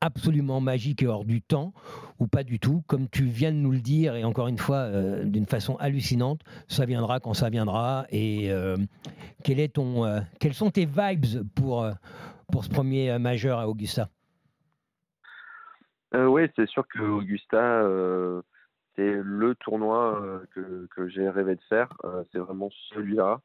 absolument 0.00 0.60
magique 0.60 1.02
et 1.02 1.06
hors 1.06 1.24
du 1.24 1.42
temps, 1.42 1.72
ou 2.18 2.26
pas 2.26 2.44
du 2.44 2.58
tout, 2.58 2.82
comme 2.86 3.08
tu 3.08 3.24
viens 3.24 3.52
de 3.52 3.56
nous 3.56 3.72
le 3.72 3.80
dire, 3.80 4.14
et 4.14 4.24
encore 4.24 4.48
une 4.48 4.58
fois, 4.58 4.76
euh, 4.76 5.24
d'une 5.24 5.46
façon 5.46 5.76
hallucinante, 5.76 6.40
ça 6.68 6.84
viendra 6.84 7.20
quand 7.20 7.34
ça 7.34 7.50
viendra, 7.50 8.06
et 8.10 8.52
euh, 8.52 8.76
quel 9.44 9.60
est 9.60 9.74
ton, 9.74 10.04
euh, 10.04 10.20
quelles 10.40 10.54
sont 10.54 10.70
tes 10.70 10.86
vibes 10.86 11.44
pour, 11.54 11.88
pour 12.52 12.64
ce 12.64 12.70
premier 12.70 13.18
majeur 13.18 13.58
à 13.58 13.68
Augusta? 13.68 14.08
Oui, 16.14 16.42
c'est 16.56 16.68
sûr 16.68 16.88
que 16.88 17.00
Augusta, 17.00 17.82
c'est 18.96 19.20
le 19.22 19.54
tournoi 19.56 20.42
que, 20.54 21.08
j'ai 21.08 21.28
rêvé 21.28 21.54
de 21.54 21.60
faire. 21.68 21.92
C'est 22.32 22.38
vraiment 22.38 22.70
celui-là. 22.88 23.40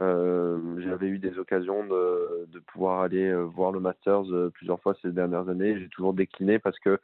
Euh, 0.00 0.80
J'avais 0.80 1.08
eu 1.08 1.18
des 1.18 1.38
occasions 1.38 1.84
de, 1.84 2.46
de 2.46 2.58
pouvoir 2.60 3.00
aller 3.00 3.28
euh, 3.28 3.42
voir 3.42 3.72
le 3.72 3.80
Masters 3.80 4.32
euh, 4.32 4.50
plusieurs 4.50 4.80
fois 4.80 4.94
ces 5.02 5.10
dernières 5.10 5.48
années. 5.48 5.78
J'ai 5.78 5.88
toujours 5.88 6.14
décliné 6.14 6.58
parce 6.58 6.78
que 6.78 7.00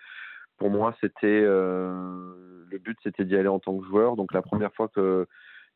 pour 0.59 0.71
moi, 0.71 0.95
c'était 1.01 1.43
le 1.43 2.79
but, 2.79 2.97
c'était 3.03 3.25
d'y 3.25 3.37
aller 3.37 3.49
en 3.49 3.59
tant 3.59 3.77
que 3.77 3.85
joueur. 3.87 4.15
Donc 4.15 4.33
la 4.33 4.43
première 4.43 4.73
fois 4.73 4.89
que 4.89 5.27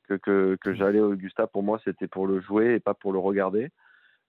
que, 0.09 0.57
que, 0.57 0.75
j'allais 0.75 1.01
à 1.01 1.05
Augusta, 1.05 1.47
pour 1.49 1.63
moi, 1.63 1.81
c'était 1.85 2.07
pour 2.07 2.27
le 2.27 2.41
jouer 2.41 2.75
et 2.75 2.81
pas 2.81 2.95
pour 2.95 3.13
le 3.13 3.19
regarder. 3.19 3.71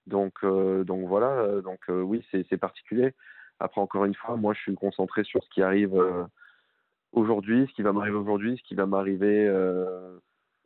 Donc 0.08 0.44
donc 0.44 1.08
voilà. 1.08 1.62
Donc 1.62 1.82
oui, 1.88 2.26
c'est 2.32 2.58
particulier. 2.58 3.14
Après, 3.60 3.80
encore 3.80 4.06
une 4.06 4.16
fois, 4.16 4.38
moi, 4.38 4.56
je 4.56 4.62
suis 4.62 4.74
concentré 4.74 5.24
sur 5.24 5.44
ce 5.44 5.50
qui 5.52 5.62
arrive 5.62 5.94
aujourd'hui, 7.12 7.68
ce 7.70 7.74
qui 7.76 7.84
va 7.84 7.94
m'arriver 7.94 8.18
aujourd'hui, 8.18 8.58
ce 8.58 8.64
qui 8.64 8.74
va 8.74 8.88
m'arriver 8.88 9.48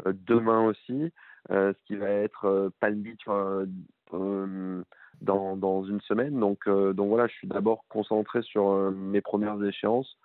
demain 0.06 0.62
aussi, 0.64 1.12
ce 1.50 1.84
qui 1.86 1.96
va 1.96 2.10
être 2.10 2.46
euh, 2.46 2.70
Palm 2.80 3.02
Beach 3.02 3.22
euh, 3.28 3.66
euh, 4.14 4.84
dans, 5.22 5.56
dans 5.58 5.84
une 5.84 6.02
semaine. 6.02 6.40
Donc, 6.40 6.68
euh, 6.68 6.94
donc 6.94 7.10
voilà, 7.10 7.28
je 7.28 7.34
suis 7.34 7.48
d'abord 7.48 7.86
concentré 7.90 8.42
sur 8.42 8.70
euh, 8.70 8.92
mes 8.92 9.22
premières 9.22 9.62
échéances. 9.64 10.18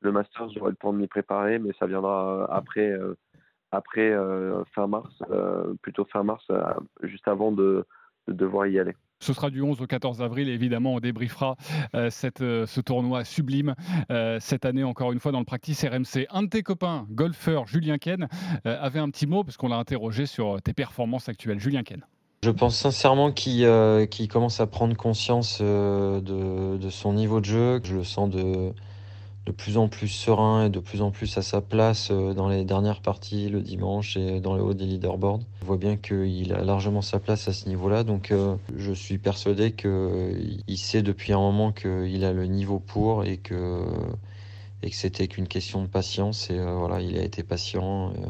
Le 0.00 0.12
Masters, 0.12 0.50
j'aurai 0.50 0.70
le 0.70 0.76
temps 0.76 0.92
de 0.92 0.98
m'y 0.98 1.06
préparer, 1.06 1.58
mais 1.58 1.72
ça 1.78 1.86
viendra 1.86 2.42
euh, 2.42 2.46
après, 2.50 2.90
euh, 2.90 3.14
après 3.70 4.10
euh, 4.10 4.62
fin 4.74 4.86
mars, 4.86 5.12
euh, 5.30 5.74
plutôt 5.82 6.04
fin 6.04 6.22
mars, 6.22 6.44
euh, 6.50 6.62
juste 7.02 7.26
avant 7.28 7.52
de, 7.52 7.86
de 8.28 8.32
devoir 8.32 8.66
y 8.66 8.78
aller. 8.78 8.94
Ce 9.20 9.32
sera 9.32 9.50
du 9.50 9.62
11 9.62 9.80
au 9.80 9.86
14 9.86 10.20
avril 10.20 10.48
évidemment 10.48 10.94
on 10.94 11.00
débriefera 11.00 11.56
euh, 11.94 12.10
euh, 12.40 12.66
ce 12.66 12.80
tournoi 12.80 13.24
sublime 13.24 13.74
euh, 14.10 14.38
cette 14.40 14.64
année 14.64 14.84
encore 14.84 15.12
une 15.12 15.20
fois 15.20 15.32
dans 15.32 15.38
le 15.38 15.44
practice 15.44 15.84
RMC. 15.84 16.26
Un 16.30 16.42
de 16.42 16.48
tes 16.48 16.62
copains, 16.62 17.06
golfeur 17.10 17.66
Julien 17.66 17.98
Ken, 17.98 18.28
avait 18.64 19.00
un 19.00 19.10
petit 19.10 19.26
mot 19.26 19.42
parce 19.42 19.56
qu'on 19.56 19.68
l'a 19.68 19.76
interrogé 19.76 20.26
sur 20.26 20.60
tes 20.62 20.72
performances 20.72 21.28
actuelles. 21.28 21.58
Julien 21.58 21.82
Ken. 21.82 22.04
Je 22.42 22.50
pense 22.50 22.76
sincèrement 22.76 23.32
qu'il 23.32 24.28
commence 24.30 24.60
à 24.60 24.66
prendre 24.66 24.96
conscience 24.96 25.60
de, 25.60 26.20
de 26.76 26.90
son 26.90 27.14
niveau 27.14 27.40
de 27.40 27.46
jeu. 27.46 27.80
Je 27.82 27.96
le 27.96 28.04
sens 28.04 28.30
de, 28.30 28.72
de 29.46 29.52
plus 29.52 29.78
en 29.78 29.88
plus 29.88 30.08
serein 30.08 30.66
et 30.66 30.70
de 30.70 30.80
plus 30.80 31.02
en 31.02 31.12
plus 31.12 31.38
à 31.38 31.42
sa 31.42 31.60
place 31.60 32.08
euh, 32.10 32.34
dans 32.34 32.48
les 32.48 32.64
dernières 32.64 33.00
parties 33.00 33.48
le 33.48 33.60
dimanche 33.60 34.16
et 34.16 34.40
dans 34.40 34.54
le 34.54 34.62
haut 34.62 34.74
des 34.74 34.84
leaderboards. 34.86 35.40
Je 35.60 35.66
vois 35.66 35.76
bien 35.76 35.96
qu'il 35.96 36.52
a 36.52 36.62
largement 36.64 37.00
sa 37.00 37.20
place 37.20 37.46
à 37.46 37.52
ce 37.52 37.68
niveau-là. 37.68 38.02
Donc 38.02 38.32
euh, 38.32 38.56
je 38.76 38.92
suis 38.92 39.18
persuadé 39.18 39.72
qu'il 39.72 40.78
sait 40.78 41.02
depuis 41.02 41.32
un 41.32 41.38
moment 41.38 41.70
qu'il 41.72 42.24
a 42.24 42.32
le 42.32 42.46
niveau 42.46 42.80
pour 42.80 43.24
et 43.24 43.36
que, 43.36 43.84
et 44.82 44.90
que 44.90 44.96
c'était 44.96 45.28
qu'une 45.28 45.48
question 45.48 45.80
de 45.80 45.86
patience. 45.86 46.50
Et 46.50 46.58
euh, 46.58 46.74
voilà, 46.74 47.00
il 47.00 47.16
a 47.16 47.22
été 47.22 47.44
patient. 47.44 48.10
euh, 48.10 48.26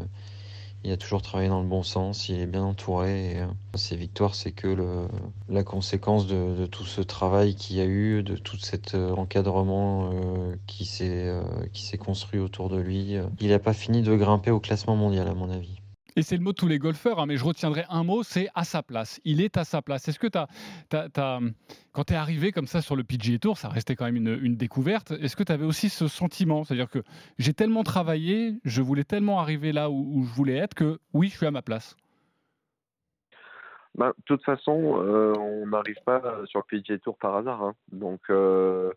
il 0.86 0.92
a 0.92 0.96
toujours 0.96 1.20
travaillé 1.20 1.48
dans 1.48 1.60
le 1.60 1.66
bon 1.66 1.82
sens, 1.82 2.28
il 2.28 2.38
est 2.38 2.46
bien 2.46 2.62
entouré. 2.62 3.32
Et, 3.32 3.38
euh, 3.40 3.46
ces 3.74 3.96
victoires, 3.96 4.36
c'est 4.36 4.52
que 4.52 5.08
la 5.48 5.64
conséquence 5.64 6.28
de, 6.28 6.66
tout 6.66 6.84
ce 6.84 7.00
travail 7.00 7.56
qu'il 7.56 7.76
y 7.76 7.80
a 7.80 7.84
eu, 7.84 8.22
de 8.22 8.36
tout 8.36 8.56
cet 8.56 8.94
euh, 8.94 9.12
encadrement 9.16 10.10
euh, 10.12 10.54
qui 10.68 10.84
s'est 10.84 11.98
construit 11.98 12.38
autour 12.38 12.68
de 12.68 12.78
lui. 12.78 13.16
Il 13.40 13.48
n'a 13.48 13.58
pas 13.58 13.72
fini 13.72 14.02
de 14.02 14.14
grimper 14.14 14.52
au 14.52 14.60
classement 14.60 14.94
mondial, 14.94 15.26
à 15.26 15.34
mon 15.34 15.50
avis. 15.50 15.80
Et 16.16 16.22
c'est 16.22 16.36
le 16.36 16.42
mot 16.42 16.52
de 16.52 16.56
tous 16.56 16.66
les 16.66 16.78
golfeurs, 16.78 17.20
hein, 17.20 17.26
mais 17.26 17.36
je 17.36 17.44
retiendrai 17.44 17.84
un 17.90 18.02
mot, 18.02 18.22
c'est 18.22 18.48
à 18.54 18.64
sa 18.64 18.82
place. 18.82 19.20
Il 19.24 19.42
est 19.42 19.58
à 19.58 19.64
sa 19.64 19.82
place. 19.82 20.08
Est-ce 20.08 20.18
que 20.18 20.26
tu 20.26 20.38
as, 20.38 21.40
quand 21.92 22.04
tu 22.04 22.12
es 22.14 22.16
arrivé 22.16 22.52
comme 22.52 22.66
ça 22.66 22.80
sur 22.80 22.96
le 22.96 23.04
PGA 23.04 23.38
Tour, 23.38 23.58
ça 23.58 23.68
restait 23.68 23.96
quand 23.96 24.06
même 24.06 24.16
une, 24.16 24.56
découverte, 24.56 25.10
est-ce 25.12 25.36
que 25.36 25.42
tu 25.42 25.52
avais 25.52 25.66
aussi 25.66 25.90
ce 25.90 26.08
sentiment? 26.08 26.64
C'est-à-dire 26.64 26.88
que 26.88 27.02
j'ai 27.38 27.52
tellement 27.52 27.82
travaillé, 27.82 28.58
je 28.64 28.80
voulais 28.80 29.04
tellement 29.04 29.40
arriver 29.40 29.72
là 29.72 29.90
où, 29.90 30.10
où 30.14 30.24
je 30.24 30.32
voulais 30.32 30.56
être 30.56 30.74
que 30.74 30.98
oui, 31.12 31.28
je 31.28 31.36
suis 31.36 31.46
à 31.46 31.50
ma 31.50 31.62
place. 31.62 31.96
Ben, 33.96 34.08
de 34.08 34.22
toute 34.26 34.44
façon, 34.44 35.00
euh, 35.02 35.32
on 35.38 35.66
n'arrive 35.66 35.96
pas 36.04 36.20
sur 36.46 36.60
le 36.60 36.64
PGA 36.64 36.98
Tour 36.98 37.16
par 37.16 37.36
hasard. 37.36 37.62
hein. 37.62 37.74
Donc, 37.92 38.20
euh, 38.28 38.92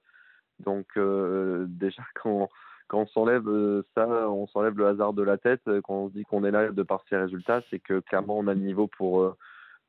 donc 0.59 0.87
euh, 0.97 1.65
déjà, 1.69 2.03
quand, 2.21 2.49
quand 2.89 3.01
on 3.01 3.07
s'enlève 3.07 3.47
euh, 3.47 3.83
ça, 3.95 4.07
on 4.29 4.47
s'enlève 4.47 4.77
le 4.77 4.87
hasard 4.87 5.13
de 5.13 5.23
la 5.23 5.37
tête, 5.37 5.61
euh, 5.67 5.79
quand 5.81 5.93
on 5.93 6.09
se 6.09 6.13
dit 6.13 6.23
qu'on 6.23 6.43
est 6.43 6.51
là 6.51 6.71
de 6.71 6.83
par 6.83 7.03
ses 7.07 7.15
résultats, 7.15 7.61
c'est 7.69 7.79
que 7.79 7.99
clairement, 8.01 8.37
on 8.37 8.47
a 8.47 8.53
le 8.53 8.59
niveau 8.59 8.87
pour, 8.87 9.21
euh, 9.21 9.37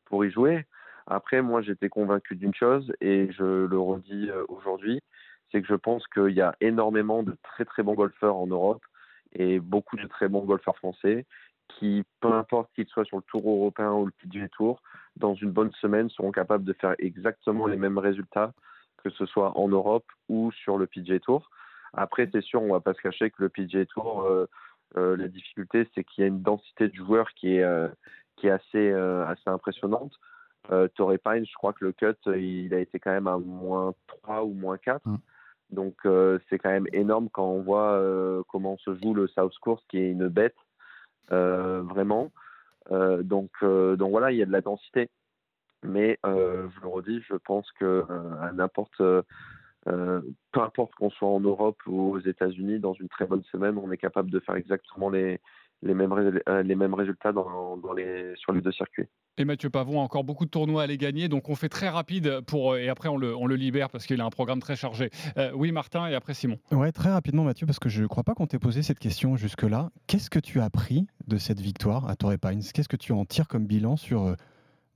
pour 0.05 0.25
y 0.25 0.31
jouer. 0.31 0.67
Après, 1.07 1.43
moi, 1.43 1.63
j'étais 1.63 1.89
convaincu 1.89 2.37
d'une 2.37 2.55
chose, 2.55 2.93
et 3.01 3.33
je 3.33 3.67
le 3.67 3.79
redis 3.79 4.31
aujourd'hui, 4.49 5.01
c'est 5.51 5.61
que 5.63 5.67
je 5.67 5.75
pense 5.75 6.07
qu'il 6.09 6.35
y 6.35 6.43
a 6.43 6.55
énormément 6.61 7.23
de 7.23 7.35
très 7.43 7.65
très 7.65 7.83
bons 7.83 7.95
golfeurs 7.95 8.37
en 8.37 8.47
Europe, 8.47 8.83
et 9.33 9.59
beaucoup 9.61 9.97
de 9.97 10.07
très 10.07 10.29
bons 10.29 10.45
golfeurs 10.45 10.77
français, 10.77 11.27
qui, 11.69 12.05
peu 12.21 12.33
importe 12.33 12.71
qu'ils 12.75 12.87
soient 12.87 13.05
sur 13.07 13.17
le 13.17 13.23
Tour 13.23 13.49
européen 13.49 13.93
ou 13.93 14.07
le 14.07 14.13
PGA 14.13 14.49
Tour, 14.49 14.83
dans 15.17 15.35
une 15.35 15.51
bonne 15.51 15.73
semaine, 15.81 16.11
seront 16.11 16.33
capables 16.33 16.65
de 16.65 16.75
faire 16.75 16.95
exactement 16.99 17.67
les 17.67 17.77
mêmes 17.77 17.99
résultats, 17.99 18.53
que 19.03 19.11
ce 19.11 19.25
soit 19.25 19.59
en 19.59 19.69
Europe 19.69 20.05
ou 20.29 20.53
sur 20.53 20.77
le 20.77 20.87
PGA 20.87 21.19
Tour. 21.19 21.49
Après, 21.93 22.29
c'est 22.33 22.43
sûr, 22.43 22.63
on 22.63 22.73
va 22.73 22.81
pas 22.81 22.95
se 22.95 23.01
cacher 23.01 23.31
que 23.31 23.43
le 23.43 23.49
PGA 23.49 23.85
Tour, 23.87 24.23
euh, 24.23 24.47
euh, 24.97 25.17
la 25.17 25.29
difficulté, 25.29 25.89
c'est 25.95 26.05
qu'il 26.05 26.23
y 26.23 26.25
a 26.25 26.29
une 26.29 26.43
densité 26.43 26.89
de 26.89 26.95
joueurs 26.95 27.31
qui 27.35 27.57
est, 27.57 27.63
euh, 27.63 27.89
qui 28.37 28.49
est 28.49 28.51
assez, 28.51 28.93
assez 28.93 29.49
impressionnante. 29.49 30.13
Euh, 30.71 30.89
Torrey 30.89 31.19
Pines, 31.19 31.47
je 31.47 31.55
crois 31.55 31.73
que 31.73 31.85
le 31.85 31.93
cut, 31.93 32.17
il 32.27 32.75
a 32.75 32.81
été 32.81 32.99
quand 32.99 33.11
même 33.11 33.27
à 33.27 33.39
moins 33.39 33.95
3 34.07 34.45
ou 34.45 34.53
moins 34.53 34.79
4. 34.79 35.07
Mm. 35.07 35.17
Donc 35.71 35.95
c'est 36.49 36.59
quand 36.59 36.71
même 36.71 36.89
énorme 36.93 37.29
quand 37.31 37.47
on 37.47 37.63
voit 37.63 38.03
comment 38.49 38.77
se 38.79 38.93
joue 38.97 39.15
le 39.15 39.29
South 39.29 39.57
Course, 39.61 39.85
qui 39.89 39.99
est 39.99 40.11
une 40.11 40.27
bête, 40.27 40.57
vraiment. 41.29 42.33
Donc, 42.91 43.53
donc 43.63 44.11
voilà, 44.11 44.33
il 44.33 44.39
y 44.39 44.43
a 44.43 44.47
de 44.47 44.51
la 44.51 44.63
densité. 44.63 45.09
Mais 45.85 46.19
je 46.25 46.81
le 46.83 46.89
redis, 46.89 47.21
je 47.21 47.37
pense 47.37 47.71
que 47.79 48.05
à 48.41 48.51
n'importe, 48.51 49.01
euh, 49.87 49.91
euh, 49.91 50.21
peu 50.53 50.61
importe 50.61 50.95
qu'on 50.95 51.11
soit 51.11 51.29
en 51.29 51.41
Europe 51.41 51.79
ou 51.87 52.13
aux 52.13 52.21
États-Unis, 52.21 52.79
dans 52.79 52.95
une 52.95 53.09
très 53.09 53.27
bonne 53.27 53.43
semaine, 53.51 53.79
on 53.79 53.91
est 53.93 53.97
capable 53.97 54.31
de 54.31 54.41
faire 54.41 54.57
exactement 54.57 55.09
les, 55.09 55.41
les, 55.83 55.95
mêmes, 55.95 56.13
rés- 56.13 56.43
euh, 56.49 56.63
les 56.63 56.75
mêmes 56.75 56.95
résultats 56.95 57.33
dans, 57.33 57.77
dans 57.77 57.93
les, 57.93 58.33
sur 58.37 58.53
les 58.53 58.61
deux 58.61 58.73
circuits. 58.73 59.07
Et 59.39 59.45
Mathieu 59.45 59.71
Pavon 59.71 60.01
a 60.01 60.03
encore 60.03 60.25
beaucoup 60.25 60.45
de 60.45 60.51
tournois 60.51 60.83
à 60.83 60.87
les 60.87 60.99
gagner, 60.99 61.29
donc 61.29 61.49
on 61.49 61.55
fait 61.55 61.71
très 61.71 61.89
rapide 61.89 62.41
pour 62.47 62.77
et 62.77 62.89
après 62.91 63.09
on 63.09 63.17
le, 63.17 63.35
on 63.35 63.47
le 63.47 63.55
libère 63.57 63.89
parce 63.89 64.05
qu'il 64.05 64.21
a 64.21 64.25
un 64.25 64.31
programme 64.31 64.61
très 64.61 64.77
chargé. 64.77 65.09
Euh, 65.39 65.51
oui, 65.55 65.73
Martin, 65.73 66.07
et 66.09 66.15
après 66.15 66.35
Simon. 66.35 66.59
Ouais, 66.73 66.93
très 66.93 67.11
rapidement, 67.11 67.45
Mathieu, 67.45 67.67
parce 67.67 67.79
que 67.79 67.89
je 67.89 68.03
ne 68.03 68.07
crois 68.07 68.25
pas 68.25 68.35
qu'on 68.35 68.47
t'ait 68.47 68.59
posé 68.59 68.83
cette 68.83 68.99
question 68.99 69.37
jusque-là. 69.37 69.91
Qu'est-ce 70.07 70.29
que 70.29 70.41
tu 70.41 70.61
as 70.61 70.65
appris 70.65 71.07
de 71.27 71.39
cette 71.39 71.61
victoire 71.61 72.09
à 72.09 72.17
Torrey 72.17 72.39
Pines? 72.39 72.61
Qu'est-ce 72.75 72.89
que 72.89 72.97
tu 72.97 73.13
en 73.13 73.25
tires 73.25 73.49
comme 73.49 73.67
bilan 73.67 73.97
sur 73.97 74.25
euh, 74.25 74.35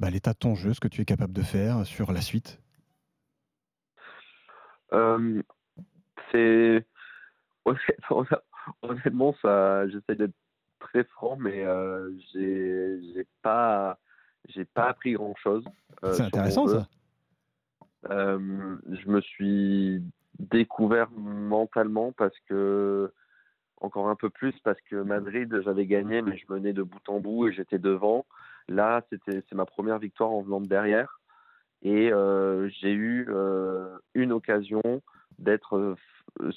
bah, 0.01 0.11
l'état 0.11 0.33
de 0.33 0.39
ton 0.39 0.55
jeu, 0.55 0.75
ce 0.75 0.81
que 0.81 0.89
tu 0.89 1.01
es 1.01 1.05
capable 1.07 1.33
de 1.33 1.43
faire, 1.43 1.87
sur 1.87 2.13
la 2.13 2.21
suite? 2.21 2.61
Euh, 4.95 5.43
c'est 6.31 6.87
honnêtement, 7.65 8.25
honnêtement, 8.83 9.35
ça, 9.43 9.89
j'essaie 9.89 10.15
d'être 10.15 10.35
très 10.79 11.05
franc, 11.05 11.37
mais 11.37 11.65
euh, 11.65 12.11
j'ai 12.33 13.01
j'ai 13.13 13.27
pas 13.43 13.99
j'ai 14.49 14.65
pas 14.65 14.89
appris 14.89 15.13
grand 15.13 15.35
chose. 15.37 15.65
C'est 16.03 16.23
intéressant, 16.23 16.67
ça. 16.67 16.87
Euh, 18.11 18.77
je 18.91 19.09
me 19.09 19.21
suis 19.23 20.03
découvert 20.39 21.11
mentalement 21.11 22.13
parce 22.13 22.39
que 22.49 23.11
encore 23.81 24.09
un 24.09 24.17
peu 24.17 24.29
plus 24.29 24.55
parce 24.63 24.81
que 24.91 24.97
Madrid 24.97 25.63
j'avais 25.65 25.87
gagné 25.87 26.21
mais 26.21 26.37
je 26.37 26.45
menais 26.51 26.75
de 26.75 26.83
bout 26.83 27.09
en 27.09 27.21
bout 27.21 27.49
et 27.49 27.53
j'étais 27.53 27.79
devant. 27.79 28.27
Là 28.69 29.03
c'était 29.11 29.43
c'est 29.49 29.55
ma 29.55 29.65
première 29.65 29.99
victoire 29.99 30.31
en 30.31 30.43
venant 30.43 30.61
de 30.61 30.67
derrière 30.67 31.21
et 31.85 32.11
euh, 32.11 32.69
j'ai 32.81 32.93
eu 32.93 33.27
euh, 33.29 33.99
une 34.15 34.33
occasion 34.33 34.83
d'être 35.39 35.77
euh, 35.77 35.97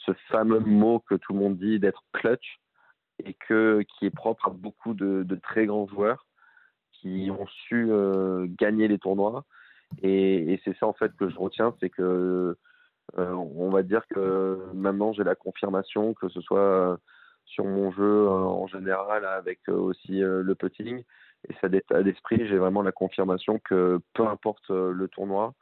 ce 0.05 0.13
fameux 0.29 0.59
mot 0.59 0.99
que 0.99 1.15
tout 1.15 1.33
le 1.33 1.39
monde 1.39 1.57
dit 1.57 1.79
d'être 1.79 2.03
clutch 2.13 2.59
et 3.25 3.33
que 3.33 3.81
qui 3.81 4.05
est 4.05 4.15
propre 4.15 4.47
à 4.47 4.51
beaucoup 4.51 4.93
de, 4.93 5.25
très 5.43 5.65
grands 5.65 5.87
joueurs 5.87 6.25
qui 6.93 7.29
ont 7.29 7.45
su 7.47 7.89
gagner 8.59 8.87
les 8.87 8.97
tournois. 8.97 9.43
Et, 10.01 10.59
c'est 10.63 10.77
ça 10.77 10.87
en 10.87 10.93
fait 10.93 11.11
que 11.15 11.29
je 11.29 11.37
retiens 11.37 11.75
c'est 11.79 11.89
que 11.89 12.55
on 13.17 13.69
va 13.69 13.83
dire 13.83 14.05
que 14.07 14.59
maintenant 14.73 15.13
j'ai 15.13 15.23
la 15.23 15.35
confirmation 15.35 16.13
que 16.13 16.29
ce 16.29 16.41
soit 16.41 16.99
sur 17.45 17.65
mon 17.65 17.91
jeu 17.91 18.27
en 18.29 18.67
général 18.67 19.25
avec 19.25 19.67
aussi 19.67 20.19
le 20.19 20.55
putting 20.55 21.03
et 21.49 21.53
cet 21.61 21.73
état 21.73 22.03
d'esprit 22.03 22.47
j'ai 22.47 22.57
vraiment 22.57 22.81
la 22.81 22.91
confirmation 22.91 23.59
que 23.59 23.99
peu 24.13 24.27
importe 24.27 24.69
euh, 24.71 24.91
le 24.91 25.07
tournoi 25.07 25.53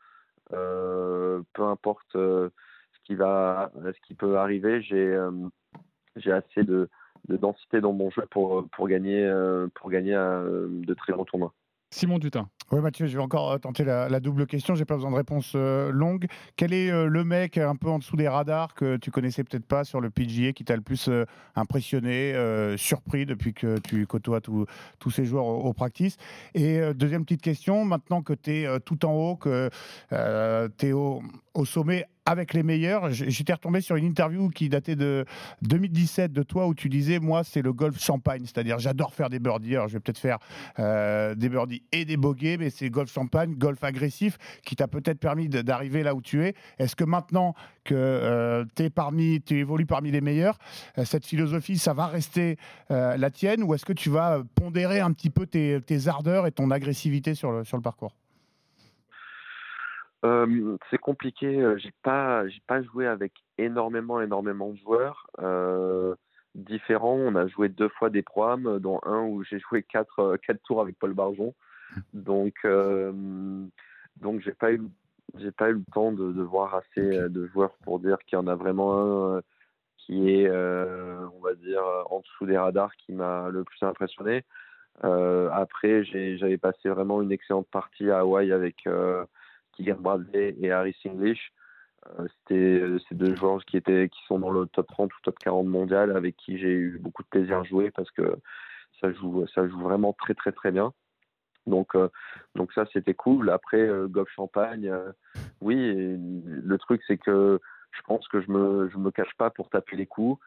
euh, 0.54 1.42
peu 1.54 1.64
importe 1.64 2.16
euh, 2.16 2.50
ce 2.94 3.00
qui 3.06 3.16
va 3.16 3.72
ce 3.76 4.08
qui 4.08 4.14
peut 4.14 4.38
arriver 4.38 4.82
j'ai 4.82 5.12
assez 6.32 6.64
de, 6.64 6.90
de 7.28 7.38
densité 7.38 7.82
dans 7.82 7.94
mon 7.94 8.10
jeu 8.10 8.26
pour 8.32 8.68
pour 8.70 8.88
gagner 8.88 9.30
pour 9.76 9.90
gagner 9.90 10.14
de 10.14 10.94
très 10.94 11.14
grands 11.14 11.26
tournois 11.26 11.54
Simon 11.96 12.20
Dutin. 12.20 12.50
Oui, 12.74 12.82
Mathieu, 12.82 13.08
je 13.08 13.16
vais 13.16 13.24
encore 13.24 13.54
euh, 13.54 13.58
tenter 13.58 13.86
la, 13.86 14.20
double 14.20 14.48
question. 14.48 14.76
J'ai 14.76 14.84
pas 14.84 14.96
besoin 14.96 15.12
de 15.12 15.16
réponse 15.16 15.54
euh, 15.56 15.92
longue. 15.92 16.26
Quel 16.58 16.74
est 16.74 16.92
euh, 16.92 17.06
le 17.06 17.24
mec 17.24 17.58
un 17.58 17.78
peu 17.78 17.88
en 17.88 18.00
dessous 18.00 18.18
des 18.18 18.28
radars 18.28 18.74
que 18.74 18.98
tu 18.98 19.12
connaissais 19.12 19.46
peut-être 19.46 19.66
pas 19.66 19.86
sur 19.86 20.02
le 20.02 20.10
PGA 20.10 20.52
qui 20.52 20.66
t'a 20.66 20.76
le 20.76 20.82
plus 20.82 21.10
impressionné, 21.56 22.34
surpris 22.78 23.26
depuis 23.26 23.54
que 23.54 23.78
tu 23.80 24.06
côtoies 24.08 24.42
tous 24.42 25.10
ces 25.10 25.24
joueurs 25.24 25.46
au, 25.46 25.72
practice? 25.72 26.18
Et 26.54 26.82
deuxième 26.94 27.24
petite 27.24 27.42
question, 27.42 27.86
maintenant 27.86 28.22
que 28.22 28.34
tu 28.34 28.52
es 28.52 28.80
tout 28.82 29.06
en 29.06 29.14
haut, 29.14 29.36
que 29.38 29.70
tu 30.10 30.88
es 30.88 30.92
au 30.92 31.22
sommet 31.64 32.08
avec 32.26 32.54
les 32.54 32.64
meilleurs, 32.64 33.12
j'étais 33.12 33.54
retombé 33.54 33.82
sur 33.82 33.96
une 33.96 34.06
interview 34.06 34.50
qui 34.50 34.68
datait 34.68 34.96
de 34.96 35.26
2017 35.62 36.34
de 36.34 36.44
toi 36.44 36.68
où 36.68 36.74
tu 36.74 36.90
disais 36.90 37.20
moi 37.20 37.44
c'est 37.44 37.62
le 37.62 37.72
golf 37.72 38.02
champagne, 38.02 38.42
c'est-à-dire 38.46 38.80
j'adore 38.80 39.14
faire 39.14 39.30
des 39.30 39.40
birdies. 39.40 39.76
Alors 39.76 39.88
je 39.88 39.94
vais 39.94 40.00
peut-être 40.00 40.18
faire 40.18 40.40
euh, 40.80 41.36
des 41.36 41.50
birdies 41.50 41.84
et 41.92 42.04
des 42.06 42.18
bogeys, 42.18 42.58
mais 42.58 42.70
c'est 42.70 42.90
golf 42.90 43.12
champagne, 43.12 43.56
golf 43.56 43.84
agressif 43.84 44.38
qui 44.64 44.76
t'a 44.76 44.88
peut-être 44.88 45.20
permis 45.20 45.50
d'arriver 45.50 46.04
là 46.04 46.16
où 46.16 46.22
tu 46.22 46.44
es. 46.44 46.56
Est-ce 46.80 46.96
que 46.96 47.04
maintenant 47.04 47.54
que 47.84 48.66
tu 48.76 48.90
parmi, 48.90 49.42
évolues 49.52 49.86
parmi 49.86 50.12
les 50.12 50.22
meilleurs, 50.22 50.58
euh, 50.98 51.06
cette 51.06 51.26
philosophie, 51.26 51.78
ça 51.78 51.94
va 51.94 52.08
rester 52.08 52.58
euh, 52.92 53.18
la 53.18 53.30
tienne, 53.30 53.64
ou 53.64 53.74
est-ce 53.74 53.86
que 53.86 53.94
tu 53.94 54.10
vas 54.10 54.42
pondérer 54.56 55.00
un 55.00 55.12
petit 55.12 55.30
peu 55.30 55.46
tes, 55.46 55.80
tes 55.82 56.08
ardeurs 56.08 56.48
et 56.48 56.52
ton 56.52 56.72
agressivité 56.72 57.36
sur 57.36 57.52
le, 57.52 57.64
sur 57.64 57.78
le 57.78 57.84
parcours? 57.84 58.16
Euh, 60.26 60.78
c'est 60.90 60.98
compliqué. 60.98 61.62
euh, 61.62 61.78
J'ai 61.78 61.94
pas, 62.02 62.48
j'ai 62.48 62.62
pas 62.66 62.82
joué 62.82 63.06
avec 63.06 63.32
énormément, 63.58 64.20
énormément 64.22 64.72
de 64.72 64.78
joueurs 64.78 65.28
euh, 65.40 66.16
différents. 66.56 67.16
On 67.16 67.36
a 67.36 67.48
joué 67.48 67.70
deux 67.70 67.90
fois 67.90 68.10
des 68.10 68.24
programmes, 68.24 68.80
dont 68.80 69.00
un 69.04 69.22
où 69.22 69.44
j'ai 69.44 69.60
joué 69.60 69.84
quatre, 69.84 70.38
quatre 70.38 70.62
tours 70.64 70.82
avec 70.82 70.98
Paul 70.98 71.14
Barjon. 71.14 71.54
Donc, 72.14 72.56
euh, 72.66 73.14
donc 74.18 74.42
j'ai 74.42 74.54
pas 74.54 74.74
eu, 74.74 74.82
j'ai 75.38 75.52
pas 75.52 75.70
eu 75.70 75.74
le 75.74 75.84
temps 75.94 76.12
de, 76.12 76.32
de 76.32 76.42
voir 76.42 76.74
assez 76.76 77.30
de 77.30 77.46
joueurs 77.48 77.76
pour 77.84 78.00
dire 78.00 78.18
qu'il 78.26 78.38
y 78.38 78.42
en 78.42 78.48
a 78.48 78.56
vraiment 78.56 79.36
un 79.36 79.42
qui 79.98 80.30
est, 80.30 80.50
on 80.50 81.40
va 81.42 81.54
dire, 81.56 81.84
en 82.10 82.20
dessous 82.20 82.46
des 82.46 82.58
radars 82.58 82.96
qui 82.96 83.14
m'a 83.14 83.50
le 83.50 83.64
plus 83.64 83.82
impressionné. 83.82 84.44
Après, 85.02 86.04
j'avais 86.04 86.58
passé 86.58 86.90
vraiment 86.90 87.22
une 87.22 87.32
excellente 87.32 87.68
partie 87.70 88.10
à 88.12 88.20
Hawaï 88.20 88.52
avec 88.52 88.88
Keegan 89.76 89.98
Bradley 90.00 90.56
et 90.62 90.72
Harris 90.72 90.98
English. 91.06 91.52
Euh, 92.20 92.28
C'était 92.28 92.80
euh, 92.82 93.00
ces 93.10 93.16
deux 93.16 93.36
joueurs 93.36 93.64
qui, 93.66 93.78
étaient, 93.78 94.10
qui 94.10 94.20
sont 94.28 94.40
dans 94.40 94.52
le 94.52 94.68
top 94.68 94.88
30 94.88 95.12
ou 95.14 95.18
top 95.24 95.40
40 95.40 95.68
mondial 95.68 96.16
avec 96.16 96.36
qui 96.38 96.58
j'ai 96.58 96.72
eu 96.72 97.00
beaucoup 97.00 97.24
de 97.24 97.28
plaisir 97.28 97.60
à 97.60 97.64
jouer 97.64 97.92
parce 97.92 98.12
que 98.12 98.38
ça 99.02 99.12
joue, 99.12 99.46
ça 99.54 99.68
joue 99.68 99.80
vraiment 99.80 100.14
très 100.14 100.34
très 100.34 100.52
très 100.52 100.72
bien. 100.72 100.94
Donc, 101.68 101.96
euh, 101.96 102.10
donc 102.54 102.72
ça 102.74 102.86
c'était 102.94 103.16
cool. 103.16 103.50
Après, 103.50 103.82
euh, 103.82 104.08
Golf 104.08 104.30
Champagne, 104.30 104.94
oui, 105.62 105.94
le 105.96 106.78
truc 106.78 107.02
c'est 107.08 107.18
que 107.18 107.60
je 107.92 108.02
pense 108.04 108.28
que 108.28 108.42
je 108.42 108.52
me, 108.52 108.90
je 108.90 108.98
me 108.98 109.10
cache 109.10 109.34
pas 109.38 109.50
pour 109.50 109.70
taper 109.70 109.96
les 109.96 110.06
coups. 110.06 110.40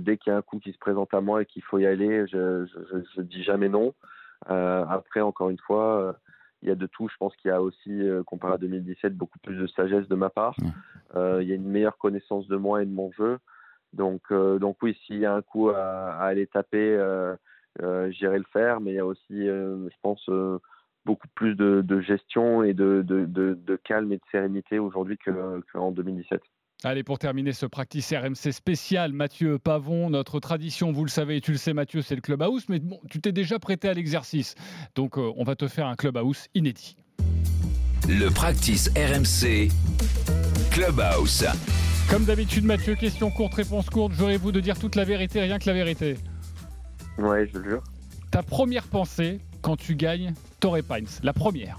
Dès 0.00 0.16
qu'il 0.16 0.32
y 0.32 0.34
a 0.34 0.36
un 0.38 0.42
coup 0.42 0.58
qui 0.58 0.72
se 0.72 0.78
présente 0.78 1.14
à 1.14 1.20
moi 1.20 1.42
et 1.42 1.46
qu'il 1.46 1.62
faut 1.62 1.78
y 1.78 1.86
aller, 1.86 2.26
je, 2.26 2.66
je, 2.66 2.78
je, 2.90 2.96
je 3.14 3.20
dis 3.22 3.44
jamais 3.44 3.68
non. 3.68 3.94
Après, 4.46 5.20
encore 5.20 5.48
une 5.48 5.60
fois, 5.60 6.18
il 6.62 6.68
y 6.68 6.72
a 6.72 6.74
de 6.74 6.86
tout. 6.86 7.08
Je 7.08 7.16
pense 7.18 7.34
qu'il 7.36 7.50
y 7.50 7.52
a 7.52 7.62
aussi, 7.62 7.90
euh, 8.02 8.22
comparé 8.22 8.54
à 8.54 8.58
2017, 8.58 9.14
beaucoup 9.16 9.38
plus 9.38 9.56
de 9.56 9.66
sagesse 9.66 10.08
de 10.08 10.14
ma 10.14 10.30
part. 10.30 10.56
Euh, 11.16 11.42
il 11.42 11.48
y 11.48 11.52
a 11.52 11.54
une 11.56 11.68
meilleure 11.68 11.98
connaissance 11.98 12.46
de 12.48 12.56
moi 12.56 12.82
et 12.82 12.86
de 12.86 12.92
mon 12.92 13.10
jeu. 13.12 13.38
Donc, 13.92 14.22
euh, 14.30 14.58
donc 14.58 14.76
oui, 14.82 14.96
s'il 15.06 15.18
y 15.18 15.26
a 15.26 15.34
un 15.34 15.42
coup 15.42 15.70
à, 15.70 16.12
à 16.12 16.24
aller 16.26 16.46
taper, 16.46 16.96
euh, 16.96 17.34
euh, 17.82 18.10
j'irai 18.12 18.38
le 18.38 18.44
faire. 18.52 18.80
Mais 18.80 18.92
il 18.92 18.96
y 18.96 19.00
a 19.00 19.06
aussi, 19.06 19.48
euh, 19.48 19.88
je 19.88 19.96
pense, 20.02 20.24
euh, 20.28 20.58
beaucoup 21.04 21.28
plus 21.34 21.54
de, 21.54 21.82
de 21.84 22.00
gestion 22.00 22.62
et 22.62 22.74
de, 22.74 23.02
de, 23.02 23.24
de, 23.24 23.54
de 23.54 23.76
calme 23.76 24.12
et 24.12 24.18
de 24.18 24.22
sérénité 24.30 24.78
aujourd'hui 24.78 25.16
que- 25.18 25.60
qu'en 25.72 25.90
2017. 25.92 26.42
Allez, 26.82 27.02
pour 27.02 27.18
terminer 27.18 27.52
ce 27.52 27.66
practice 27.66 28.10
RMC 28.10 28.52
spécial, 28.52 29.12
Mathieu 29.12 29.58
Pavon, 29.58 30.08
notre 30.08 30.40
tradition, 30.40 30.92
vous 30.92 31.04
le 31.04 31.10
savez 31.10 31.36
et 31.36 31.40
tu 31.42 31.52
le 31.52 31.58
sais 31.58 31.74
Mathieu, 31.74 32.00
c'est 32.00 32.14
le 32.14 32.22
clubhouse, 32.22 32.64
mais 32.70 32.78
bon, 32.78 32.98
tu 33.10 33.20
t'es 33.20 33.32
déjà 33.32 33.58
prêté 33.58 33.86
à 33.86 33.92
l'exercice. 33.92 34.54
Donc 34.94 35.18
euh, 35.18 35.30
on 35.36 35.44
va 35.44 35.56
te 35.56 35.68
faire 35.68 35.86
un 35.86 35.94
clubhouse 35.94 36.46
inédit. 36.54 36.96
Le 38.08 38.30
practice 38.30 38.90
RMC 38.96 39.68
Clubhouse. 40.70 41.44
Comme 42.08 42.24
d'habitude 42.24 42.64
Mathieu, 42.64 42.94
question 42.94 43.30
courte, 43.30 43.52
réponse 43.52 43.90
courte, 43.90 44.14
jurez-vous 44.14 44.50
de 44.50 44.60
dire 44.60 44.78
toute 44.78 44.96
la 44.96 45.04
vérité, 45.04 45.42
rien 45.42 45.58
que 45.58 45.66
la 45.66 45.74
vérité. 45.74 46.16
Ouais, 47.18 47.46
je 47.46 47.58
le 47.58 47.64
jure. 47.68 47.82
Ta 48.30 48.42
première 48.42 48.86
pensée 48.86 49.40
quand 49.60 49.76
tu 49.76 49.96
gagnes 49.96 50.32
Torrey 50.60 50.82
Pines, 50.82 51.08
la 51.22 51.34
première. 51.34 51.78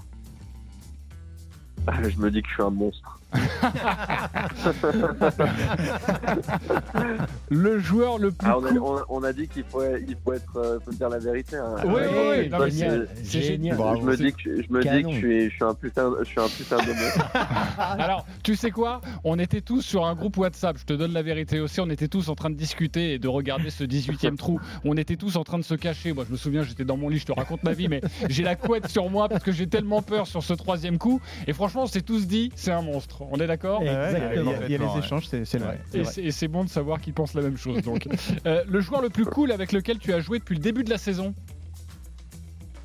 Je 1.88 2.16
me 2.18 2.30
dis 2.30 2.40
que 2.40 2.48
je 2.48 2.54
suis 2.54 2.62
un 2.62 2.70
monstre. 2.70 3.18
le 7.50 7.78
joueur 7.78 8.18
le 8.18 8.30
plus 8.32 8.48
Ah, 8.48 8.58
on, 8.58 8.64
a, 8.64 8.68
cool. 8.68 8.78
on 8.82 8.96
a- 8.98 9.04
on 9.08 9.22
a 9.24 9.32
dit 9.32 9.48
qu'il 9.48 9.64
faut, 9.64 9.82
il 9.84 10.16
faut 10.24 10.32
être, 10.32 10.56
euh, 10.56 10.78
faut 10.84 10.92
dire 10.92 11.08
la 11.08 11.18
vérité. 11.18 11.56
hein. 11.56 11.74
Oui, 11.84 11.92
oui, 11.94 12.00
oui, 12.40 12.48
non, 12.48 12.58
mais 12.60 12.70
c'est- 12.70 13.42
génial, 13.42 13.76
je 13.78 14.02
me 14.04 14.16
dis 14.16 14.32
que 14.32 14.62
je 14.62 14.72
me 14.72 14.82
dis 14.82 14.88
Canon. 14.88 15.08
que 15.10 15.14
je 15.14 15.18
suis, 15.20 15.44
je 15.50 15.54
suis 15.54 15.64
un 15.64 15.74
putain, 15.74 16.10
je 16.20 16.24
suis 16.24 16.40
un 16.40 16.48
putain 16.48 16.76
de 16.78 16.92
monstre. 16.92 17.30
Alors, 17.78 18.26
tu 18.42 18.56
sais 18.56 18.70
quoi? 18.70 19.00
On 19.24 19.38
était 19.38 19.60
tous 19.60 19.82
sur 19.82 20.06
un 20.06 20.14
groupe 20.14 20.36
WhatsApp, 20.36 20.78
je 20.78 20.84
te 20.84 20.92
donne 20.92 21.12
la 21.12 21.22
vérité 21.22 21.60
aussi, 21.60 21.80
on 21.80 21.90
était 21.90 22.08
tous 22.08 22.28
en 22.28 22.34
train 22.34 22.50
de 22.50 22.56
discuter 22.56 23.14
et 23.14 23.18
de 23.18 23.28
regarder 23.28 23.70
ce 23.70 23.84
18e 23.84 24.36
trou. 24.36 24.60
On 24.84 24.96
était 24.96 25.16
tous 25.16 25.36
en 25.36 25.44
train 25.44 25.58
de 25.58 25.64
se 25.64 25.74
cacher. 25.74 26.12
Moi, 26.12 26.24
je 26.26 26.32
me 26.32 26.36
souviens, 26.36 26.62
j'étais 26.62 26.84
dans 26.84 26.96
mon 26.96 27.08
lit, 27.08 27.18
je 27.18 27.26
te 27.26 27.32
raconte 27.32 27.62
ma 27.64 27.72
vie, 27.72 27.88
mais 27.88 28.00
j'ai 28.28 28.42
la 28.42 28.56
couette 28.56 28.88
sur 28.88 29.10
moi 29.10 29.28
parce 29.28 29.42
que 29.42 29.52
j'ai 29.52 29.66
tellement 29.66 30.02
peur 30.02 30.26
sur 30.26 30.42
ce 30.42 30.52
troisième 30.54 30.98
coup. 30.98 31.20
Et 31.46 31.52
franchement, 31.52 31.84
on 31.84 31.86
s'est 31.86 32.02
tous 32.02 32.26
dit, 32.26 32.50
c'est 32.54 32.72
un 32.72 32.82
monstre. 32.82 33.21
On 33.30 33.36
est 33.38 33.46
d'accord 33.46 33.80
il 33.82 34.72
y 34.72 34.74
a- 34.74 34.78
les 34.78 34.98
échanges, 34.98 35.26
c'est 35.28 35.44
c'est 35.44 35.58
vrai. 35.58 35.80
et 35.94 36.30
c'est- 36.32 36.48
bon 36.48 36.64
de 36.64 36.68
savoir 36.68 37.00
qu'ils 37.00 37.14
pensent 37.14 37.34
la 37.34 37.42
même 37.42 37.56
chose. 37.56 37.82
Donc, 37.82 38.06
Euh, 38.46 38.64
le 38.68 38.80
joueur 38.80 39.00
le 39.02 39.08
plus 39.10 39.24
cool 39.24 39.52
avec 39.52 39.72
lequel 39.72 39.98
tu 39.98 40.12
as 40.12 40.20
joué 40.20 40.38
depuis 40.38 40.54
le 40.56 40.60
début 40.62 40.82
de 40.84 40.90
la 40.90 40.98
saison 40.98 41.34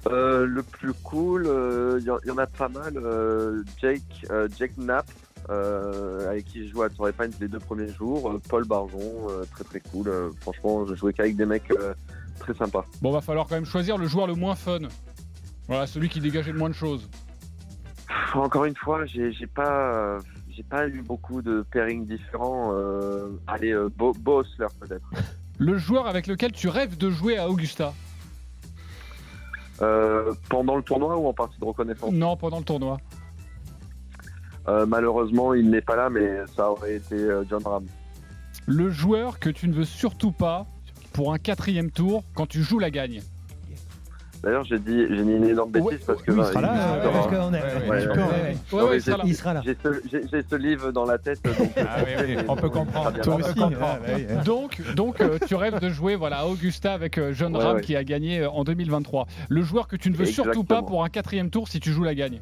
Euh, 0.09 0.45
le 0.45 0.63
plus 0.63 0.93
cool, 1.03 1.43
il 1.99 2.05
y, 2.05 2.09
en- 2.11 2.19
y 2.25 2.31
en 2.31 2.37
a 2.37 2.47
pas 2.47 2.69
mal. 2.69 2.93
euh, 2.97 3.63
Jake, 3.81 4.01
euh, 4.31 4.47
Jake 4.57 4.71
Knapp, 4.77 5.05
euh, 5.49 6.29
avec 6.29 6.45
qui 6.45 6.65
je 6.65 6.71
jouais 6.71 6.85
à 6.85 6.89
Torrey 6.89 7.11
Pines 7.11 7.31
les 7.41 7.47
deux 7.49 7.59
premiers 7.59 7.91
jours. 7.91 8.29
euh, 8.31 8.39
Paul 8.47 8.65
Barjon, 8.65 9.27
euh, 9.29 9.43
très 9.51 9.63
très 9.65 9.79
cool. 9.81 10.07
euh, 10.07 10.29
franchement, 10.41 10.85
je 10.87 10.95
jouais 10.95 11.11
qu'avec 11.11 11.35
des 11.35 11.45
mecs 11.45 11.69
euh, 11.71 11.93
très 12.39 12.53
sympas. 12.53 12.85
Bon, 13.01 13.11
va 13.11 13.19
falloir 13.21 13.47
quand 13.47 13.55
même 13.55 13.65
choisir 13.65 13.97
le 13.97 14.07
joueur 14.07 14.27
le 14.27 14.35
moins 14.35 14.55
fun. 14.55 14.79
Voilà, 15.67 15.87
celui 15.87 16.07
qui 16.07 16.21
dégageait 16.21 16.53
le 16.53 16.57
moins 16.59 16.69
de 16.69 16.75
choses. 16.75 17.09
Encore 18.33 18.65
une 18.65 18.75
fois, 18.75 19.05
j'ai 19.05 19.31
pas, 19.47 19.93
euh, 19.93 20.19
j'ai 20.49 20.63
pas 20.63 20.87
eu 20.87 21.01
beaucoup 21.01 21.41
de 21.41 21.65
pairings 21.71 22.05
différents. 22.05 22.71
euh, 22.73 23.29
allez, 23.47 23.71
euh, 23.71 23.89
Bo, 23.95 24.13
Bo 24.13 24.39
Hostler, 24.39 24.67
peut-être. 24.79 25.05
Le 25.57 25.77
joueur 25.77 26.07
avec 26.07 26.27
lequel 26.27 26.51
tu 26.51 26.67
rêves 26.67 26.97
de 26.97 27.09
jouer 27.09 27.37
à 27.37 27.49
Augusta 27.49 27.93
Euh, 29.81 30.33
pendant 30.49 30.75
le 30.75 30.81
tournoi 30.83 31.17
ou 31.17 31.27
en 31.27 31.33
partie 31.33 31.59
de 31.59 31.65
reconnaissance? 31.65 32.11
Non, 32.11 32.35
pendant 32.35 32.59
le 32.59 32.63
tournoi. 32.65 32.97
Malheureusement, 34.87 35.53
il 35.53 35.69
n'est 35.69 35.81
pas 35.81 35.95
là, 35.95 36.09
mais 36.09 36.41
ça 36.55 36.69
aurait 36.69 36.95
été 36.97 37.15
John 37.49 37.63
Ram. 37.63 37.85
Le 38.65 38.89
joueur 38.89 39.39
que 39.39 39.49
tu 39.49 39.69
ne 39.69 39.73
veux 39.73 39.85
surtout 39.85 40.33
pas 40.33 40.65
pour 41.13 41.31
un 41.31 41.37
quatrième 41.37 41.89
tour 41.89 42.25
quand 42.35 42.47
tu 42.47 42.61
joues 42.63 42.79
la 42.79 42.91
gagne. 42.91 43.21
D'ailleurs, 44.43 44.63
j'ai 44.65 44.77
dit, 44.79 45.05
j'ai 45.09 45.23
dit 45.23 45.31
une 45.31 45.43
énorme 45.45 45.71
bêtise 45.71 45.87
Ouais, 45.87 45.99
parce 46.05 46.21
que 46.21 46.31
oui, 46.31 46.37
il 46.39 46.45
sera 46.45 46.61
là, 46.61 46.71
il- 49.25 49.35
sera- 49.35 49.53
là. 49.53 49.61
J'ai 49.65 49.75
ce, 50.49 50.55
livre 50.55 50.91
dans 50.91 51.05
la 51.05 51.17
tête. 51.17 51.43
Donc, 51.43 51.55
Ah 51.77 51.97
oui, 52.05 52.11
oui, 52.27 52.37
on 52.47 52.55
peut 52.55 52.69
comprendre. 52.69 53.19
Toi 53.21 53.37
peut 53.37 53.43
aussi. 53.43 53.53
comprendre. 53.55 53.77
ah, 53.81 53.99
ouais, 54.07 54.27
ouais. 54.27 54.43
Donc, 54.45 54.81
donc 54.95 55.21
euh, 55.21 55.39
tu 55.47 55.55
rêves 55.55 55.79
de 55.79 55.89
jouer 55.89 56.15
voilà, 56.15 56.39
à 56.39 56.45
Augusta 56.45 56.93
avec 56.93 57.17
euh, 57.17 57.33
John 57.33 57.55
Ouais, 57.55 57.63
Ram 57.63 57.75
ouais. 57.77 57.81
qui 57.81 57.95
a 57.95 58.03
gagné 58.03 58.39
euh, 58.41 58.49
en 58.49 58.63
2023. 58.63 59.27
Le 59.49 59.61
joueur 59.63 59.87
que 59.87 59.95
tu 59.95 60.09
ne 60.11 60.15
veux 60.15 60.25
surtout 60.25 60.63
pas 60.63 60.81
pour 60.83 61.03
un 61.03 61.09
quatrième 61.09 61.49
tour 61.49 61.67
si 61.67 61.79
tu 61.79 61.91
joues 61.91 62.03
la 62.03 62.15
gagne. 62.15 62.39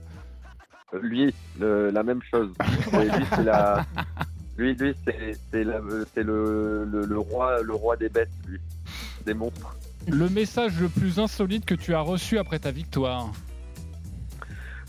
Lui, 1.01 1.33
le- 1.59 1.89
la 1.91 2.03
même 2.03 2.21
chose. 2.29 2.49
Et 2.93 3.05
lui, 3.05 3.25
c'est 3.35 3.43
la. 3.43 3.85
Lui, 4.57 4.73
lui, 4.75 4.95
c'est 5.05 5.63
le, 6.23 6.85
le 6.85 7.19
roi, 7.19 7.61
le 7.61 7.73
roi 7.73 7.97
des 7.97 8.07
bêtes, 8.09 8.29
lui, 8.47 8.59
des 9.25 9.33
monstres. 9.33 9.75
Le 10.07 10.29
message 10.29 10.79
le 10.79 10.87
plus 10.87 11.19
insolite 11.19 11.65
que 11.65 11.75
tu 11.75 11.93
as 11.93 12.01
reçu 12.01 12.37
après 12.37 12.59
ta 12.59 12.71
victoire. 12.71 13.31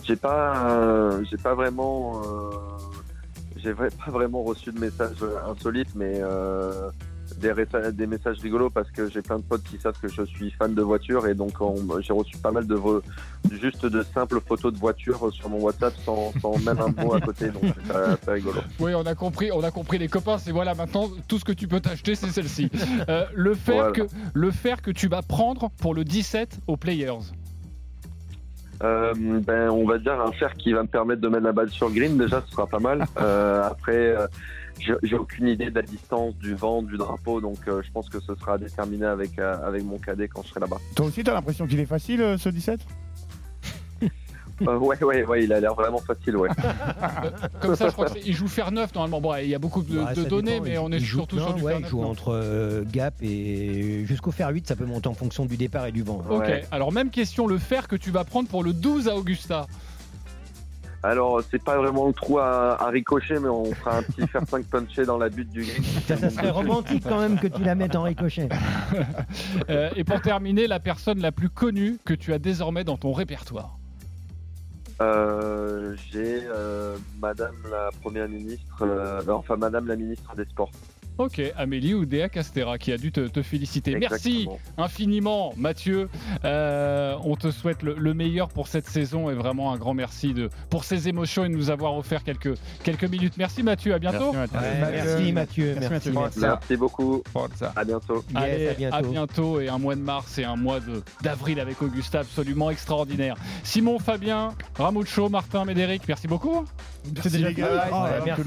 J'ai 0.05 0.17
pas, 0.17 0.71
euh, 0.71 1.25
j'ai 1.25 1.37
pas 1.37 1.55
vraiment, 1.55 2.23
euh, 3.64 3.75
pas 4.05 4.11
vraiment 4.11 4.43
reçu 4.43 4.71
de 4.71 4.79
messages 4.79 5.25
insolites, 5.47 5.95
mais 5.95 6.21
euh, 6.21 6.91
des, 7.39 8.07
messages 8.07 8.39
rigolos 8.41 8.70
parce 8.70 8.91
que 8.91 9.09
j'ai 9.11 9.22
plein 9.22 9.39
de 9.39 9.43
potes 9.43 9.62
qui 9.62 9.78
savent 9.78 9.99
que 10.01 10.09
je 10.09 10.22
suis 10.22 10.51
fan 10.53 10.74
de 10.74 10.82
voitures 10.82 11.26
et 11.26 11.34
donc 11.34 11.61
on- 11.61 12.01
j'ai 12.01 12.12
reçu 12.12 12.37
pas 12.39 12.51
mal 12.51 12.66
de 12.66 12.76
juste 13.51 13.87
de 13.87 14.03
simples 14.14 14.41
photos 14.47 14.72
de 14.72 14.78
voitures 14.78 15.32
sur 15.32 15.49
mon 15.49 15.61
WhatsApp 15.61 15.95
sans, 16.05 16.32
sans 16.41 16.59
même 16.59 16.78
un 16.80 17.03
mot 17.05 17.14
à 17.14 17.20
côté, 17.20 17.49
donc 17.51 17.62
c'est 18.24 18.30
rigolo. 18.30 18.61
Oui, 18.80 18.95
on 18.95 19.05
a 19.07 19.14
compris, 19.14 19.51
on 19.53 19.62
a 19.62 19.70
compris 19.70 19.99
les 19.99 20.09
copains. 20.09 20.39
C'est 20.39 20.53
voilà, 20.53 20.74
maintenant 20.74 21.11
tout 21.28 21.39
ce 21.39 21.45
que 21.45 21.53
tu 21.53 21.68
peux 21.68 21.80
t'acheter, 21.80 22.14
c'est 22.14 22.28
celle-ci. 22.28 22.70
Euh, 23.09 23.24
le 23.34 23.55
fer 23.55 23.74
Voilà. 23.74 23.93
que 23.93 24.03
le 24.34 24.51
fer 24.51 24.82
que 24.82 24.91
tu 24.91 25.09
vas 25.09 25.22
prendre 25.22 25.70
pour 25.80 25.95
le 25.95 26.05
17 26.05 26.59
aux 26.66 26.76
Players. 26.76 27.32
Euh, 28.82 29.14
ben, 29.16 29.70
on 29.70 29.87
va 29.87 29.99
dire 29.99 30.20
un 30.20 30.32
fer 30.32 30.53
qui 30.55 30.72
va 30.72 30.82
me 30.82 30.89
permettre 30.89 31.20
de 31.22 31.28
mettre 31.28 31.45
la 31.45 31.53
balle 31.53 31.70
sur 31.70 31.91
green, 31.91 32.18
déjà, 32.18 32.43
ce 32.47 32.53
sera 32.53 32.66
pas 32.66 32.78
mal. 32.78 33.07
Euh, 33.18 33.62
après, 33.64 34.14
j'ai 34.79 35.16
aucune 35.16 35.49
idée 35.49 35.70
de 35.70 35.74
la 35.74 35.83
distance, 35.83 36.35
du 36.37 36.55
vent, 36.55 36.83
du 36.83 36.97
drapeau, 36.97 37.41
donc 37.41 37.59
euh, 37.68 37.83
je 37.85 37.91
pense 37.91 38.09
que 38.09 38.20
ce 38.20 38.35
sera 38.35 38.59
déterminé 38.59 39.07
avec, 39.07 39.39
euh, 39.39 39.57
avec 39.66 39.83
mon 39.85 39.99
cadet 39.99 40.29
quand 40.29 40.43
je 40.43 40.49
serai 40.49 40.61
là-bas. 40.61 40.77
Toi 40.95 41.07
aussi, 41.07 41.24
t'as 41.24 41.35
l'impression 41.35 41.66
qu'il 41.66 41.81
est 41.81 41.87
facile 41.87 42.20
euh, 42.22 42.39
ce 42.39 42.49
17 42.49 42.81
Euh, 44.66 44.79
ouais, 44.79 45.03
ouais, 45.05 45.22
ouais, 45.27 45.45
il 45.45 45.53
a 45.53 45.61
l'air 45.61 45.74
vraiment 45.74 45.99
facile, 45.99 46.35
ouais. 46.39 46.49
Comme 47.61 47.77
ça, 47.77 47.89
je 47.89 47.93
crois 47.93 48.09
qu'il 48.09 48.35
joue 48.35 48.49
fer 48.49 48.72
9 48.72 48.95
normalement. 48.95 49.20
Bon, 49.20 49.35
il 49.37 49.49
y 49.51 49.55
a 49.55 49.59
beaucoup 49.59 49.83
de, 49.83 49.99
Bah, 49.99 50.14
données, 50.14 50.53
dépend, 50.53 50.64
mais 50.64 50.72
il- 50.72 50.79
on 50.79 50.91
est 50.93 50.99
surtout 50.99 51.39
sur 51.39 51.53
du 51.53 51.62
ouais, 51.62 51.74
il 51.77 51.83
9. 51.83 51.91
joue 51.91 52.01
non 52.01 52.09
entre 52.09 52.33
euh, 52.33 52.83
gap 52.91 53.12
et 53.20 54.07
jusqu'au 54.07 54.31
fer 54.31 54.49
8, 54.49 54.66
ça 54.66 54.74
peut 54.74 54.87
monter 54.87 55.09
en 55.09 55.14
fonction 55.14 55.45
du 55.45 55.59
départ 55.59 55.85
et 55.85 55.93
du 55.93 56.03
vent. 56.03 56.22
Ok, 56.31 56.41
Ouais. 56.41 56.64
alors 56.70 56.91
même 56.91 57.11
question, 57.11 57.47
le 57.47 57.59
fer 57.59 57.87
que 57.87 57.97
tu 57.97 58.11
vas 58.11 58.24
prendre 58.24 58.49
pour 58.49 58.64
le 58.64 58.72
12 58.72 59.09
à 59.09 59.16
Augusta. 59.16 59.66
Alors, 61.07 61.40
c'est 61.50 61.62
pas 61.62 61.76
vraiment 61.76 62.09
le 62.09 62.12
trou 62.12 62.38
à, 62.38 62.82
à 62.82 62.88
ricocher, 62.88 63.38
mais 63.38 63.48
on 63.48 63.72
fera 63.72 63.98
un 63.98 64.02
petit 64.02 64.26
fer 64.26 64.42
5 64.46 64.66
punché 64.66 65.04
dans 65.04 65.18
la 65.18 65.28
butte 65.28 65.50
du 65.50 65.62
green. 65.62 65.84
Ça, 66.07 66.16
ça 66.16 66.30
serait 66.30 66.50
romantique 66.50 67.04
quand 67.09 67.20
même 67.20 67.38
que 67.38 67.46
tu 67.46 67.62
la 67.62 67.76
mettes 67.76 67.96
en 67.96 68.02
ricochet. 68.02 68.48
Euh, 69.68 69.90
et 69.96 70.04
pour 70.04 70.20
terminer, 70.20 70.66
la 70.66 70.80
personne 70.80 71.20
la 71.20 71.32
plus 71.32 71.48
connue 71.48 71.98
que 72.04 72.14
tu 72.14 72.32
as 72.32 72.38
désormais 72.38 72.84
dans 72.84 72.96
ton 72.96 73.12
répertoire. 73.12 73.78
Euh, 75.00 75.94
j'ai 76.11 76.42
euh, 76.46 76.96
Madame 77.20 77.54
la 77.70 77.90
Première 78.00 78.28
ministre, 78.28 78.82
euh, 78.82 79.20
enfin 79.28 79.57
Madame 79.57 79.86
la 79.86 79.96
ministre 79.96 80.34
des 80.34 80.44
Sports. 80.44 80.70
Ok, 81.19 81.41
Amélie 81.57 81.95
Oudéa 81.95 82.29
Castera 82.29 82.77
qui 82.77 82.93
a 82.93 82.99
dû 82.99 83.11
te, 83.11 83.21
te 83.29 83.43
féliciter. 83.43 83.97
Merci 83.97 84.49
infiniment, 84.77 85.55
Mathieu. 85.57 86.11
Euh, 86.45 87.17
on 87.25 87.37
te 87.37 87.51
souhaite 87.51 87.83
le, 87.83 87.95
le 87.95 88.12
meilleur 88.14 88.49
pour 88.49 88.69
cette 88.69 88.87
saison 88.87 89.31
et 89.31 89.35
vraiment 89.35 89.73
un 89.73 89.79
grand 89.79 89.95
merci 89.95 90.35
de, 90.35 90.51
pour 90.69 90.85
ces 90.85 91.09
émotions 91.09 91.45
et 91.45 91.49
de 91.49 91.55
nous 91.55 91.71
avoir 91.71 91.97
offert 91.97 92.23
quelques, 92.23 92.55
quelques 92.85 93.05
minutes. 93.05 93.35
Merci 93.39 93.62
Mathieu, 93.62 93.95
à 93.95 93.99
bientôt. 93.99 94.33
Merci, 94.33 94.53
Mathieu. 94.53 94.59
Ouais, 94.69 94.91
merci 94.93 95.33
Mathieu, 95.33 95.67
Merci, 95.75 95.89
merci. 95.91 96.11
Mathieu. 96.11 96.12
merci. 96.21 96.41
Merci 96.41 96.77
beaucoup. 96.77 97.23
Forza. 97.33 97.73
À 97.75 97.85
bientôt. 97.85 98.23
Yes, 98.29 98.37
Allez, 98.43 98.69
à 98.69 98.75
bientôt. 98.75 99.09
bientôt 99.11 99.61
et 99.61 99.69
un 99.69 99.79
mois 99.79 99.95
de 99.95 100.01
mars 100.03 100.39
et 100.39 100.45
un 100.45 100.57
mois 100.57 100.81
de- 100.81 101.03
d'avril 101.23 101.61
avec 101.61 101.81
Augusta 101.81 102.21
absolument 102.21 102.69
extraordinaire. 102.71 103.37
Simon, 103.62 103.99
Fabien, 103.99 104.51
Ramucho, 104.77 105.29
Martin, 105.31 105.64
Médéric, 105.64 106.03
merci 106.07 106.29
beaucoup. 106.29 106.64
Déjà 107.07 107.49
les 107.49 107.55
gars. 107.55 107.89
Oh, 107.91 107.95
Ouais, 108.05 108.11
merci 108.27 108.43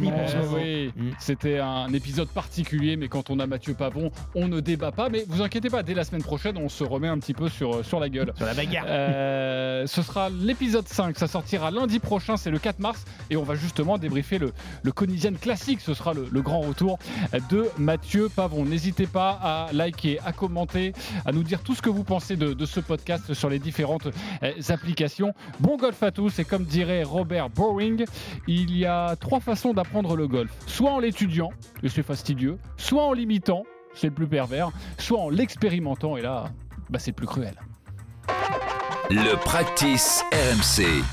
oui, 0.53 0.93
Mm. 0.95 1.11
c'était 1.19 1.59
un 1.59 1.91
épisode 1.93 2.27
particulier, 2.59 2.97
mais 2.97 3.07
quand 3.07 3.29
on 3.29 3.39
a 3.39 3.47
Mathieu 3.47 3.73
Pavon, 3.73 4.11
on 4.35 4.49
ne 4.49 4.59
débat 4.59 4.91
pas. 4.91 5.07
Mais 5.07 5.23
vous 5.29 5.41
inquiétez 5.41 5.69
pas, 5.69 5.81
dès 5.81 5.93
la 5.93 6.03
semaine 6.03 6.23
prochaine, 6.23 6.57
on 6.57 6.67
se 6.67 6.83
remet 6.83 7.07
un 7.07 7.17
petit 7.17 7.33
peu 7.33 7.47
sur, 7.47 7.85
sur 7.85 8.01
la 8.01 8.09
gueule. 8.09 8.33
Sur 8.35 8.45
la 8.45 8.53
bagarre. 8.53 8.83
Euh, 8.85 9.87
ce 9.87 10.01
sera 10.01 10.29
l'épisode 10.29 10.85
5, 10.85 11.17
ça 11.17 11.27
sortira 11.27 11.71
lundi 11.71 11.99
prochain, 11.99 12.35
c'est 12.35 12.51
le 12.51 12.59
4 12.59 12.79
mars, 12.79 13.05
et 13.29 13.37
on 13.37 13.43
va 13.43 13.55
justement 13.55 13.97
débriefer 13.97 14.39
le, 14.39 14.51
le 14.83 14.91
classique. 14.91 15.79
Ce 15.79 15.93
sera 15.93 16.13
le, 16.13 16.27
le 16.29 16.41
grand 16.41 16.59
retour 16.59 16.99
de 17.49 17.69
Mathieu 17.77 18.27
Pavon. 18.27 18.65
N'hésitez 18.65 19.07
pas 19.07 19.39
à 19.41 19.69
liker, 19.71 20.19
à 20.25 20.33
commenter, 20.33 20.91
à 21.25 21.31
nous 21.31 21.43
dire 21.43 21.61
tout 21.61 21.75
ce 21.75 21.81
que 21.81 21.89
vous 21.89 22.03
pensez 22.03 22.35
de, 22.35 22.51
de 22.51 22.65
ce 22.65 22.81
podcast 22.81 23.33
sur 23.33 23.49
les 23.49 23.59
différentes 23.59 24.07
euh, 24.43 24.51
applications. 24.67 25.33
Bon 25.61 25.77
golf 25.77 26.03
à 26.03 26.11
tous, 26.11 26.39
et 26.39 26.43
comme 26.43 26.65
dirait 26.65 27.03
Robert 27.03 27.49
Boring, 27.49 28.03
il 28.47 28.75
y 28.77 28.85
a 28.85 29.15
trois 29.15 29.39
façons 29.39 29.73
d'apprendre 29.73 30.17
le 30.17 30.27
golf. 30.27 30.51
Soit 30.67 30.91
en 30.91 30.99
l'étudiant, 30.99 31.51
et 31.83 31.87
c'est 31.87 32.03
fastidieux, 32.03 32.48
soit 32.77 33.03
en 33.03 33.13
l'imitant, 33.13 33.63
c'est 33.93 34.07
le 34.07 34.13
plus 34.13 34.27
pervers, 34.27 34.69
soit 34.97 35.19
en 35.19 35.29
l'expérimentant, 35.29 36.17
et 36.17 36.21
là, 36.21 36.45
bah, 36.89 36.99
c'est 36.99 37.11
le 37.11 37.15
plus 37.15 37.27
cruel. 37.27 37.55
Le 39.09 39.35
practice 39.35 40.23
RMC. 40.31 41.03